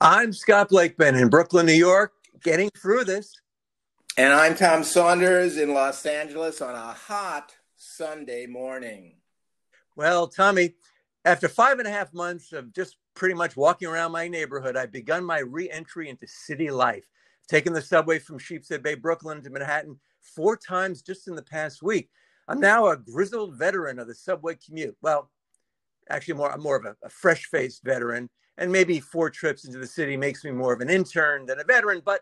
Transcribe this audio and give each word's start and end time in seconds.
I'm 0.00 0.34
Scott 0.34 0.68
Blakeman 0.68 1.14
in 1.14 1.30
Brooklyn, 1.30 1.64
New 1.64 1.72
York, 1.72 2.12
getting 2.42 2.68
through 2.68 3.04
this. 3.04 3.32
And 4.18 4.30
I'm 4.30 4.54
Tom 4.54 4.84
Saunders 4.84 5.56
in 5.56 5.72
Los 5.72 6.04
Angeles 6.04 6.60
on 6.60 6.74
a 6.74 6.92
hot 6.92 7.54
Sunday 7.76 8.44
morning. 8.44 9.14
Well, 9.96 10.26
Tommy, 10.26 10.74
after 11.24 11.48
five 11.48 11.78
and 11.78 11.88
a 11.88 11.90
half 11.90 12.12
months 12.12 12.52
of 12.52 12.74
just 12.74 12.98
pretty 13.14 13.34
much 13.34 13.56
walking 13.56 13.88
around 13.88 14.12
my 14.12 14.28
neighborhood, 14.28 14.76
I've 14.76 14.92
begun 14.92 15.24
my 15.24 15.38
reentry 15.38 16.10
into 16.10 16.26
city 16.26 16.70
life. 16.70 17.06
Taking 17.48 17.72
the 17.72 17.80
subway 17.80 18.18
from 18.18 18.38
Sheepshead 18.38 18.82
Bay, 18.82 18.96
Brooklyn 18.96 19.42
to 19.44 19.50
Manhattan 19.50 19.98
four 20.20 20.58
times 20.58 21.00
just 21.00 21.26
in 21.26 21.34
the 21.34 21.42
past 21.42 21.82
week. 21.82 22.10
I'm 22.48 22.60
now 22.60 22.88
a 22.88 22.98
grizzled 22.98 23.56
veteran 23.56 23.98
of 23.98 24.08
the 24.08 24.14
subway 24.14 24.56
commute. 24.56 24.96
Well, 25.00 25.30
actually, 26.10 26.34
more, 26.34 26.52
I'm 26.52 26.62
more 26.62 26.76
of 26.76 26.84
a, 26.84 26.96
a 27.02 27.08
fresh 27.08 27.46
faced 27.46 27.82
veteran 27.82 28.28
and 28.58 28.72
maybe 28.72 29.00
four 29.00 29.30
trips 29.30 29.64
into 29.64 29.78
the 29.78 29.86
city 29.86 30.16
makes 30.16 30.44
me 30.44 30.50
more 30.50 30.72
of 30.72 30.80
an 30.80 30.90
intern 30.90 31.46
than 31.46 31.60
a 31.60 31.64
veteran. 31.64 32.02
But, 32.04 32.20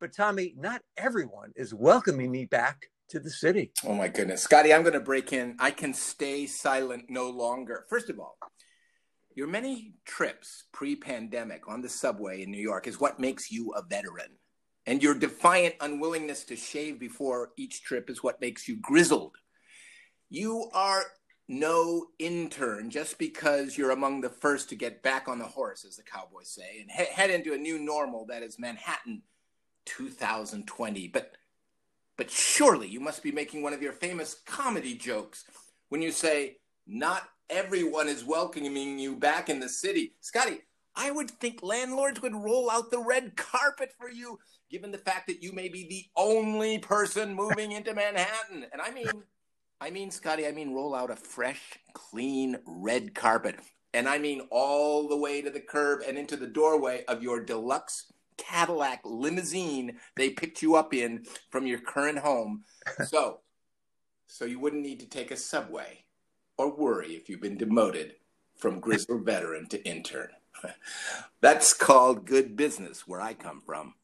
but 0.00 0.14
Tommy, 0.14 0.54
not 0.56 0.82
everyone 0.96 1.52
is 1.56 1.74
welcoming 1.74 2.30
me 2.30 2.44
back 2.44 2.86
to 3.10 3.18
the 3.18 3.30
city. 3.30 3.72
Oh 3.84 3.94
my 3.94 4.08
goodness, 4.08 4.42
Scotty, 4.42 4.72
I'm 4.72 4.82
going 4.82 4.92
to 4.92 5.00
break 5.00 5.32
in. 5.32 5.56
I 5.58 5.70
can 5.70 5.94
stay 5.94 6.46
silent 6.46 7.06
no 7.08 7.30
longer. 7.30 7.86
First 7.88 8.10
of 8.10 8.20
all, 8.20 8.36
your 9.34 9.46
many 9.46 9.94
trips 10.04 10.64
pre-pandemic 10.72 11.68
on 11.68 11.80
the 11.80 11.88
subway 11.88 12.42
in 12.42 12.50
New 12.50 12.60
York 12.60 12.86
is 12.86 13.00
what 13.00 13.20
makes 13.20 13.50
you 13.50 13.72
a 13.72 13.82
veteran. 13.82 14.36
And 14.84 15.02
your 15.02 15.14
defiant 15.14 15.74
unwillingness 15.80 16.44
to 16.46 16.56
shave 16.56 16.98
before 16.98 17.50
each 17.56 17.82
trip 17.82 18.10
is 18.10 18.22
what 18.22 18.40
makes 18.40 18.66
you 18.66 18.78
grizzled. 18.80 19.36
You 20.30 20.70
are 20.72 21.04
no 21.48 22.08
intern 22.18 22.90
just 22.90 23.18
because 23.18 23.78
you're 23.78 23.90
among 23.90 24.20
the 24.20 24.28
first 24.28 24.68
to 24.68 24.74
get 24.74 25.02
back 25.02 25.26
on 25.28 25.38
the 25.38 25.46
horse, 25.46 25.84
as 25.84 25.96
the 25.96 26.02
Cowboys 26.02 26.50
say, 26.50 26.80
and 26.80 26.90
he- 26.90 27.12
head 27.12 27.30
into 27.30 27.54
a 27.54 27.58
new 27.58 27.78
normal 27.78 28.26
that 28.26 28.42
is 28.42 28.58
Manhattan 28.58 29.22
2020. 29.86 31.08
But 31.08 31.32
but 32.16 32.30
surely 32.30 32.88
you 32.88 32.98
must 32.98 33.22
be 33.22 33.30
making 33.30 33.62
one 33.62 33.72
of 33.72 33.80
your 33.80 33.92
famous 33.92 34.34
comedy 34.44 34.94
jokes 34.94 35.44
when 35.88 36.02
you 36.02 36.10
say, 36.10 36.58
"Not 36.84 37.30
everyone 37.48 38.08
is 38.08 38.24
welcoming 38.24 38.98
you 38.98 39.16
back 39.16 39.48
in 39.48 39.60
the 39.60 39.68
city." 39.68 40.16
Scotty, 40.20 40.62
I 40.94 41.12
would 41.12 41.30
think 41.30 41.62
landlords 41.62 42.20
would 42.20 42.34
roll 42.34 42.70
out 42.70 42.90
the 42.90 42.98
red 42.98 43.36
carpet 43.36 43.94
for 43.96 44.10
you, 44.10 44.40
given 44.68 44.90
the 44.90 44.98
fact 44.98 45.28
that 45.28 45.42
you 45.42 45.52
may 45.52 45.68
be 45.68 45.86
the 45.86 46.10
only 46.16 46.78
person 46.78 47.34
moving 47.34 47.72
into 47.72 47.94
Manhattan. 47.94 48.66
And 48.72 48.82
I 48.82 48.90
mean 48.90 49.22
I 49.80 49.90
mean, 49.90 50.10
Scotty, 50.10 50.46
I 50.46 50.52
mean, 50.52 50.74
roll 50.74 50.94
out 50.94 51.10
a 51.10 51.16
fresh, 51.16 51.78
clean 51.92 52.58
red 52.66 53.14
carpet. 53.14 53.56
And 53.94 54.08
I 54.08 54.18
mean, 54.18 54.42
all 54.50 55.08
the 55.08 55.16
way 55.16 55.40
to 55.40 55.50
the 55.50 55.60
curb 55.60 56.00
and 56.06 56.18
into 56.18 56.36
the 56.36 56.46
doorway 56.46 57.04
of 57.06 57.22
your 57.22 57.44
deluxe 57.44 58.12
Cadillac 58.38 59.00
limousine 59.04 59.98
they 60.16 60.30
picked 60.30 60.62
you 60.62 60.76
up 60.76 60.94
in 60.94 61.24
from 61.50 61.66
your 61.66 61.80
current 61.80 62.18
home. 62.18 62.64
so, 63.06 63.40
so 64.26 64.44
you 64.44 64.58
wouldn't 64.58 64.82
need 64.82 65.00
to 65.00 65.06
take 65.06 65.30
a 65.30 65.36
subway 65.36 66.04
or 66.56 66.74
worry 66.74 67.14
if 67.14 67.28
you've 67.28 67.40
been 67.40 67.58
demoted 67.58 68.14
from 68.56 68.80
grizzled 68.80 69.24
veteran 69.26 69.66
to 69.68 69.84
intern. 69.84 70.30
That's 71.40 71.74
called 71.74 72.26
good 72.26 72.56
business 72.56 73.06
where 73.06 73.20
I 73.20 73.34
come 73.34 73.60
from. 73.60 73.94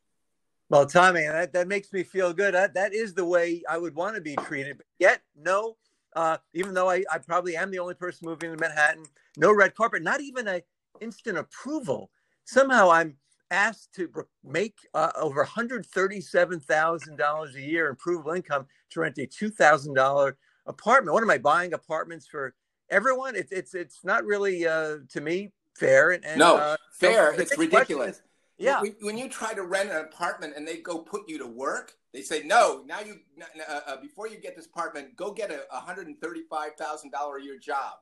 Well, 0.70 0.86
Tommy, 0.86 1.22
that, 1.22 1.52
that 1.52 1.68
makes 1.68 1.92
me 1.92 2.02
feel 2.02 2.32
good. 2.32 2.54
That, 2.54 2.74
that 2.74 2.92
is 2.94 3.14
the 3.14 3.24
way 3.24 3.62
I 3.68 3.78
would 3.78 3.94
want 3.94 4.16
to 4.16 4.20
be 4.20 4.34
treated. 4.36 4.78
But 4.78 4.86
yet, 4.98 5.22
no, 5.36 5.76
uh, 6.16 6.38
even 6.54 6.74
though 6.74 6.90
I, 6.90 7.04
I 7.12 7.18
probably 7.18 7.56
am 7.56 7.70
the 7.70 7.78
only 7.78 7.94
person 7.94 8.26
moving 8.26 8.50
to 8.52 8.58
Manhattan, 8.58 9.04
no 9.36 9.52
red 9.52 9.74
carpet, 9.74 10.02
not 10.02 10.20
even 10.20 10.48
a 10.48 10.62
instant 11.00 11.38
approval. 11.38 12.10
Somehow 12.44 12.90
I'm 12.90 13.16
asked 13.50 13.92
to 13.94 14.10
make 14.42 14.76
uh, 14.94 15.12
over 15.16 15.44
$137,000 15.44 17.54
a 17.54 17.60
year 17.60 17.88
improvable 17.88 18.32
income 18.32 18.66
to 18.90 19.00
rent 19.00 19.18
a 19.18 19.26
$2,000 19.26 20.32
apartment. 20.66 21.12
What 21.12 21.22
am 21.22 21.28
I 21.30 21.38
buying 21.38 21.74
apartments 21.74 22.26
for 22.26 22.54
everyone? 22.90 23.36
It's, 23.36 23.52
it's, 23.52 23.74
it's 23.74 24.04
not 24.04 24.24
really, 24.24 24.66
uh, 24.66 24.96
to 25.10 25.20
me, 25.20 25.52
fair. 25.76 26.12
And, 26.12 26.24
and 26.24 26.38
no, 26.38 26.56
uh, 26.56 26.76
fair. 26.92 27.34
So 27.34 27.42
it's 27.42 27.58
ridiculous. 27.58 28.22
Yeah. 28.58 28.82
When 29.00 29.18
you 29.18 29.28
try 29.28 29.52
to 29.54 29.62
rent 29.62 29.90
an 29.90 29.96
apartment 29.96 30.54
and 30.56 30.66
they 30.66 30.76
go 30.76 30.98
put 30.98 31.28
you 31.28 31.38
to 31.38 31.46
work, 31.46 31.94
they 32.12 32.22
say 32.22 32.42
no. 32.44 32.84
Now 32.86 33.00
you 33.00 33.16
uh, 33.68 33.80
uh, 33.86 33.96
before 34.00 34.28
you 34.28 34.38
get 34.38 34.56
this 34.56 34.66
apartment, 34.66 35.16
go 35.16 35.32
get 35.32 35.50
a 35.50 35.76
hundred 35.76 36.06
and 36.06 36.20
thirty-five 36.20 36.76
thousand 36.78 37.10
dollar 37.10 37.38
a 37.38 37.42
year 37.42 37.58
job. 37.58 37.94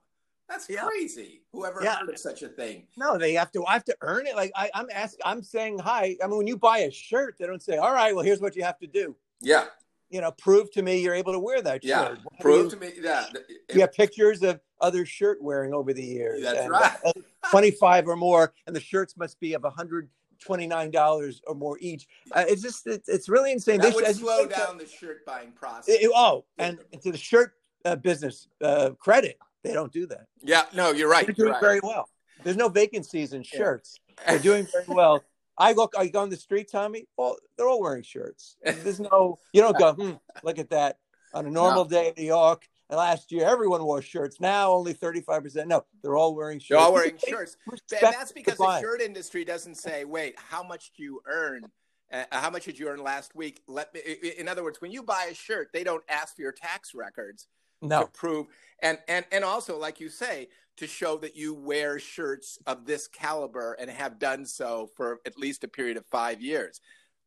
That's 0.49 0.69
yeah. 0.69 0.85
crazy. 0.85 1.43
Whoever 1.53 1.83
yeah. 1.83 1.97
heard 1.97 2.11
of 2.11 2.19
such 2.19 2.43
a 2.43 2.49
thing? 2.49 2.87
No, 2.99 3.17
they 3.17 3.33
have 3.35 3.51
to. 3.53 3.65
I 3.65 3.73
have 3.73 3.85
to 3.85 3.97
earn 4.03 4.27
it. 4.27 4.37
Like 4.37 4.53
I, 4.55 4.71
I'm 4.75 4.89
asking. 4.93 5.21
I'm 5.25 5.43
saying 5.43 5.79
hi. 5.79 6.17
I 6.23 6.27
mean, 6.27 6.37
when 6.37 6.47
you 6.47 6.59
buy 6.59 6.79
a 6.79 6.91
shirt, 6.91 7.37
they 7.39 7.47
don't 7.47 7.63
say, 7.63 7.79
"All 7.79 7.93
right, 7.93 8.15
well, 8.15 8.25
here's 8.25 8.41
what 8.41 8.55
you 8.55 8.63
have 8.65 8.79
to 8.81 8.87
do." 8.87 9.17
Yeah. 9.41 9.65
You 10.11 10.21
know, 10.21 10.31
prove 10.33 10.71
to 10.73 10.83
me 10.83 11.01
you're 11.01 11.15
able 11.15 11.33
to 11.33 11.39
wear 11.39 11.63
that 11.63 11.83
yeah. 11.83 12.09
shirt. 12.09 12.19
Yeah. 12.19 12.41
Prove 12.43 12.65
you, 12.65 12.71
to 12.71 12.77
me. 12.77 12.93
Yeah. 13.01 13.25
You 13.73 13.81
have 13.81 13.95
pictures 13.95 14.43
of 14.43 14.61
other 14.79 15.07
shirt 15.07 15.43
wearing 15.43 15.73
over 15.73 15.95
the 15.95 16.05
years. 16.05 16.43
That's 16.43 16.59
and, 16.59 16.71
right. 16.71 16.99
Uh, 17.03 17.13
Twenty-five 17.49 18.07
or 18.07 18.17
more, 18.17 18.53
and 18.67 18.77
the 18.77 18.81
shirts 18.81 19.17
must 19.17 19.41
be 19.41 19.55
of 19.55 19.65
a 19.65 19.71
hundred 19.71 20.11
$29 20.43 21.41
or 21.47 21.55
more 21.55 21.79
each. 21.81 22.07
Uh, 22.33 22.45
it's 22.47 22.63
just, 22.63 22.87
it, 22.87 23.03
it's 23.07 23.29
really 23.29 23.53
insane. 23.53 23.81
That 23.81 23.95
would 23.95 24.07
slow 24.15 24.47
down 24.47 24.79
the 24.79 24.87
shirt 24.87 25.25
buying 25.25 25.53
process. 25.53 25.97
It, 26.01 26.11
oh, 26.15 26.45
and 26.59 26.79
to 27.03 27.13
the 27.13 27.19
shirt 27.19 27.55
uh, 27.85 27.97
business 27.97 28.49
uh, 28.63 28.91
credit, 28.99 29.39
they 29.63 29.73
don't 29.73 29.93
do 29.93 30.07
that. 30.07 30.27
Yeah, 30.43 30.65
no, 30.75 30.91
you're 30.91 31.11
right. 31.11 31.27
They're 31.27 31.35
doing 31.35 31.53
right. 31.53 31.61
very 31.61 31.81
well. 31.83 32.09
There's 32.43 32.57
no 32.57 32.69
vacancies 32.69 33.33
in 33.33 33.43
shirts. 33.43 34.01
Yeah. 34.09 34.33
They're 34.33 34.39
doing 34.41 34.67
very 34.73 34.85
well. 34.89 35.23
I 35.59 35.73
look, 35.73 35.95
I 35.97 36.09
go 36.09 36.21
on 36.21 36.31
the 36.31 36.37
street, 36.37 36.71
Tommy. 36.71 37.07
Well, 37.17 37.37
they're 37.57 37.69
all 37.69 37.81
wearing 37.81 38.03
shirts. 38.03 38.57
There's 38.65 39.01
no, 39.01 39.39
you 39.53 39.61
don't 39.61 39.79
go, 39.79 39.93
hmm, 39.93 40.13
look 40.43 40.59
at 40.59 40.71
that. 40.71 40.99
On 41.35 41.47
a 41.47 41.51
normal 41.51 41.85
no. 41.85 41.91
day 41.91 42.09
in 42.09 42.15
New 42.19 42.27
York, 42.27 42.69
last 42.97 43.33
year 43.33 43.47
everyone 43.47 43.85
wore 43.85 44.03
shirts. 44.03 44.41
Now 44.41 44.73
only 44.73 44.95
35%. 44.95 45.67
No, 45.67 45.85
they're 46.03 46.17
all 46.17 46.35
wearing 46.35 46.59
shirts. 46.59 46.69
They're 46.71 46.79
all 46.79 46.93
wearing 46.93 47.19
shirts. 47.27 47.57
And 47.71 47.81
that's 48.01 48.33
because 48.33 48.59
the 48.59 48.81
shirt 48.81 49.01
industry 49.01 49.45
doesn't 49.45 49.77
say, 49.77 50.05
wait, 50.05 50.35
how 50.39 50.63
much 50.63 50.93
do 50.97 51.03
you 51.03 51.21
earn? 51.27 51.65
Uh, 52.13 52.25
how 52.31 52.51
much 52.51 52.65
did 52.65 52.79
you 52.79 52.89
earn 52.89 53.03
last 53.03 53.35
week? 53.35 53.63
Let 53.67 53.95
me, 53.95 54.01
in 54.39 54.49
other 54.49 54.63
words, 54.63 54.81
when 54.81 54.91
you 54.91 55.03
buy 55.03 55.29
a 55.31 55.35
shirt, 55.35 55.71
they 55.73 55.85
don't 55.85 56.05
ask 56.09 56.37
for 56.37 56.43
your 56.43 56.53
tax 56.53 56.95
records 56.95 57.49
no. 57.81 58.03
to 58.03 58.07
prove. 58.09 58.47
And, 58.83 58.99
and, 59.09 59.25
and 59.33 59.45
also, 59.45 59.79
like 59.79 60.01
you 60.01 60.09
say, 60.09 60.49
to 60.77 60.87
show 60.87 61.17
that 61.19 61.37
you 61.37 61.55
wear 61.55 61.99
shirts 61.99 62.59
of 62.67 62.87
this 62.87 63.07
caliber 63.09 63.75
and 63.75 63.91
have 63.91 64.19
done 64.19 64.45
so 64.45 64.89
for 64.97 65.21
at 65.27 65.39
least 65.39 65.65
a 65.65 65.69
period 65.69 65.97
of 65.97 66.07
five 66.07 66.41
years. 66.41 66.81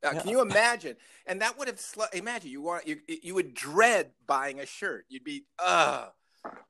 Uh, 0.04 0.12
yeah. 0.14 0.22
Can 0.22 0.30
you 0.30 0.42
imagine? 0.42 0.96
And 1.26 1.42
that 1.42 1.58
would 1.58 1.68
have 1.68 1.80
sl- 1.80 2.04
imagine 2.14 2.52
you 2.52 2.62
want 2.62 2.88
you 2.88 3.00
you 3.08 3.34
would 3.36 3.54
dread 3.54 4.12
buying 4.28 4.60
a 4.60 4.66
shirt. 4.66 5.06
You'd 5.10 5.24
be, 5.24 5.46
ugh, 5.60 6.10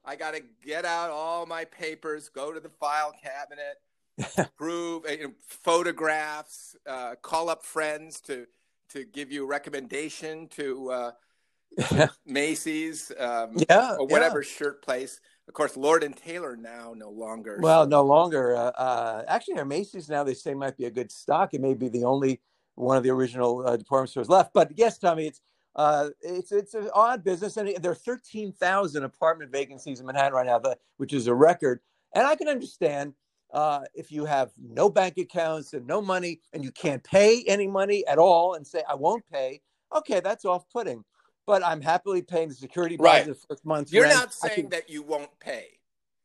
I 0.05 0.15
got 0.15 0.33
to 0.33 0.41
get 0.63 0.85
out 0.85 1.09
all 1.09 1.45
my 1.45 1.65
papers, 1.65 2.29
go 2.29 2.53
to 2.53 2.59
the 2.59 2.69
file 2.69 3.13
cabinet, 3.21 4.51
prove 4.57 5.05
uh, 5.05 5.27
photographs, 5.47 6.75
uh, 6.87 7.15
call 7.21 7.49
up 7.49 7.63
friends 7.63 8.21
to 8.21 8.45
to 8.89 9.03
give 9.03 9.31
you 9.31 9.43
a 9.43 9.47
recommendation 9.47 10.47
to 10.49 10.91
uh, 10.91 12.07
Macy's, 12.25 13.11
um, 13.19 13.57
yeah, 13.69 13.95
or 13.99 14.07
whatever 14.07 14.41
yeah. 14.41 14.47
shirt 14.49 14.81
place. 14.81 15.19
Of 15.47 15.53
course, 15.53 15.77
Lord 15.77 16.03
and 16.03 16.15
Taylor 16.15 16.55
now 16.55 16.93
no 16.95 17.09
longer. 17.09 17.59
Well, 17.61 17.83
so. 17.83 17.89
no 17.89 18.03
longer. 18.03 18.55
Uh, 18.55 18.71
uh, 18.71 19.23
actually, 19.27 19.59
our 19.59 19.65
Macy's 19.65 20.09
now 20.09 20.23
they 20.23 20.33
say 20.33 20.53
might 20.53 20.77
be 20.77 20.85
a 20.85 20.91
good 20.91 21.11
stock. 21.11 21.53
It 21.53 21.61
may 21.61 21.73
be 21.73 21.87
the 21.87 22.03
only 22.03 22.41
one 22.75 22.97
of 22.97 23.03
the 23.03 23.09
original 23.09 23.65
uh, 23.65 23.75
department 23.77 24.09
stores 24.09 24.29
left. 24.29 24.53
But 24.53 24.71
yes, 24.75 24.97
Tommy, 24.97 25.27
it's 25.27 25.41
uh, 25.75 26.09
it's 26.21 26.51
it's 26.51 26.73
an 26.73 26.89
odd 26.93 27.23
business, 27.23 27.57
and 27.57 27.75
there 27.81 27.91
are 27.91 27.95
thirteen 27.95 28.51
thousand 28.53 29.03
apartment 29.03 29.51
vacancies 29.51 29.99
in 29.99 30.05
Manhattan 30.05 30.33
right 30.33 30.45
now, 30.45 30.61
which 30.97 31.13
is 31.13 31.27
a 31.27 31.33
record. 31.33 31.81
And 32.13 32.25
I 32.25 32.35
can 32.35 32.47
understand 32.47 33.13
uh, 33.53 33.81
if 33.93 34.11
you 34.11 34.25
have 34.25 34.51
no 34.57 34.89
bank 34.89 35.17
accounts 35.17 35.73
and 35.73 35.85
no 35.85 36.01
money, 36.01 36.39
and 36.53 36.63
you 36.63 36.71
can't 36.71 37.03
pay 37.03 37.43
any 37.47 37.67
money 37.67 38.05
at 38.07 38.17
all, 38.17 38.53
and 38.53 38.65
say 38.65 38.83
I 38.87 38.95
won't 38.95 39.23
pay. 39.31 39.61
Okay, 39.95 40.19
that's 40.19 40.45
off-putting. 40.45 41.03
But 41.45 41.63
I'm 41.63 41.79
happily 41.79 42.21
paying 42.21 42.49
the 42.49 42.55
security 42.55 42.97
right. 42.99 43.25
the 43.25 43.35
first 43.35 43.65
month. 43.65 43.93
You're 43.93 44.03
rent. 44.03 44.15
not 44.15 44.33
saying 44.33 44.55
can... 44.55 44.69
that 44.71 44.89
you 44.89 45.03
won't 45.03 45.29
pay. 45.39 45.67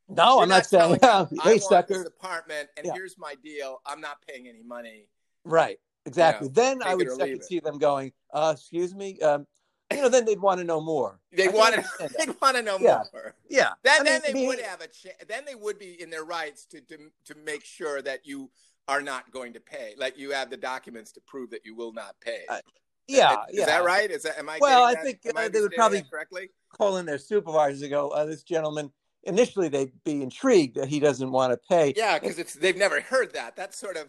No, 0.08 0.34
You're 0.34 0.42
I'm 0.44 0.48
not, 0.48 0.66
saying. 0.66 0.98
I 1.02 1.26
hey, 1.30 1.50
want 1.50 1.62
sucker. 1.62 1.98
this 1.98 2.06
apartment, 2.06 2.68
and 2.76 2.86
yeah. 2.86 2.94
here's 2.94 3.16
my 3.18 3.34
deal. 3.44 3.80
I'm 3.86 4.00
not 4.00 4.16
paying 4.26 4.48
any 4.48 4.62
money. 4.62 5.06
Right. 5.44 5.78
Exactly. 6.10 6.48
Know, 6.48 6.54
then 6.54 6.82
I 6.82 6.94
would 6.94 7.08
I 7.20 7.28
could 7.28 7.44
see 7.44 7.60
them 7.60 7.78
going, 7.78 8.12
uh, 8.32 8.54
"Excuse 8.56 8.94
me." 8.94 9.18
Um, 9.20 9.46
you 9.92 10.02
know, 10.02 10.08
then 10.08 10.24
they'd 10.24 10.40
want 10.40 10.58
to 10.58 10.64
know 10.64 10.80
more. 10.80 11.20
They 11.32 11.48
want 11.48 11.74
to. 11.74 12.10
They'd 12.18 12.34
want 12.40 12.56
to 12.56 12.62
know 12.62 12.78
yeah. 12.80 13.02
more. 13.12 13.34
Yeah. 13.48 13.70
Then, 13.82 14.00
I 14.00 14.04
then 14.04 14.12
mean, 14.12 14.20
they 14.24 14.40
me, 14.40 14.46
would 14.48 14.60
have 14.60 14.80
a. 14.80 14.88
Ch- 14.88 15.14
then 15.28 15.44
they 15.44 15.54
would 15.54 15.78
be 15.78 16.00
in 16.00 16.10
their 16.10 16.24
rights 16.24 16.66
to, 16.66 16.80
to 16.80 16.96
to 17.26 17.34
make 17.44 17.64
sure 17.64 18.02
that 18.02 18.26
you 18.26 18.50
are 18.88 19.00
not 19.00 19.30
going 19.30 19.52
to 19.52 19.60
pay. 19.60 19.94
Like 19.96 20.18
you 20.18 20.32
have 20.32 20.50
the 20.50 20.56
documents 20.56 21.12
to 21.12 21.20
prove 21.20 21.50
that 21.50 21.64
you 21.64 21.74
will 21.74 21.92
not 21.92 22.16
pay. 22.20 22.42
Uh, 22.48 22.60
yeah. 23.08 23.44
Is 23.48 23.58
yeah. 23.58 23.66
that 23.66 23.84
right? 23.84 24.10
Is 24.10 24.22
that 24.22 24.38
am 24.38 24.48
I? 24.48 24.58
Well, 24.60 24.84
I 24.84 24.94
that, 24.94 25.04
think 25.04 25.20
I 25.36 25.46
uh, 25.46 25.48
they 25.48 25.60
would 25.60 25.72
probably 25.72 26.02
correctly 26.02 26.50
call 26.76 26.96
in 26.96 27.06
their 27.06 27.18
supervisors 27.18 27.82
and 27.82 27.90
go, 27.90 28.08
uh, 28.10 28.24
"This 28.24 28.42
gentleman." 28.42 28.90
Initially, 29.24 29.68
they'd 29.68 29.92
be 30.02 30.22
intrigued 30.22 30.76
that 30.76 30.88
he 30.88 30.98
doesn't 30.98 31.30
want 31.30 31.52
to 31.52 31.58
pay. 31.68 31.92
Yeah, 31.94 32.18
because 32.18 32.38
it's 32.38 32.54
they've 32.54 32.76
never 32.76 33.02
heard 33.02 33.34
that. 33.34 33.54
That's 33.54 33.78
sort 33.78 33.98
of 33.98 34.08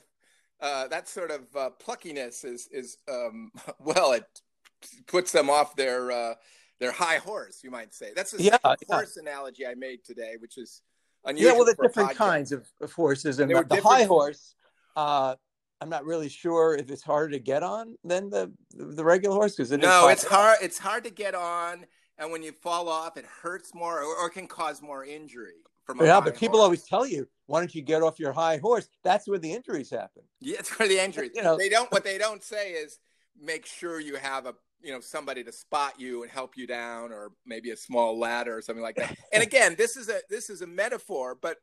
uh, 0.61 0.87
that 0.87 1.07
sort 1.07 1.31
of 1.31 1.41
uh, 1.55 1.69
pluckiness 1.83 2.45
is 2.45 2.67
is 2.71 2.97
um, 3.09 3.51
well, 3.79 4.13
it 4.13 4.25
puts 5.07 5.31
them 5.31 5.49
off 5.49 5.75
their 5.75 6.11
uh, 6.11 6.33
their 6.79 6.91
high 6.91 7.17
horse, 7.17 7.63
you 7.63 7.71
might 7.71 7.93
say. 7.93 8.11
That's 8.15 8.31
the 8.31 8.43
Yeah, 8.43 8.57
yeah. 8.63 8.75
horse 8.89 9.17
analogy 9.17 9.65
I 9.65 9.75
made 9.75 10.03
today, 10.03 10.35
which 10.39 10.57
is 10.57 10.81
unusual. 11.25 11.51
Yeah, 11.51 11.57
well, 11.57 11.65
the 11.65 11.87
different 11.87 12.15
kinds 12.15 12.51
of, 12.51 12.67
of 12.81 12.91
horses, 12.91 13.39
and 13.39 13.49
the, 13.49 13.81
high 13.81 14.03
horse. 14.03 14.55
Uh, 14.95 15.35
I'm 15.79 15.89
not 15.89 16.05
really 16.05 16.29
sure 16.29 16.75
if 16.75 16.91
it's 16.91 17.01
harder 17.01 17.31
to 17.31 17.39
get 17.39 17.63
on 17.63 17.95
than 18.03 18.29
the 18.29 18.51
the 18.71 19.03
regular 19.03 19.35
horse 19.35 19.55
because 19.55 19.71
No, 19.71 20.09
it's 20.09 20.25
hard. 20.25 20.57
It's 20.61 20.77
hard 20.77 21.03
to 21.05 21.09
get 21.09 21.33
on, 21.33 21.85
and 22.17 22.31
when 22.31 22.43
you 22.43 22.51
fall 22.51 22.87
off, 22.87 23.17
it 23.17 23.25
hurts 23.25 23.73
more, 23.73 24.01
or, 24.03 24.15
or 24.15 24.29
can 24.29 24.47
cause 24.47 24.81
more 24.81 25.03
injury. 25.03 25.63
From 25.85 25.99
a 25.99 26.05
Yeah, 26.05 26.21
but 26.21 26.35
people 26.35 26.59
horse. 26.59 26.65
always 26.65 26.83
tell 26.83 27.05
you, 27.05 27.27
"Why 27.47 27.59
don't 27.59 27.73
you 27.73 27.81
get 27.81 28.01
off 28.03 28.19
your 28.19 28.31
high 28.33 28.57
horse?" 28.57 28.87
That's 29.03 29.27
where 29.27 29.39
the 29.39 29.51
injuries 29.51 29.89
happen. 29.89 30.23
Yeah, 30.39 30.57
it's 30.59 30.69
for 30.69 30.87
the 30.87 30.99
injuries. 31.03 31.31
You 31.35 31.43
know- 31.43 31.57
they 31.57 31.69
don't. 31.69 31.91
What 31.91 32.03
they 32.03 32.17
don't 32.17 32.43
say 32.43 32.71
is 32.73 32.99
make 33.39 33.65
sure 33.65 33.99
you 33.99 34.15
have 34.15 34.45
a 34.45 34.55
you 34.81 34.91
know 34.91 34.99
somebody 34.99 35.43
to 35.43 35.51
spot 35.51 35.99
you 35.99 36.23
and 36.23 36.31
help 36.31 36.55
you 36.57 36.67
down, 36.67 37.11
or 37.11 37.31
maybe 37.45 37.71
a 37.71 37.77
small 37.77 38.17
ladder 38.17 38.57
or 38.57 38.61
something 38.61 38.83
like 38.83 38.95
that. 38.95 39.15
and 39.33 39.43
again, 39.43 39.75
this 39.77 39.97
is 39.97 40.09
a 40.09 40.19
this 40.29 40.49
is 40.49 40.61
a 40.61 40.67
metaphor, 40.67 41.35
but 41.39 41.57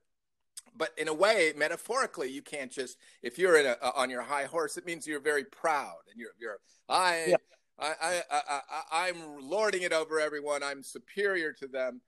but 0.77 0.91
in 0.99 1.09
a 1.09 1.15
way, 1.15 1.53
metaphorically, 1.57 2.31
you 2.31 2.43
can't 2.43 2.71
just 2.71 2.97
if 3.23 3.39
you're 3.39 3.57
in 3.57 3.67
a, 3.67 3.77
on 3.97 4.11
your 4.11 4.23
high 4.23 4.45
horse, 4.45 4.77
it 4.77 4.85
means 4.85 5.07
you're 5.07 5.21
very 5.21 5.45
proud 5.45 5.99
and 6.11 6.21
you're 6.21 6.35
you're 6.39 6.59
I. 6.89 7.27
Yeah. 7.29 7.37
I, 7.81 8.23
I, 8.29 8.41
I, 8.51 9.09
I'm 9.09 9.49
lording 9.49 9.83
it 9.83 9.93
over 9.93 10.19
everyone. 10.19 10.65
I'm 10.65 10.83
superior 10.83 11.53
to 11.53 11.69
them, 11.69 12.01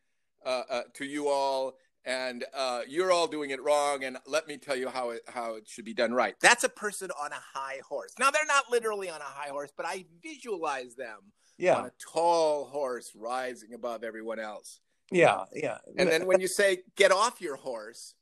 uh, 0.44 0.62
uh, 0.68 0.82
to 0.94 1.04
you 1.04 1.28
all, 1.28 1.76
and 2.04 2.44
uh, 2.54 2.80
you're 2.88 3.12
all 3.12 3.26
doing 3.26 3.50
it 3.50 3.62
wrong. 3.62 4.04
And 4.04 4.18
let 4.26 4.48
me 4.48 4.56
tell 4.56 4.76
you 4.76 4.88
how 4.88 5.10
it 5.10 5.22
how 5.28 5.54
it 5.54 5.68
should 5.68 5.84
be 5.84 5.94
done 5.94 6.12
right. 6.12 6.34
That's 6.40 6.64
a 6.64 6.68
person 6.68 7.10
on 7.20 7.32
a 7.32 7.40
high 7.54 7.80
horse. 7.86 8.14
Now 8.18 8.30
they're 8.30 8.46
not 8.46 8.64
literally 8.70 9.10
on 9.10 9.20
a 9.20 9.24
high 9.24 9.50
horse, 9.50 9.72
but 9.76 9.86
I 9.86 10.04
visualize 10.22 10.94
them 10.94 11.32
on 11.68 11.86
a 11.86 11.92
tall 12.12 12.64
horse 12.64 13.12
rising 13.14 13.74
above 13.74 14.02
everyone 14.02 14.38
else. 14.38 14.80
yeah, 15.10 15.44
yeah. 15.54 15.78
And 15.98 16.08
then 16.08 16.26
when 16.26 16.40
you 16.44 16.48
say 16.48 16.82
get 16.96 17.12
off 17.12 17.40
your 17.40 17.56
horse, 17.56 18.14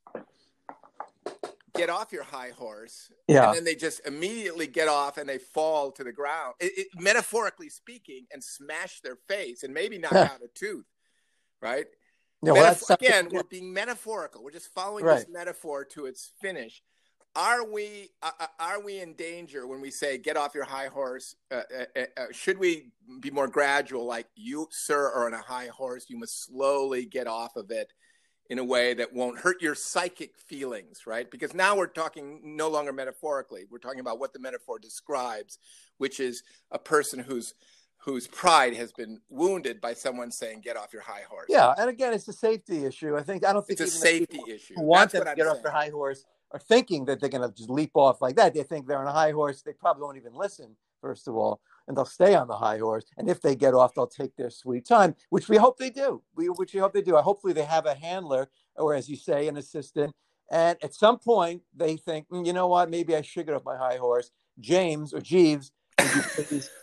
get 1.75 1.89
off 1.89 2.11
your 2.11 2.23
high 2.23 2.49
horse, 2.49 3.11
yeah, 3.27 3.47
and 3.47 3.57
then 3.57 3.63
they 3.63 3.75
just 3.75 4.05
immediately 4.05 4.67
get 4.67 4.87
off 4.87 5.17
and 5.17 5.29
they 5.29 5.37
fall 5.37 5.91
to 5.91 6.03
the 6.03 6.11
ground, 6.11 6.55
it, 6.59 6.71
it, 6.77 6.87
metaphorically 6.99 7.69
speaking, 7.69 8.25
and 8.33 8.43
smash 8.43 9.01
their 9.01 9.15
face 9.27 9.63
and 9.63 9.73
maybe 9.73 9.97
knock 9.97 10.13
out 10.13 10.41
a 10.43 10.49
tooth, 10.53 10.87
right? 11.61 11.85
Yeah, 12.41 12.53
well, 12.53 12.63
that's 12.63 12.89
again, 12.89 13.29
we're 13.31 13.43
being 13.43 13.73
metaphorical. 13.73 14.43
We're 14.43 14.51
just 14.51 14.73
following 14.73 15.05
this 15.05 15.25
metaphor 15.29 15.83
to 15.85 16.05
its 16.05 16.31
finish. 16.41 16.81
Are 17.35 17.63
we 17.63 18.09
uh, 18.23 18.31
uh, 18.39 18.47
are 18.59 18.81
we 18.81 18.99
in 18.99 19.13
danger 19.13 19.67
when 19.67 19.81
we 19.81 19.91
say 19.91 20.17
get 20.17 20.35
off 20.35 20.55
your 20.55 20.63
high 20.63 20.87
horse? 20.87 21.35
Uh, 21.51 21.61
uh, 21.95 22.01
uh, 22.17 22.25
should 22.31 22.57
we 22.57 22.91
be 23.19 23.29
more 23.29 23.47
gradual? 23.47 24.05
Like 24.05 24.27
you, 24.35 24.67
sir, 24.71 25.11
are 25.11 25.27
on 25.27 25.33
a 25.33 25.41
high 25.41 25.67
horse. 25.67 26.05
You 26.09 26.17
must 26.17 26.45
slowly 26.45 27.05
get 27.05 27.27
off 27.27 27.55
of 27.55 27.71
it 27.71 27.93
in 28.49 28.57
a 28.57 28.63
way 28.63 28.95
that 28.95 29.13
won't 29.13 29.37
hurt 29.37 29.61
your 29.61 29.75
psychic 29.75 30.37
feelings, 30.39 31.05
right? 31.05 31.29
Because 31.29 31.53
now 31.53 31.77
we're 31.77 31.87
talking 31.87 32.41
no 32.43 32.67
longer 32.67 32.91
metaphorically. 32.91 33.65
We're 33.69 33.77
talking 33.77 33.99
about 33.99 34.19
what 34.19 34.33
the 34.33 34.39
metaphor 34.39 34.79
describes, 34.79 35.59
which 35.99 36.19
is 36.19 36.41
a 36.71 36.79
person 36.79 37.19
whose 37.19 37.53
whose 37.99 38.27
pride 38.27 38.73
has 38.75 38.91
been 38.93 39.19
wounded 39.29 39.79
by 39.81 39.93
someone 39.93 40.31
saying 40.31 40.61
get 40.61 40.77
off 40.77 40.93
your 40.93 41.01
high 41.01 41.23
horse. 41.29 41.47
yeah. 41.49 41.73
And 41.77 41.89
again, 41.89 42.13
it's 42.13 42.27
a 42.27 42.33
safety 42.33 42.85
issue. 42.85 43.15
I 43.17 43.21
think 43.23 43.45
I 43.45 43.51
don't 43.53 43.65
think 43.65 43.79
It's 43.79 43.93
a 43.95 43.97
safety 43.99 44.39
issue. 44.49 44.75
who 44.75 44.83
want 44.83 45.11
That's 45.11 45.13
them 45.13 45.23
to 45.25 45.29
I'm 45.31 45.35
get 45.35 45.47
off 45.47 45.61
their 45.61 45.71
high 45.71 45.89
horse 45.89 46.25
are 46.51 46.59
thinking 46.59 47.05
that 47.05 47.19
they're 47.19 47.29
going 47.29 47.47
to 47.47 47.53
just 47.55 47.69
leap 47.69 47.91
off 47.93 48.21
like 48.21 48.35
that. 48.37 48.53
They 48.53 48.63
think 48.63 48.87
they're 48.87 48.97
on 48.99 49.05
a 49.07 49.11
high 49.11 49.31
horse. 49.31 49.61
They 49.61 49.73
probably 49.73 50.01
won't 50.03 50.17
even 50.17 50.33
listen, 50.33 50.75
first 51.01 51.27
of 51.27 51.35
all, 51.35 51.61
and 51.87 51.95
they'll 51.95 52.05
stay 52.05 52.33
on 52.33 52.47
the 52.47 52.57
high 52.57 52.79
horse. 52.79 53.05
And 53.17 53.29
if 53.29 53.41
they 53.41 53.55
get 53.55 53.75
off, 53.75 53.93
they'll 53.93 54.07
take 54.07 54.35
their 54.35 54.49
sweet 54.49 54.87
time, 54.87 55.15
which 55.29 55.47
we 55.49 55.57
hope 55.57 55.77
they 55.77 55.91
do. 55.91 56.23
We, 56.35 56.47
which 56.47 56.73
we 56.73 56.79
hope 56.79 56.93
they 56.93 57.01
do. 57.03 57.15
Hopefully, 57.17 57.53
they 57.53 57.65
have 57.65 57.85
a 57.85 57.93
handler, 57.93 58.49
or 58.77 58.95
as 58.95 59.07
you 59.09 59.15
say, 59.17 59.47
an 59.47 59.57
assistant. 59.57 60.11
And 60.49 60.77
at 60.81 60.95
some 60.95 61.19
point, 61.19 61.61
they 61.75 61.97
think, 61.97 62.27
"Mm, 62.29 62.47
you 62.47 62.53
know 62.53 62.67
what? 62.67 62.89
Maybe 62.89 63.15
I 63.15 63.21
should 63.21 63.45
get 63.45 63.53
off 63.53 63.63
my 63.65 63.77
high 63.77 63.97
horse. 63.97 64.31
James 64.59 65.13
or 65.13 65.21
Jeeves, 65.21 65.69
would 65.69 65.69
you 65.69 65.69
please 65.69 65.71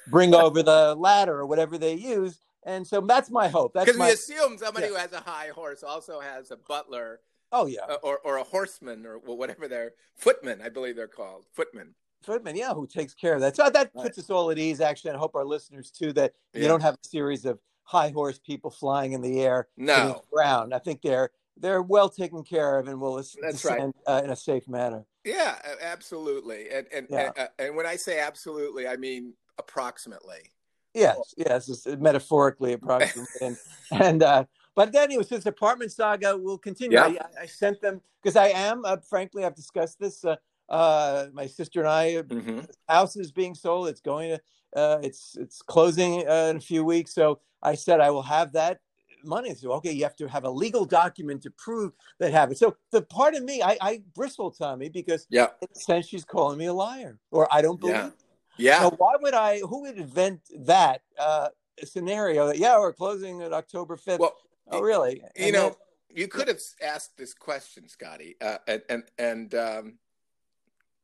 bring 0.08 0.34
over 0.34 0.62
the 0.62 0.94
ladder 0.96 1.38
or 1.38 1.46
whatever 1.46 1.78
they 1.78 1.94
use. 1.94 2.38
And 2.64 2.86
so 2.86 3.00
that's 3.00 3.30
my 3.30 3.48
hope. 3.48 3.74
Because 3.74 3.96
my 3.96 4.06
we 4.06 4.12
assume 4.12 4.58
somebody 4.58 4.86
Yeah. 4.86 4.92
who 4.92 4.96
has 4.98 5.12
a 5.12 5.20
high 5.20 5.48
horse 5.54 5.82
also 5.82 6.20
has 6.20 6.50
a 6.50 6.56
butler 6.56 7.20
oh 7.52 7.66
yeah, 7.66 7.82
uh, 7.88 7.94
or, 8.02 8.18
or 8.24 8.38
a 8.38 8.42
horseman 8.42 9.06
or 9.06 9.18
whatever 9.18 9.68
they're 9.68 9.92
footman, 10.16 10.60
I 10.60 10.68
believe 10.68 10.96
they're 10.96 11.06
called 11.06 11.44
footman. 11.54 11.94
Footman, 12.22 12.56
yeah, 12.56 12.74
who 12.74 12.86
takes 12.88 13.14
care 13.14 13.34
of 13.34 13.40
that. 13.42 13.54
So 13.54 13.70
that 13.70 13.90
Right. 13.94 14.02
puts 14.06 14.18
us 14.18 14.30
all 14.30 14.50
at 14.50 14.58
ease, 14.58 14.80
actually. 14.80 15.10
And 15.10 15.16
I 15.16 15.20
hope 15.20 15.36
our 15.36 15.44
listeners 15.44 15.90
too 15.92 16.12
that 16.14 16.32
you 16.54 16.66
don't 16.66 16.80
have 16.80 16.94
a 16.94 17.06
series 17.06 17.44
of 17.44 17.60
high 17.84 18.08
horse 18.08 18.40
people 18.40 18.70
flying 18.70 19.12
in 19.12 19.20
the 19.20 19.40
air, 19.42 19.68
No, 19.76 20.22
ground. 20.32 20.74
I 20.74 20.80
think 20.80 21.02
they're 21.02 21.30
they're 21.56 21.82
well 21.82 22.08
taken 22.08 22.42
care 22.42 22.78
of 22.78 22.88
and 22.88 23.00
will 23.00 23.16
That's 23.16 23.64
right. 23.64 23.82
uh, 24.06 24.20
in 24.24 24.30
a 24.30 24.36
safe 24.36 24.68
manner. 24.68 25.04
yeah, 25.24 25.56
absolutely. 25.80 26.70
And 26.70 26.86
and, 26.92 27.06
Yeah. 27.10 27.20
and 27.26 27.38
uh, 27.38 27.48
and 27.58 27.76
when 27.76 27.86
I 27.86 27.96
say 27.96 28.20
absolutely, 28.20 28.86
I 28.86 28.96
mean 28.96 29.34
approximately. 29.58 30.50
Yes, 30.94 31.34
yes, 31.36 31.68
it's 31.68 31.86
metaphorically 32.00 32.72
approximately. 32.72 33.28
and 33.40 33.56
and 33.90 34.22
uh, 34.22 34.44
but 34.74 34.92
then 34.92 35.10
it 35.10 35.18
was 35.18 35.28
this 35.28 35.46
apartment 35.46 35.92
saga 35.92 36.36
will 36.36 36.58
continue. 36.58 36.96
Yeah. 36.96 37.04
I, 37.38 37.42
I 37.42 37.46
sent 37.46 37.80
them 37.80 38.00
because 38.22 38.36
I 38.36 38.48
am, 38.48 38.84
uh, 38.84 38.96
frankly, 38.98 39.44
I've 39.44 39.54
discussed 39.54 39.98
this. 39.98 40.24
Uh, 40.24 40.36
uh, 40.68 41.26
my 41.32 41.46
sister 41.46 41.80
and 41.80 41.88
I, 41.88 42.16
uh, 42.16 42.22
Mm-hmm. 42.24 42.60
house 42.88 43.16
is 43.16 43.30
being 43.30 43.54
sold. 43.54 43.88
It's 43.88 44.00
going 44.00 44.30
to, 44.30 44.40
uh, 44.80 44.98
it's 45.02 45.36
it's 45.38 45.62
closing 45.62 46.26
uh, 46.28 46.48
in 46.50 46.56
a 46.56 46.60
few 46.60 46.84
weeks. 46.84 47.14
So 47.14 47.40
I 47.62 47.74
said 47.74 48.00
I 48.00 48.10
will 48.10 48.22
have 48.22 48.52
that 48.52 48.80
money. 49.26 49.54
So 49.54 49.72
okay, 49.72 49.92
you 49.92 50.02
have 50.04 50.16
to 50.16 50.28
have 50.28 50.44
a 50.44 50.50
legal 50.50 50.84
document 50.84 51.42
to 51.42 51.50
prove 51.50 51.92
that 52.18 52.32
happened. 52.32 52.58
So 52.58 52.76
the 52.90 53.02
part 53.02 53.34
of 53.34 53.42
me, 53.44 53.62
I, 53.62 53.76
I 53.80 54.02
bristle, 54.14 54.50
Tommy, 54.50 54.88
because 54.88 55.26
Yeah, 55.30 55.48
in 55.60 55.68
a 55.74 55.78
sense 55.78 56.06
she's 56.06 56.24
calling 56.24 56.58
me 56.58 56.66
a 56.66 56.72
liar, 56.72 57.18
or 57.30 57.52
I 57.52 57.62
don't 57.62 57.80
believe. 57.80 57.96
Yeah. 57.96 58.10
yeah. 58.58 58.80
So 58.80 58.90
why 58.96 59.14
would 59.20 59.34
I? 59.34 59.58
Who 59.60 59.82
would 59.82 59.98
invent 59.98 60.40
that 60.60 61.02
uh, 61.18 61.48
scenario? 61.84 62.46
That 62.48 62.58
yeah, 62.58 62.78
we're 62.78 62.92
closing 62.92 63.42
at 63.42 63.52
October 63.52 63.96
fifth. 63.96 64.20
Well, 64.20 64.36
oh, 64.70 64.80
really? 64.80 65.22
you 65.36 65.46
And 65.46 65.52
know, 65.52 65.76
you 66.08 66.28
could 66.28 66.48
have 66.48 66.60
asked 66.82 67.16
this 67.16 67.34
question, 67.34 67.88
Scotty, 67.88 68.36
uh, 68.40 68.58
and 68.66 68.82
and 68.88 69.02
and 69.18 69.54
um, 69.54 69.98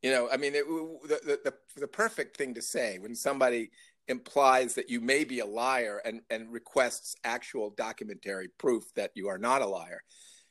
you 0.03 0.11
know, 0.11 0.29
I 0.33 0.37
mean, 0.37 0.55
it, 0.55 0.67
the 0.67 1.39
the 1.45 1.55
the 1.81 1.89
perfect 1.89 2.37
thing 2.37 2.55
to 2.55 2.63
say 2.63 2.99
when 2.99 3.15
somebody 3.15 3.71
implies 4.09 4.75
that 4.75 4.91
you 4.91 5.01
may 5.01 5.25
be 5.25 5.41
a 5.41 5.47
liar 5.47 6.01
and 6.05 6.23
and 6.31 6.53
requests 6.53 7.15
actual 7.25 7.71
documentary 7.71 8.49
proof 8.59 8.85
that 8.95 9.11
you 9.15 9.29
are 9.29 9.39
not 9.39 9.63
a 9.63 9.67
liar, 9.67 10.03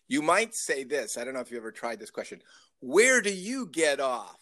you 0.08 0.22
might 0.22 0.56
say 0.56 0.84
this. 0.84 1.18
I 1.18 1.24
don't 1.24 1.34
know 1.34 1.40
if 1.40 1.52
you 1.52 1.58
ever 1.58 1.72
tried 1.72 2.00
this 2.00 2.12
question. 2.12 2.42
Where 2.80 3.22
do 3.22 3.34
you 3.34 3.68
get 3.68 4.00
off? 4.00 4.38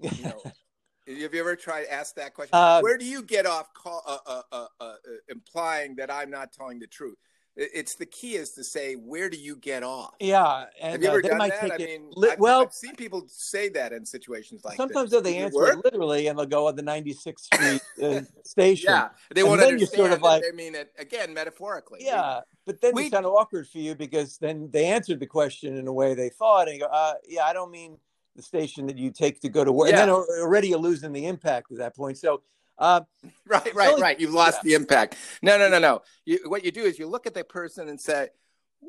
You 0.00 0.10
know, 0.22 0.42
have 1.06 1.34
you 1.34 1.40
ever 1.40 1.56
tried 1.56 1.84
to 1.84 1.92
ask 1.92 2.14
that 2.16 2.34
question? 2.34 2.54
Uh, 2.54 2.80
Where 2.80 2.98
do 2.98 3.04
you 3.04 3.22
get 3.22 3.46
off 3.46 3.72
call, 3.74 4.02
uh, 4.06 4.18
uh, 4.26 4.42
uh, 4.52 4.66
uh, 4.80 4.94
implying 5.28 5.96
that 5.96 6.10
I'm 6.10 6.30
not 6.30 6.52
telling 6.52 6.78
the 6.78 6.86
truth? 6.86 7.18
It- 7.56 7.70
It's 7.72 7.94
the 7.94 8.06
key 8.06 8.34
is 8.36 8.50
to 8.52 8.64
say 8.64 8.94
where 8.94 9.30
do 9.30 9.36
you 9.38 9.56
get 9.56 9.82
off? 9.82 10.14
yeah, 10.20 10.66
and 10.80 10.92
Have 10.92 11.02
you 11.02 11.08
uh, 11.08 11.12
ever 11.12 11.22
they 11.22 11.28
done 11.30 11.38
might 11.38 11.52
that? 11.52 11.60
take 11.62 11.72
I 11.72 11.74
it. 11.76 11.80
mean, 12.02 12.12
li- 12.14 12.30
I've, 12.32 12.38
well, 12.38 12.60
I've 12.62 12.72
seen 12.74 12.94
people 12.96 13.24
say 13.28 13.68
that 13.70 13.92
in 13.92 14.04
situations 14.04 14.64
like 14.64 14.76
sometimes 14.76 15.10
this. 15.10 15.22
they 15.22 15.38
answer 15.38 15.66
it 15.72 15.84
literally, 15.84 16.26
and 16.26 16.38
they'll 16.38 16.46
go 16.46 16.68
on 16.68 16.76
the 16.76 16.82
96th 16.82 17.40
Street 17.40 17.80
uh, 18.02 18.20
station. 18.44 18.90
Yeah, 18.90 19.08
they 19.34 19.40
And 19.40 19.48
won't 19.48 19.60
then 19.60 19.68
you're 19.70 19.74
understand. 19.76 19.98
sort 19.98 20.12
of 20.12 20.22
like- 20.22 20.42
they 20.42 20.52
mean 20.52 20.74
it 20.74 20.92
again 20.98 21.32
metaphorically. 21.32 22.00
Yeah, 22.02 22.40
but 22.66 22.80
then 22.80 22.94
We- 22.94 23.04
it's 23.04 23.12
kind 23.14 23.24
of 23.26 23.32
awkward 23.32 23.66
for 23.68 23.78
you 23.78 23.94
because 23.94 24.38
then 24.38 24.70
they 24.70 24.84
answered 24.86 25.20
the 25.20 25.26
question 25.26 25.76
in 25.76 25.86
a 25.88 25.92
way 25.92 26.14
they 26.14 26.28
thought, 26.28 26.68
and 26.68 26.76
you 26.76 26.82
go, 26.82 26.88
uh, 26.92 27.14
"Yeah, 27.26 27.44
I 27.46 27.52
don't 27.54 27.70
mean 27.70 27.98
the 28.34 28.42
station 28.42 28.86
that 28.86 28.98
you 28.98 29.10
take 29.10 29.40
to 29.40 29.48
go 29.48 29.64
to 29.64 29.72
work." 29.72 29.88
Yeah. 29.90 30.00
And 30.02 30.10
then 30.10 30.16
already 30.40 30.68
you're 30.68 30.78
losing 30.78 31.12
the 31.12 31.24
impact 31.26 31.72
at 31.72 31.78
that 31.78 31.96
point. 31.96 32.18
So, 32.18 32.42
uh, 32.78 33.00
right, 33.46 33.74
right, 33.74 33.98
right. 33.98 34.20
You've 34.20 34.34
lost 34.34 34.62
the 34.62 34.74
impact. 34.74 35.16
No, 35.42 35.58
no, 35.58 35.68
no, 35.68 35.78
no. 35.78 36.02
You, 36.24 36.40
what 36.46 36.64
you 36.64 36.70
do 36.70 36.82
is 36.82 36.98
you 36.98 37.06
look 37.06 37.26
at 37.26 37.34
the 37.34 37.44
person 37.44 37.88
and 37.88 38.00
say, 38.00 38.28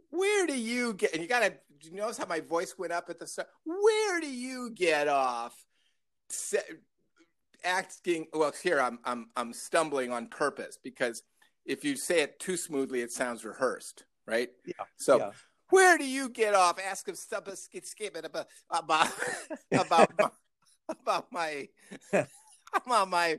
"Where 0.10 0.48
do 0.48 0.58
you 0.58 0.94
get?" 0.94 1.14
And 1.14 1.22
you 1.22 1.28
got 1.28 1.40
to 1.40 1.54
you 1.82 1.96
notice 1.96 2.18
how 2.18 2.26
my 2.26 2.40
voice 2.40 2.76
went 2.78 2.94
up 2.94 3.10
at 3.10 3.20
the 3.20 3.28
start. 3.28 3.50
Where 3.66 4.20
do 4.20 4.30
you 4.30 4.72
get 4.72 5.08
off? 5.08 5.54
Sa- 6.30 6.58
asking. 7.64 8.28
Well, 8.34 8.54
here 8.62 8.82
I'm 8.82 9.00
I'm 9.06 9.30
I'm 9.36 9.54
stumbling 9.54 10.12
on 10.12 10.28
purpose 10.28 10.78
because 10.84 11.24
if 11.66 11.84
you 11.84 11.96
say 11.96 12.22
it 12.22 12.40
too 12.40 12.58
smoothly, 12.58 13.02
it 13.02 13.12
sounds 13.12 13.46
rehearsed, 13.46 14.06
right? 14.26 14.50
Yeah, 14.66 14.74
So. 14.98 15.18
yeah. 15.18 15.32
Where 15.70 15.98
do 15.98 16.06
you 16.06 16.30
get 16.30 16.56
off? 16.56 16.80
Ask 16.80 17.10
if 17.10 17.18
stuff 17.18 17.44
about 18.24 18.48
about 18.72 19.12
about 20.94 21.28
my, 21.30 21.68
about 22.74 23.10
my 23.10 23.38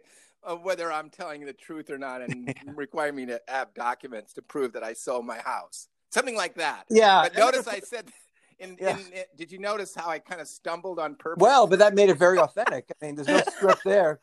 uh, 0.49 0.57
whether 0.57 0.91
I'm 0.93 1.11
telling 1.11 1.45
the 1.45 1.53
truth 1.53 1.91
or 1.91 1.99
not, 1.99 2.23
and 2.23 2.53
require 2.75 3.13
me 3.13 3.27
to 3.27 3.41
have 3.49 3.75
documents 3.75 4.33
to 4.35 4.43
prove 4.43 4.73
that 4.73 4.83
I 4.83 4.95
sold 4.95 5.27
my 5.27 5.39
house, 5.39 5.89
something 6.11 6.35
like 6.37 6.55
that. 6.55 6.85
yeah, 6.91 7.23
But 7.23 7.37
notice 7.37 7.69
I 7.69 7.81
said 7.81 8.11
In, 8.59 8.77
Yeah. 8.81 8.97
in, 8.99 9.25
did 9.37 9.53
you 9.53 9.59
notice 9.59 9.95
how 9.95 10.09
I 10.09 10.19
kind 10.19 10.41
of 10.41 10.49
stumbled 10.49 10.99
on 10.99 11.15
purpose? 11.15 11.41
Well, 11.43 11.67
but 11.69 11.79
that 11.79 11.95
made 11.95 12.11
it 12.11 12.19
very 12.19 12.39
authentic. 12.39 12.87
I 12.91 13.07
mean, 13.07 13.15
there's 13.15 13.29
no 13.29 13.41
script 13.57 13.83
there. 13.85 14.19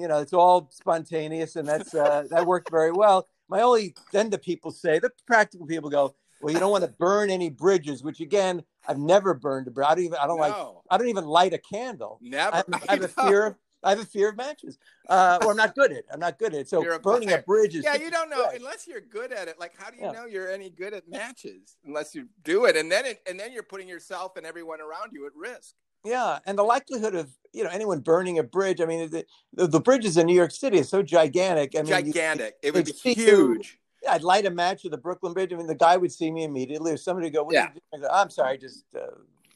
You 0.00 0.08
know, 0.08 0.20
it's 0.20 0.32
all 0.32 0.70
spontaneous, 0.72 1.56
and 1.56 1.68
that's 1.68 1.92
uh, 1.94 2.24
that 2.30 2.46
worked 2.46 2.70
very 2.70 2.92
well. 2.92 3.26
My 3.48 3.62
only 3.62 3.94
then 4.12 4.30
the 4.30 4.38
people 4.38 4.70
say 4.70 4.98
the 4.98 5.10
practical 5.26 5.66
people 5.66 5.90
go, 5.90 6.14
well, 6.40 6.52
you 6.54 6.60
don't 6.60 6.70
want 6.70 6.84
to 6.84 6.94
burn 6.98 7.30
any 7.30 7.50
bridges, 7.50 8.02
which 8.02 8.20
again, 8.20 8.62
I've 8.86 8.98
never 8.98 9.34
burned 9.34 9.66
a 9.66 9.70
bridge. 9.70 9.86
I 9.88 9.94
don't 9.96 10.04
even 10.04 10.18
I 10.22 10.26
don't 10.26 10.38
like 10.38 10.54
I 10.90 10.96
don't 10.98 11.08
even 11.08 11.24
light 11.26 11.52
a 11.52 11.58
candle. 11.58 12.20
never. 12.22 12.56
I, 12.56 12.62
I 12.88 12.92
have 12.94 13.02
a 13.02 13.08
fear 13.08 13.46
of 13.46 13.54
I 13.82 13.90
have 13.90 14.00
a 14.00 14.04
fear 14.04 14.30
of 14.30 14.36
matches, 14.36 14.78
uh, 15.08 15.38
or 15.44 15.52
I'm 15.52 15.56
not 15.56 15.74
good 15.74 15.92
at 15.92 15.98
it. 15.98 16.06
I'm 16.12 16.18
not 16.20 16.38
good 16.38 16.52
at 16.54 16.60
it. 16.60 16.68
So 16.68 16.82
a 16.92 16.98
burning 16.98 17.32
a 17.32 17.38
bridge 17.38 17.76
is 17.76 17.84
Yeah, 17.84 17.94
you 17.94 18.10
don't 18.10 18.28
know 18.28 18.44
Right. 18.46 18.58
unless 18.58 18.86
you're 18.88 19.00
good 19.00 19.32
at 19.32 19.46
it. 19.48 19.58
Like, 19.60 19.72
how 19.76 19.90
do 19.90 19.96
you 19.96 20.02
Yeah. 20.04 20.12
know 20.12 20.26
you're 20.26 20.50
any 20.50 20.70
good 20.70 20.92
at 20.94 21.08
matches 21.08 21.76
unless 21.84 22.14
you 22.14 22.28
do 22.42 22.64
it? 22.64 22.76
And 22.76 22.90
then 22.90 23.06
it, 23.06 23.22
and 23.26 23.38
then 23.38 23.52
you're 23.52 23.62
putting 23.62 23.88
yourself 23.88 24.36
and 24.36 24.44
everyone 24.44 24.80
around 24.80 25.12
you 25.12 25.26
at 25.26 25.34
risk. 25.36 25.74
Yeah, 26.04 26.38
and 26.46 26.58
the 26.58 26.62
likelihood 26.64 27.14
of 27.14 27.30
you 27.52 27.64
know 27.64 27.70
anyone 27.70 28.00
burning 28.00 28.38
a 28.38 28.42
bridge. 28.42 28.80
I 28.80 28.84
mean, 28.86 29.10
the, 29.10 29.24
the, 29.52 29.66
the 29.66 29.80
bridges 29.80 30.16
in 30.16 30.26
New 30.26 30.34
York 30.34 30.50
City 30.52 30.78
is 30.78 30.88
so 30.88 31.02
gigantic. 31.02 31.74
I 31.76 31.82
mean, 31.82 31.86
you- 32.06 32.12
Gigantic. 32.12 32.56
it 32.62 32.74
would 32.74 32.84
be 32.86 32.92
you- 33.04 33.14
huge. 33.14 33.80
Yeah, 34.02 34.12
I'd 34.12 34.22
light 34.22 34.46
a 34.46 34.50
match 34.50 34.84
at 34.84 34.92
the 34.92 34.96
Brooklyn 34.96 35.32
Bridge. 35.32 35.52
I 35.52 35.56
mean, 35.56 35.66
the 35.66 35.74
guy 35.74 35.96
would 35.96 36.12
see 36.12 36.30
me 36.30 36.44
immediately. 36.44 36.92
If 36.92 37.00
somebody 37.00 37.26
would 37.26 37.34
go, 37.34 37.42
what 37.44 37.54
Yeah. 37.54 37.64
are 37.66 37.72
you 37.74 37.80
doing? 37.92 38.02
Go, 38.02 38.08
I'm 38.08 38.30
sorry, 38.30 38.56
just 38.58 38.84
uh, 38.94 39.06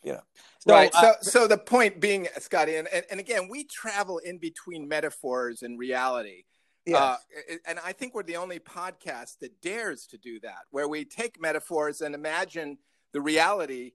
you 0.03 0.13
know. 0.13 0.21
So, 0.61 0.73
right. 0.73 0.95
uh, 0.95 1.15
so, 1.21 1.31
so 1.31 1.47
the 1.49 1.59
point 1.59 2.01
being, 2.01 2.29
Scotty, 2.39 2.77
and, 2.77 2.89
and, 2.89 3.05
and 3.11 3.21
again, 3.21 3.49
we 3.49 3.65
travel 3.65 4.19
in 4.19 4.39
between 4.39 4.87
metaphors 4.89 5.63
and 5.63 5.79
reality. 5.79 6.45
yes. 6.87 7.01
Uh, 7.01 7.57
and 7.67 7.79
I 7.85 7.93
think 7.93 8.15
we're 8.15 8.23
the 8.23 8.37
only 8.37 8.59
podcast 8.59 9.39
that 9.41 9.61
dares 9.61 10.07
to 10.07 10.19
do 10.19 10.41
that, 10.41 10.65
where 10.71 10.89
we 10.89 11.05
take 11.05 11.41
metaphors 11.41 12.01
and 12.01 12.15
imagine 12.15 12.79
the 13.13 13.21
reality 13.21 13.93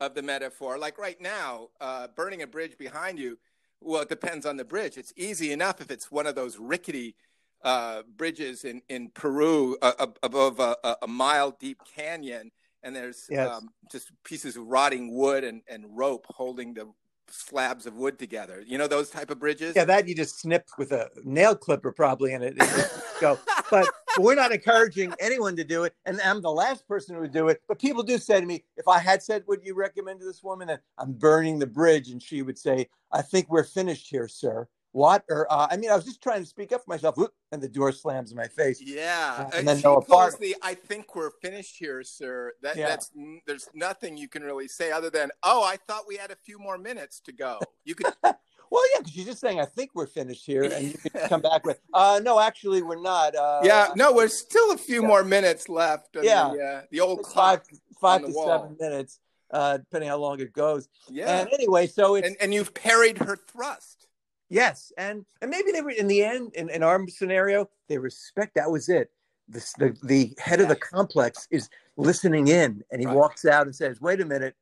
of 0.00 0.14
the 0.14 0.22
metaphor. 0.22 0.78
Like 0.78 0.98
right 0.98 1.20
now, 1.20 1.68
uh, 1.80 2.08
burning 2.14 2.42
a 2.42 2.46
bridge 2.46 2.78
behind 2.78 3.18
you. 3.18 3.38
Well, 3.80 4.02
it 4.02 4.08
depends 4.08 4.44
on 4.44 4.56
the 4.56 4.64
bridge. 4.64 4.96
It's 4.96 5.12
easy 5.16 5.52
enough 5.52 5.80
if 5.80 5.90
it's 5.90 6.10
one 6.10 6.26
of 6.26 6.34
those 6.34 6.58
rickety 6.58 7.14
uh, 7.62 8.02
bridges 8.16 8.64
in 8.64 8.82
in 8.88 9.10
Peru 9.10 9.76
uh, 9.82 10.06
above 10.22 10.60
a- 10.60 10.96
a 11.02 11.06
mile 11.08 11.56
deep 11.58 11.82
canyon, 11.96 12.50
and 12.82 12.94
there's 12.94 13.26
Yes. 13.30 13.48
um, 13.50 13.68
just 13.90 14.10
pieces 14.24 14.56
of 14.56 14.66
rotting 14.66 15.14
wood 15.14 15.44
and, 15.44 15.62
and 15.68 15.84
rope 15.96 16.26
holding 16.30 16.74
the 16.74 16.90
slabs 17.30 17.84
of 17.86 17.94
wood 17.94 18.18
together. 18.18 18.62
You 18.66 18.78
know 18.78 18.86
those 18.86 19.10
type 19.10 19.30
of 19.30 19.38
bridges. 19.38 19.74
yeah, 19.76 19.84
that 19.84 20.08
you 20.08 20.14
just 20.14 20.40
snip 20.40 20.68
with 20.78 20.92
a 20.92 21.10
nail 21.24 21.54
clipper 21.54 21.92
probably, 21.92 22.32
and 22.32 22.42
it, 22.42 22.54
it 22.58 22.90
go. 23.20 23.38
But, 23.70 23.86
but 24.16 24.24
we're 24.24 24.34
not 24.34 24.50
encouraging 24.52 25.12
anyone 25.20 25.54
to 25.56 25.64
do 25.64 25.84
it, 25.84 25.94
and 26.06 26.18
I'm 26.22 26.40
the 26.40 26.50
last 26.50 26.88
person 26.88 27.14
who 27.14 27.20
would 27.20 27.32
do 27.32 27.48
it. 27.48 27.60
But 27.68 27.78
people 27.78 28.02
do 28.02 28.16
say 28.16 28.40
to 28.40 28.46
me, 28.46 28.64
if 28.78 28.88
I 28.88 28.98
had 28.98 29.22
said, 29.22 29.44
"Would 29.46 29.62
you 29.62 29.74
recommend 29.74 30.20
to 30.20 30.26
this 30.26 30.42
woman?" 30.42 30.70
and 30.70 30.80
I'm 30.96 31.12
burning 31.12 31.58
the 31.58 31.66
bridge, 31.66 32.08
and 32.08 32.22
she 32.22 32.40
would 32.40 32.58
say, 32.58 32.88
"I 33.12 33.20
think 33.20 33.50
we're 33.50 33.62
finished 33.64 34.08
here, 34.08 34.26
sir." 34.26 34.66
What? 34.98 35.22
Or 35.30 35.46
uh, 35.52 35.68
I 35.70 35.76
mean, 35.76 35.90
I 35.90 35.94
was 35.94 36.04
just 36.04 36.20
trying 36.20 36.40
to 36.42 36.46
speak 36.46 36.72
up 36.72 36.84
for 36.84 36.90
myself, 36.90 37.16
and 37.52 37.62
the 37.62 37.68
door 37.68 37.92
slams 37.92 38.32
in 38.32 38.36
my 38.36 38.48
face. 38.48 38.80
Yeah, 38.82 39.36
Uh, 39.38 39.44
and 39.44 39.54
and 39.54 39.68
then 39.68 39.76
she 39.76 39.84
Noah 39.84 40.02
pulls 40.02 40.36
the. 40.38 40.56
I 40.60 40.74
think 40.74 41.14
we're 41.14 41.30
finished 41.40 41.76
here, 41.78 42.02
sir. 42.02 42.52
That 42.62 42.76
Yeah. 42.76 42.88
that's 42.88 43.12
there's 43.46 43.68
nothing 43.74 44.16
you 44.16 44.28
can 44.28 44.42
really 44.42 44.66
say 44.66 44.90
other 44.90 45.08
than, 45.08 45.30
oh, 45.44 45.62
I 45.62 45.76
thought 45.76 46.02
we 46.08 46.16
had 46.16 46.32
a 46.32 46.36
few 46.36 46.58
more 46.58 46.78
minutes 46.78 47.20
to 47.26 47.32
go. 47.32 47.60
You 47.84 47.94
could, 47.94 48.12
Well, 48.70 48.82
yeah, 48.92 48.98
because 48.98 49.12
she's 49.12 49.24
just 49.26 49.40
saying, 49.40 49.60
I 49.60 49.64
think 49.66 49.92
we're 49.94 50.08
finished 50.08 50.44
here. 50.44 50.64
And 50.64 50.88
you 50.88 50.98
could 50.98 51.12
come 51.28 51.40
back 51.42 51.64
with, 51.64 51.78
uh, 51.94 52.20
no, 52.22 52.40
actually, 52.40 52.82
we're 52.82 53.00
not. 53.00 53.36
Uh, 53.36 53.60
yeah, 53.62 53.92
no, 53.94 54.12
we're 54.12 54.26
still 54.28 54.72
a 54.72 54.76
few 54.76 55.00
Yeah. 55.02 55.06
more 55.08 55.22
minutes 55.22 55.68
left. 55.68 56.08
Yeah. 56.20 56.50
the, 56.52 56.62
uh, 56.62 56.82
the 56.90 57.00
old 57.00 57.22
clock. 57.22 57.64
five, 57.68 57.78
five 58.00 58.26
to 58.26 58.32
seven 58.32 58.76
minutes, 58.80 59.20
uh, 59.52 59.76
depending 59.78 60.10
how 60.10 60.18
long 60.18 60.40
it 60.40 60.52
goes. 60.52 60.88
Yeah, 61.08 61.38
And 61.38 61.48
anyway, 61.52 61.86
so 61.86 62.16
it's, 62.16 62.26
and 62.26 62.36
and 62.40 62.52
you've 62.52 62.74
parried 62.74 63.18
her 63.18 63.36
thrust. 63.36 64.07
Yes. 64.48 64.92
And, 64.98 65.24
and 65.40 65.50
maybe 65.50 65.72
they 65.72 65.82
were, 65.82 65.90
in 65.90 66.06
the 66.08 66.22
end, 66.24 66.54
in, 66.54 66.68
in 66.70 66.82
our 66.82 67.06
scenario, 67.08 67.68
they 67.88 67.98
respect 67.98 68.54
that 68.56 68.70
was 68.70 68.88
it. 68.88 69.10
The, 69.48 69.64
the, 69.78 69.96
the 70.02 70.34
head 70.38 70.60
of 70.60 70.68
the 70.68 70.76
complex 70.76 71.48
is 71.50 71.70
listening 71.96 72.48
in 72.48 72.82
and 72.92 73.00
he 73.00 73.06
Right. 73.06 73.16
walks 73.16 73.44
out 73.46 73.66
and 73.66 73.74
says, 73.74 74.00
wait 74.00 74.20
a 74.20 74.24
minute. 74.26 74.54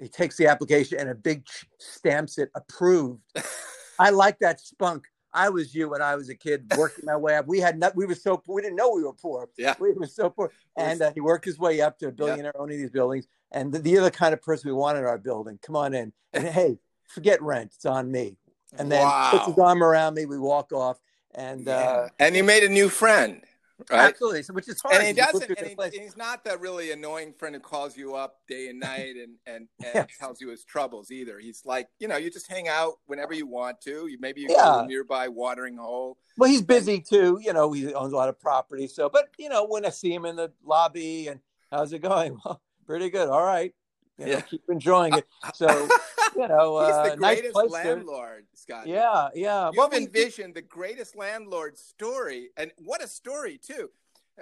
He 0.00 0.08
takes 0.08 0.36
the 0.38 0.46
application 0.46 0.98
and 0.98 1.10
a 1.10 1.14
big 1.14 1.44
ch- 1.44 1.66
stamps 1.78 2.38
it 2.38 2.50
approved. 2.54 3.20
I 3.98 4.08
like 4.10 4.38
that 4.38 4.58
spunk. 4.60 5.04
I 5.32 5.50
was 5.50 5.74
you 5.74 5.90
when 5.90 6.00
I 6.02 6.16
was 6.16 6.28
a 6.30 6.34
kid 6.34 6.72
working 6.76 7.04
my 7.04 7.16
way 7.16 7.36
up. 7.36 7.46
We 7.46 7.60
had 7.60 7.78
not, 7.78 7.94
we 7.94 8.06
were 8.06 8.14
so 8.14 8.42
we 8.48 8.62
didn't 8.62 8.76
know 8.76 8.90
we 8.90 9.04
were 9.04 9.12
poor. 9.12 9.48
Yeah. 9.58 9.74
We 9.78 9.92
were 9.92 10.06
so 10.06 10.30
poor. 10.30 10.50
And 10.76 11.02
uh, 11.02 11.12
he 11.14 11.20
worked 11.20 11.44
his 11.44 11.58
way 11.58 11.80
up 11.82 11.98
to 11.98 12.08
a 12.08 12.12
billionaire 12.12 12.58
owning 12.58 12.78
these 12.78 12.90
buildings. 12.90 13.28
And 13.52 13.72
the, 13.72 13.78
the 13.78 14.10
kind 14.10 14.32
of 14.32 14.40
person 14.42 14.70
we 14.70 14.74
want 14.74 14.96
in 14.98 15.04
our 15.04 15.18
building. 15.18 15.58
Come 15.62 15.76
on 15.76 15.94
in. 15.94 16.12
And 16.32 16.48
hey, 16.48 16.78
forget 17.06 17.42
rent. 17.42 17.72
It's 17.76 17.84
on 17.84 18.10
me. 18.10 18.38
And 18.78 18.90
then 18.90 19.10
puts 19.30 19.46
his 19.46 19.58
arm 19.58 19.82
around 19.82 20.14
me. 20.14 20.26
We 20.26 20.38
walk 20.38 20.72
off. 20.72 20.98
And 21.34 21.68
uh, 21.68 22.08
and 22.18 22.34
you 22.36 22.42
made 22.42 22.64
a 22.64 22.68
new 22.68 22.88
friend, 22.88 23.40
right? 23.88 24.10
absolutely. 24.10 24.42
So, 24.42 24.52
which 24.52 24.68
is 24.68 24.80
hard. 24.80 24.96
and 24.96 25.06
he 25.06 25.12
doesn't 25.12 25.48
and, 25.48 25.68
he, 25.68 25.76
and 25.80 25.92
he's 25.92 26.16
not 26.16 26.42
that 26.44 26.60
really 26.60 26.90
annoying 26.90 27.32
friend 27.34 27.54
who 27.54 27.60
calls 27.60 27.96
you 27.96 28.16
up 28.16 28.40
day 28.48 28.68
and 28.68 28.80
night 28.80 29.14
and 29.14 29.36
and, 29.46 29.68
and 29.84 29.94
Yes. 29.94 30.06
tells 30.18 30.40
you 30.40 30.48
his 30.48 30.64
troubles 30.64 31.12
either 31.12 31.38
he's 31.38 31.62
like 31.64 31.86
you 32.00 32.08
know 32.08 32.16
you 32.16 32.30
just 32.32 32.48
hang 32.50 32.66
out 32.66 32.94
whenever 33.06 33.32
you 33.32 33.46
want 33.46 33.80
to 33.82 34.08
you 34.08 34.18
maybe 34.20 34.40
you 34.40 34.48
go 34.48 34.54
Yeah. 34.54 34.78
to 34.78 34.84
a 34.84 34.86
nearby 34.88 35.28
watering 35.28 35.76
hole 35.76 36.18
Well, 36.36 36.50
he's 36.50 36.62
busy 36.62 37.00
too. 37.00 37.38
You 37.40 37.52
know, 37.52 37.70
he 37.70 37.94
owns 37.94 38.12
a 38.12 38.16
lot 38.16 38.28
of 38.28 38.40
property. 38.40 38.88
So, 38.88 39.08
but 39.08 39.28
you 39.38 39.48
know, 39.48 39.66
when 39.66 39.86
I 39.86 39.90
see 39.90 40.12
him 40.12 40.24
in 40.24 40.34
the 40.34 40.50
lobby 40.64 41.28
and 41.28 41.38
how's 41.70 41.92
it 41.92 42.00
going? 42.02 42.36
Well, 42.44 42.60
pretty 42.86 43.08
good. 43.10 43.28
All 43.28 43.44
right. 43.44 43.72
You 44.20 44.26
know, 44.26 44.32
Yeah. 44.32 44.40
keep 44.42 44.62
enjoying 44.68 45.14
it. 45.14 45.26
So, 45.54 45.88
you 46.36 46.46
know, 46.46 46.78
he's 46.86 46.94
uh, 46.94 47.02
the 47.14 47.16
nice 47.16 47.40
greatest 47.40 47.54
there. 47.56 47.66
landlord 47.68 48.44
scott 48.54 48.86
Yeah, 48.86 49.28
yeah. 49.34 49.66
you've 49.68 49.76
Well, 49.76 49.88
we- 49.90 49.96
envisioned 49.98 50.54
the 50.54 50.62
greatest 50.62 51.16
landlord 51.16 51.76
story 51.78 52.50
and 52.56 52.70
what 52.84 53.02
a 53.02 53.08
story 53.08 53.58
too 53.58 53.90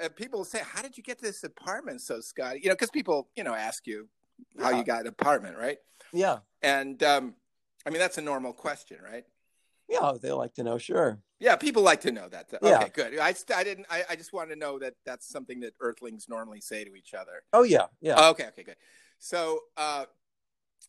uh, 0.03 0.09
people 0.11 0.45
say 0.45 0.61
how 0.63 0.83
did 0.83 0.97
you 0.99 1.03
get 1.03 1.19
this 1.19 1.45
apartment 1.45 2.01
so 2.03 2.21
scott 2.21 2.61
you 2.63 2.69
know 2.69 2.75
because 2.75 2.91
people 2.91 3.29
you 3.37 3.45
know 3.45 3.55
ask 3.55 3.87
you 3.87 4.09
how 4.61 4.71
Yeah. 4.71 4.79
you 4.79 4.85
got 4.85 5.01
an 5.03 5.07
apartment 5.07 5.57
right 5.57 5.79
yeah, 6.13 6.39
and 6.63 7.03
um 7.03 7.35
i 7.87 7.91
mean 7.91 7.99
that's 8.01 8.19
a 8.19 8.23
normal 8.23 8.53
question 8.53 8.99
right 9.03 9.25
yeah. 9.91 10.13
They 10.21 10.33
like 10.33 10.53
to 10.57 10.63
know. 10.63 10.77
Sure. 10.77 11.19
Yeah, 11.41 11.57
people 11.57 11.83
like 11.83 12.03
to 12.03 12.13
know 12.13 12.29
that. 12.29 12.53
Okay, 12.53 12.69
Yeah. 12.69 12.89
good. 12.89 13.19
I, 13.19 13.35
I 13.57 13.65
didn't. 13.65 13.87
I, 13.89 14.05
I 14.11 14.17
just 14.17 14.35
wanted 14.35 14.53
to 14.53 14.61
know 14.61 14.79
that 14.81 14.93
that's 15.07 15.27
something 15.27 15.61
that 15.61 15.73
Earthlings 15.81 16.29
normally 16.29 16.61
say 16.61 16.85
to 16.85 16.95
each 16.95 17.15
other. 17.15 17.43
Oh 17.55 17.63
yeah, 17.63 17.87
yeah. 18.03 18.29
Okay, 18.29 18.49
okay, 18.49 18.65
good. 18.65 18.77
So, 19.19 19.61
uh, 19.77 20.07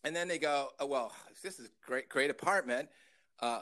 and 0.04 0.16
then 0.16 0.28
they 0.28 0.38
go, 0.38 0.70
oh, 0.80 0.86
"Well, 0.86 1.14
this 1.44 1.60
is 1.60 1.70
great, 1.86 2.10
great 2.10 2.30
apartment. 2.30 2.90
Uh, 3.40 3.62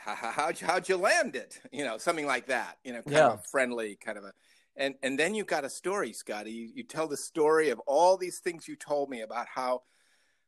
how, 0.00 0.14
how'd 0.14 0.60
you, 0.60 0.66
how'd 0.66 0.88
you 0.88 0.96
land 0.96 1.36
it? 1.36 1.60
You 1.72 1.84
know, 1.84 1.98
something 1.98 2.26
like 2.26 2.46
that. 2.46 2.78
You 2.84 2.92
know, 2.92 3.02
kind 3.02 3.16
Yeah. 3.16 3.32
of 3.32 3.38
a 3.40 3.42
friendly 3.50 3.96
kind 3.96 4.18
of 4.18 4.24
a." 4.24 4.32
And 4.76 4.94
and 5.02 5.18
then 5.18 5.34
you've 5.34 5.46
got 5.46 5.64
a 5.64 5.70
story, 5.70 6.12
Scotty. 6.12 6.50
You, 6.52 6.70
you 6.74 6.82
tell 6.84 7.06
the 7.06 7.16
story 7.16 7.70
of 7.70 7.78
all 7.80 8.16
these 8.16 8.38
things 8.40 8.66
you 8.68 8.76
told 8.76 9.10
me 9.10 9.20
about 9.20 9.46
how 9.46 9.82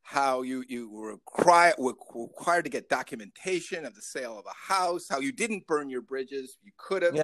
how 0.03 0.43
you 0.43 0.65
you 0.69 0.91
were 0.91 1.13
required 1.13 1.75
were 1.79 1.95
required 2.15 2.65
to 2.65 2.71
get 2.71 2.89
documentation 2.89 3.85
of 3.87 3.95
the 3.95 4.03
sale 4.03 4.39
of 4.39 4.45
a 4.47 4.73
house, 4.73 5.07
how 5.09 5.19
you 5.19 5.33
didn't 5.33 5.67
burn 5.67 5.89
your 5.89 6.03
bridges, 6.03 6.59
you 6.63 6.73
could 6.77 7.03
have, 7.03 7.15
Yeah. 7.15 7.23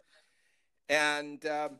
and 0.88 1.44
um, 1.46 1.78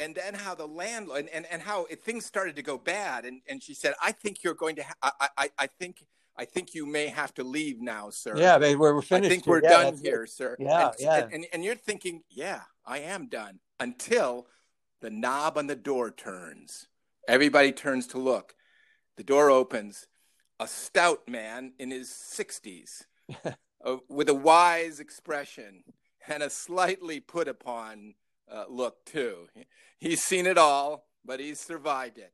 and 0.00 0.14
then 0.14 0.34
how 0.34 0.54
the 0.54 0.66
landlord 0.66 1.20
and, 1.20 1.28
and, 1.28 1.46
and 1.50 1.62
how 1.62 1.84
it, 1.84 2.00
things 2.02 2.24
started 2.26 2.56
to 2.56 2.62
go 2.62 2.78
bad, 2.78 3.24
and, 3.24 3.42
and 3.48 3.62
she 3.62 3.74
said, 3.74 3.94
"I 4.02 4.12
think 4.12 4.42
you're 4.42 4.54
going 4.54 4.76
to, 4.76 4.82
ha- 4.82 5.12
I, 5.20 5.28
I 5.36 5.50
I 5.58 5.66
think 5.66 6.04
I 6.36 6.46
think 6.46 6.74
you 6.74 6.86
may 6.86 7.08
have 7.08 7.34
to 7.34 7.44
leave 7.44 7.80
now, 7.80 8.08
sir. 8.08 8.36
Yeah, 8.36 8.56
they, 8.56 8.74
we're, 8.74 8.94
we're 8.94 9.02
I 9.10 9.20
think 9.20 9.46
we're 9.46 9.62
Yeah, 9.62 9.68
done 9.68 9.84
that's 9.84 10.00
it. 10.00 10.06
here, 10.06 10.26
sir. 10.26 10.56
Yeah, 10.58 10.86
and, 10.86 10.94
yeah. 10.98 11.28
And, 11.30 11.46
and 11.52 11.62
you're 11.62 11.74
thinking, 11.74 12.22
yeah, 12.30 12.62
I 12.86 13.00
am 13.00 13.26
done 13.26 13.60
until 13.78 14.46
the 15.02 15.10
knob 15.10 15.58
on 15.58 15.66
the 15.66 15.76
door 15.76 16.10
turns. 16.10 16.88
Everybody 17.28 17.72
turns 17.72 18.06
to 18.08 18.18
look. 18.18 18.54
The 19.18 19.22
door 19.22 19.50
opens. 19.50 20.06
A 20.58 20.66
stout 20.66 21.28
man 21.28 21.72
in 21.78 21.90
his 21.90 22.08
60s 22.08 23.04
uh, 23.84 23.96
with 24.08 24.28
a 24.28 24.34
wise 24.34 24.98
expression 25.00 25.84
and 26.26 26.42
a 26.42 26.50
slightly 26.50 27.20
put 27.20 27.48
upon 27.48 28.14
uh, 28.50 28.64
look, 28.68 29.04
too. 29.04 29.48
He's 29.98 30.22
seen 30.22 30.46
it 30.46 30.58
all, 30.58 31.06
but 31.24 31.40
he's 31.40 31.60
survived 31.60 32.18
it. 32.18 32.32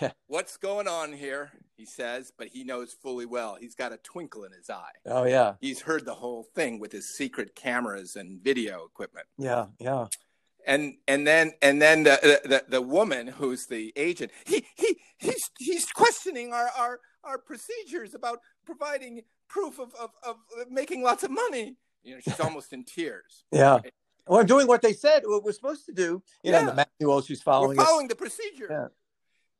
Yeah. 0.00 0.12
What's 0.28 0.56
going 0.56 0.88
on 0.88 1.12
here? 1.12 1.52
He 1.76 1.84
says, 1.84 2.32
but 2.36 2.48
he 2.48 2.64
knows 2.64 2.94
fully 2.94 3.26
well. 3.26 3.56
He's 3.60 3.74
got 3.74 3.92
a 3.92 3.98
twinkle 3.98 4.44
in 4.44 4.52
his 4.52 4.70
eye 4.70 4.92
Oh 5.06 5.24
yeah, 5.24 5.54
he's 5.60 5.82
heard 5.82 6.06
the 6.06 6.14
whole 6.14 6.44
thing 6.54 6.78
with 6.78 6.92
his 6.92 7.14
secret 7.16 7.54
cameras 7.54 8.16
and 8.16 8.42
video 8.42 8.84
equipment 8.84 9.26
yeah, 9.36 9.66
yeah. 9.78 10.06
and 10.66 10.94
and 11.06 11.26
then 11.26 11.52
and 11.60 11.82
then 11.82 12.04
the 12.04 12.40
the, 12.44 12.64
the 12.68 12.80
woman 12.82 13.26
who's 13.26 13.66
the 13.66 13.92
agent 13.96 14.30
he 14.46 14.64
he 14.76 14.96
he's 15.18 15.50
he's 15.58 15.86
questioning 15.92 16.52
our 16.52 16.70
our 16.78 17.00
our 17.24 17.38
procedures 17.38 18.14
about 18.14 18.38
providing 18.64 19.22
proof 19.48 19.78
of 19.78 19.92
of, 20.00 20.10
of 20.26 20.36
making 20.70 21.02
lots 21.02 21.24
of 21.24 21.30
money 21.30 21.76
you 22.02 22.14
know 22.14 22.20
she's 22.20 22.40
almost 22.46 22.72
in 22.72 22.84
tears 22.84 23.44
Yeah. 23.52 23.74
Well, 23.74 23.82
I'm 24.28 24.46
doing 24.46 24.66
what 24.66 24.82
they 24.82 24.92
said 24.92 25.22
what 25.26 25.44
we're 25.44 25.52
supposed 25.52 25.86
to 25.86 25.92
do. 25.92 26.22
You 26.42 26.52
know, 26.52 26.60
Yeah. 26.60 26.70
the 26.70 26.86
manual 27.00 27.22
she's 27.22 27.42
following. 27.42 27.76
we're 27.76 27.84
following. 27.84 28.08
the 28.08 28.16
procedure 28.16 28.66
Yeah. 28.70 28.86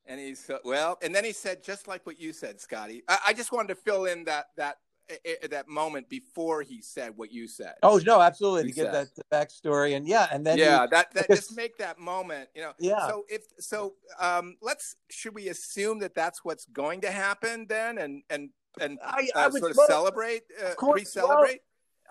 And 0.07 0.21
he's 0.21 0.49
uh, 0.51 0.59
well, 0.65 0.99
and 1.03 1.15
then 1.15 1.25
he 1.25 1.33
said 1.33 1.63
just 1.63 1.89
like 1.89 2.05
what 2.05 2.21
you 2.21 2.33
said, 2.35 2.61
Scotty. 2.61 3.03
I, 3.09 3.19
I 3.29 3.33
just 3.33 3.53
wanted 3.53 3.69
to 3.69 3.75
fill 3.77 4.05
in 4.05 4.25
that 4.25 4.47
that 4.59 4.77
uh, 5.11 5.47
that 5.51 5.67
moment 5.69 6.09
before 6.11 6.61
he 6.63 6.83
said 6.83 7.13
what 7.17 7.33
you 7.33 7.49
said. 7.49 7.75
Oh 7.83 7.99
no, 8.05 8.21
absolutely 8.21 8.65
He 8.65 8.69
to 8.71 8.75
give 8.75 8.85
said. 8.93 8.95
that 8.95 9.15
the 9.15 9.25
backstory 9.33 9.97
and 9.97 10.07
yeah, 10.07 10.27
and 10.31 10.47
then 10.47 10.59
yeah, 10.59 10.83
he- 10.83 10.89
that 10.91 11.13
that 11.15 11.27
just 11.29 11.57
make 11.57 11.79
that 11.79 11.99
moment, 11.99 12.51
you 12.55 12.61
know. 12.61 12.73
Yeah. 12.79 13.07
So 13.09 13.25
if 13.31 13.43
so, 13.61 13.95
um, 14.21 14.57
let's 14.61 14.97
should 15.11 15.35
we 15.35 15.49
assume 15.49 16.01
that 16.01 16.15
that's 16.15 16.45
what's 16.45 16.67
going 16.67 17.01
to 17.03 17.11
happen 17.11 17.65
then, 17.67 17.97
and 17.97 18.23
and 18.29 18.51
and 18.81 18.99
I, 19.03 19.29
I 19.35 19.45
uh, 19.47 19.51
would 19.53 19.61
sort 19.61 19.71
of 19.71 19.79
celebrate, 19.87 20.43
uh, 20.63 20.75
course, 20.75 21.01
pre-celebrate? 21.03 21.61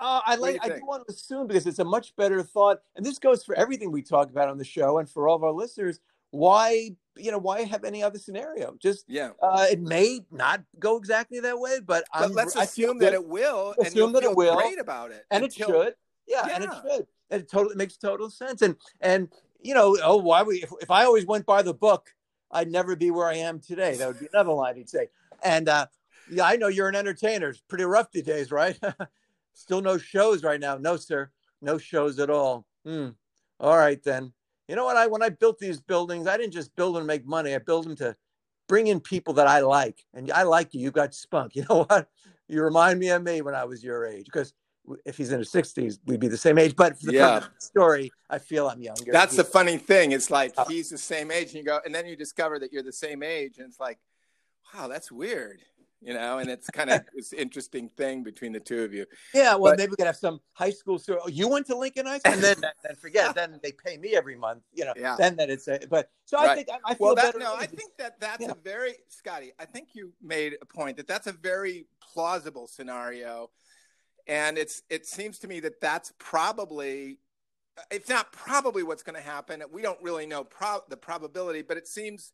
Uh, 0.04 0.20
I 0.28 0.36
do 0.36 0.42
like. 0.42 0.54
you 0.56 0.60
I 0.64 0.78
do 0.80 0.86
want 0.86 1.08
to 1.08 1.14
assume 1.14 1.48
because 1.48 1.66
it's 1.66 1.80
a 1.80 1.86
much 1.86 2.14
better 2.18 2.44
thought, 2.44 2.80
and 2.96 3.06
this 3.06 3.20
goes 3.20 3.44
for 3.46 3.56
everything 3.56 3.90
we 3.90 4.02
talk 4.02 4.30
about 4.30 4.50
on 4.50 4.58
the 4.58 4.66
show 4.66 4.98
and 4.98 5.10
for 5.10 5.30
all 5.30 5.38
of 5.38 5.44
our 5.46 5.52
listeners. 5.52 6.00
Why, 6.32 6.90
you 7.16 7.32
know, 7.32 7.38
why 7.38 7.62
have 7.64 7.86
any 7.86 8.04
other 8.04 8.20
scenario? 8.20 8.76
Just 8.82 9.06
yeah. 9.08 9.30
uh, 9.42 9.68
it 9.72 9.80
may 9.80 10.20
not 10.30 10.62
go 10.78 10.98
exactly 10.98 11.40
that 11.40 11.58
way, 11.58 11.80
but 11.80 12.04
But 12.12 12.32
let's 12.32 12.56
assume 12.56 12.98
that 12.98 13.12
good, 13.12 13.14
it 13.14 13.26
will, 13.28 13.76
and 13.78 13.88
Assume 13.88 14.12
that 14.14 14.24
it 14.24 14.36
will, 14.36 14.56
great 14.56 14.80
about 14.80 15.12
it, 15.12 15.26
and 15.32 15.46
until- 15.46 15.70
it 15.70 15.86
should. 15.86 15.96
Yeah, 16.28 16.48
and 16.52 16.64
it 16.66 16.70
Yeah. 16.72 16.82
should. 16.82 17.08
And 17.30 17.42
it 17.42 17.50
totally 17.50 17.76
makes 17.76 17.98
total 17.98 18.30
sense. 18.30 18.62
And 18.62 18.76
and 19.00 19.30
you 19.62 19.74
know, 19.74 19.98
oh, 20.04 20.18
why 20.18 20.44
we? 20.44 20.64
If, 20.64 20.72
if 20.82 20.92
I 20.92 21.06
always 21.06 21.26
went 21.26 21.46
by 21.46 21.62
the 21.62 21.74
book, 21.74 22.10
I'd 22.52 22.70
never 22.70 22.96
be 22.96 23.10
where 23.10 23.28
I 23.28 23.36
am 23.36 23.60
today. 23.60 23.96
That 23.96 24.08
would 24.08 24.20
be 24.20 24.28
another 24.34 24.52
line 24.52 24.76
he'd 24.76 24.90
say. 24.90 25.08
And 25.44 25.70
uh, 25.70 25.88
yeah, 26.30 26.46
I 26.46 26.58
know 26.58 26.68
you're 26.68 26.90
an 26.90 26.96
entertainer. 26.96 27.50
It's 27.50 27.62
pretty 27.62 27.86
rough 27.86 28.12
these 28.12 28.24
days, 28.24 28.52
right? 28.52 28.78
Still 29.54 29.82
no 29.82 29.98
shows 29.98 30.44
right 30.44 30.60
now. 30.60 30.78
No, 30.78 30.98
sir, 30.98 31.30
no 31.62 31.78
shows 31.78 32.20
at 32.20 32.30
all. 32.30 32.66
Hmm. 32.86 33.10
All 33.60 33.78
right 33.78 34.02
then. 34.04 34.34
You 34.68 34.76
know 34.76 34.86
what? 34.86 34.98
I 34.98 35.08
when 35.08 35.22
I 35.22 35.30
built 35.30 35.60
these 35.60 35.80
buildings, 35.80 36.28
I 36.28 36.38
didn't 36.38 36.54
just 36.54 36.76
build 36.76 36.96
them 36.96 37.04
to 37.04 37.08
make 37.08 37.26
money. 37.26 37.54
I 37.54 37.60
built 37.60 37.86
them 37.86 37.96
to 37.98 38.16
bring 38.68 38.88
in 38.88 39.00
people 39.00 39.34
that 39.36 39.48
I 39.48 39.60
like, 39.60 40.04
and 40.14 40.32
I 40.32 40.44
like 40.44 40.74
you. 40.74 40.82
You 40.82 40.92
got 40.92 41.14
spunk. 41.14 41.56
You 41.56 41.66
know 41.70 41.84
what? 41.84 42.08
You 42.48 42.62
remind 42.64 43.00
me 43.00 43.10
of 43.10 43.24
me 43.24 43.42
when 43.42 43.56
I 43.56 43.66
was 43.66 43.84
your 43.84 44.06
age. 44.06 44.26
Because 44.26 44.54
if 45.06 45.18
he's 45.18 45.32
in 45.32 45.40
his 45.40 45.52
sixties, 45.52 46.00
we'd 46.06 46.20
be 46.20 46.28
the 46.28 46.38
same 46.38 46.58
age. 46.58 46.76
But 46.76 46.98
for 47.00 47.08
the 47.08 47.14
Yeah. 47.14 47.44
story, 47.60 48.12
I 48.30 48.40
feel 48.40 48.68
I'm 48.68 48.82
younger. 48.82 49.12
That's 49.12 49.36
the 49.36 49.44
funny 49.44 49.78
thing. 49.78 50.12
It's 50.12 50.30
like 50.30 50.54
Uh, 50.58 50.66
he's 50.66 50.90
the 50.90 50.98
same 50.98 51.32
age, 51.32 51.48
and 51.50 51.56
you 51.56 51.64
go, 51.64 51.80
and 51.86 51.94
then 51.94 52.06
you 52.06 52.16
discover 52.16 52.60
that 52.60 52.74
you're 52.74 52.84
the 52.84 52.92
same 52.92 53.24
age, 53.24 53.60
and 53.60 53.68
it's 53.70 53.80
like, 53.80 54.00
wow, 54.74 54.88
that's 54.88 55.12
weird, 55.12 55.62
you 56.06 56.14
know. 56.14 56.40
And 56.40 56.50
it's 56.50 56.70
kind 56.70 56.90
of 56.90 57.02
this 57.16 57.34
interesting 57.34 57.90
thing 57.90 58.24
between 58.24 58.52
the 58.54 58.60
two 58.60 58.84
of 58.84 58.94
you. 58.94 59.06
Yeah, 59.34 59.56
well, 59.56 59.72
But- 59.74 59.80
maybe 59.80 59.92
we 59.92 59.96
could 59.96 60.06
have 60.08 60.16
some 60.18 60.40
high 60.54 60.70
school 60.72 61.00
story. 61.00 61.20
Oh, 61.24 61.28
you 61.28 61.48
went 61.48 61.66
to 61.68 61.78
Lincoln 61.78 62.06
High 62.06 62.20
School, 62.20 62.34
and 62.34 62.42
then 62.42 62.58
then 62.84 62.96
forget. 62.96 63.36
Then 63.36 63.60
they 63.64 63.72
pay 63.72 63.98
me 63.98 64.16
every 64.16 64.36
month. 64.36 64.64
You 64.74 64.86
know. 64.86 64.94
Yeah. 64.96 65.16
Then 65.18 65.36
that 65.38 65.50
it's 65.50 65.68
a, 65.68 65.80
but 65.90 66.10
so 66.26 66.38
I 66.38 66.56
think 66.56 66.70
I, 66.72 66.78
I 66.92 66.94
feel 66.96 67.08
Well, 67.08 67.16
that 67.16 67.26
better. 67.34 67.40
no, 67.40 67.56
I 67.56 67.66
think 67.66 67.92
that 67.98 68.20
that's 68.20 68.42
Yeah. 68.42 68.52
a 68.52 68.56
very 68.56 68.96
Scotty. 69.08 69.52
I 69.60 69.66
think 69.66 69.90
you 69.94 70.14
made 70.22 70.54
a 70.62 70.66
point 70.66 70.98
that 70.98 71.08
that's 71.08 71.28
a 71.28 71.32
very 71.34 71.88
plausible 72.14 72.68
scenario, 72.68 73.50
and 74.28 74.58
it's 74.58 74.82
it 74.90 75.06
seems 75.06 75.40
to 75.40 75.48
me 75.48 75.60
that 75.62 75.80
that's 75.82 76.14
probably 76.20 77.20
it's 77.90 78.08
not 78.08 78.32
probably 78.32 78.84
what's 78.84 79.02
going 79.02 79.16
to 79.16 79.22
happen. 79.22 79.64
We 79.72 79.82
don't 79.82 80.00
really 80.04 80.28
know 80.28 80.44
pro- 80.44 80.84
the 80.90 80.98
probability, 80.98 81.64
but 81.64 81.76
it 81.78 81.88
seems 81.88 82.32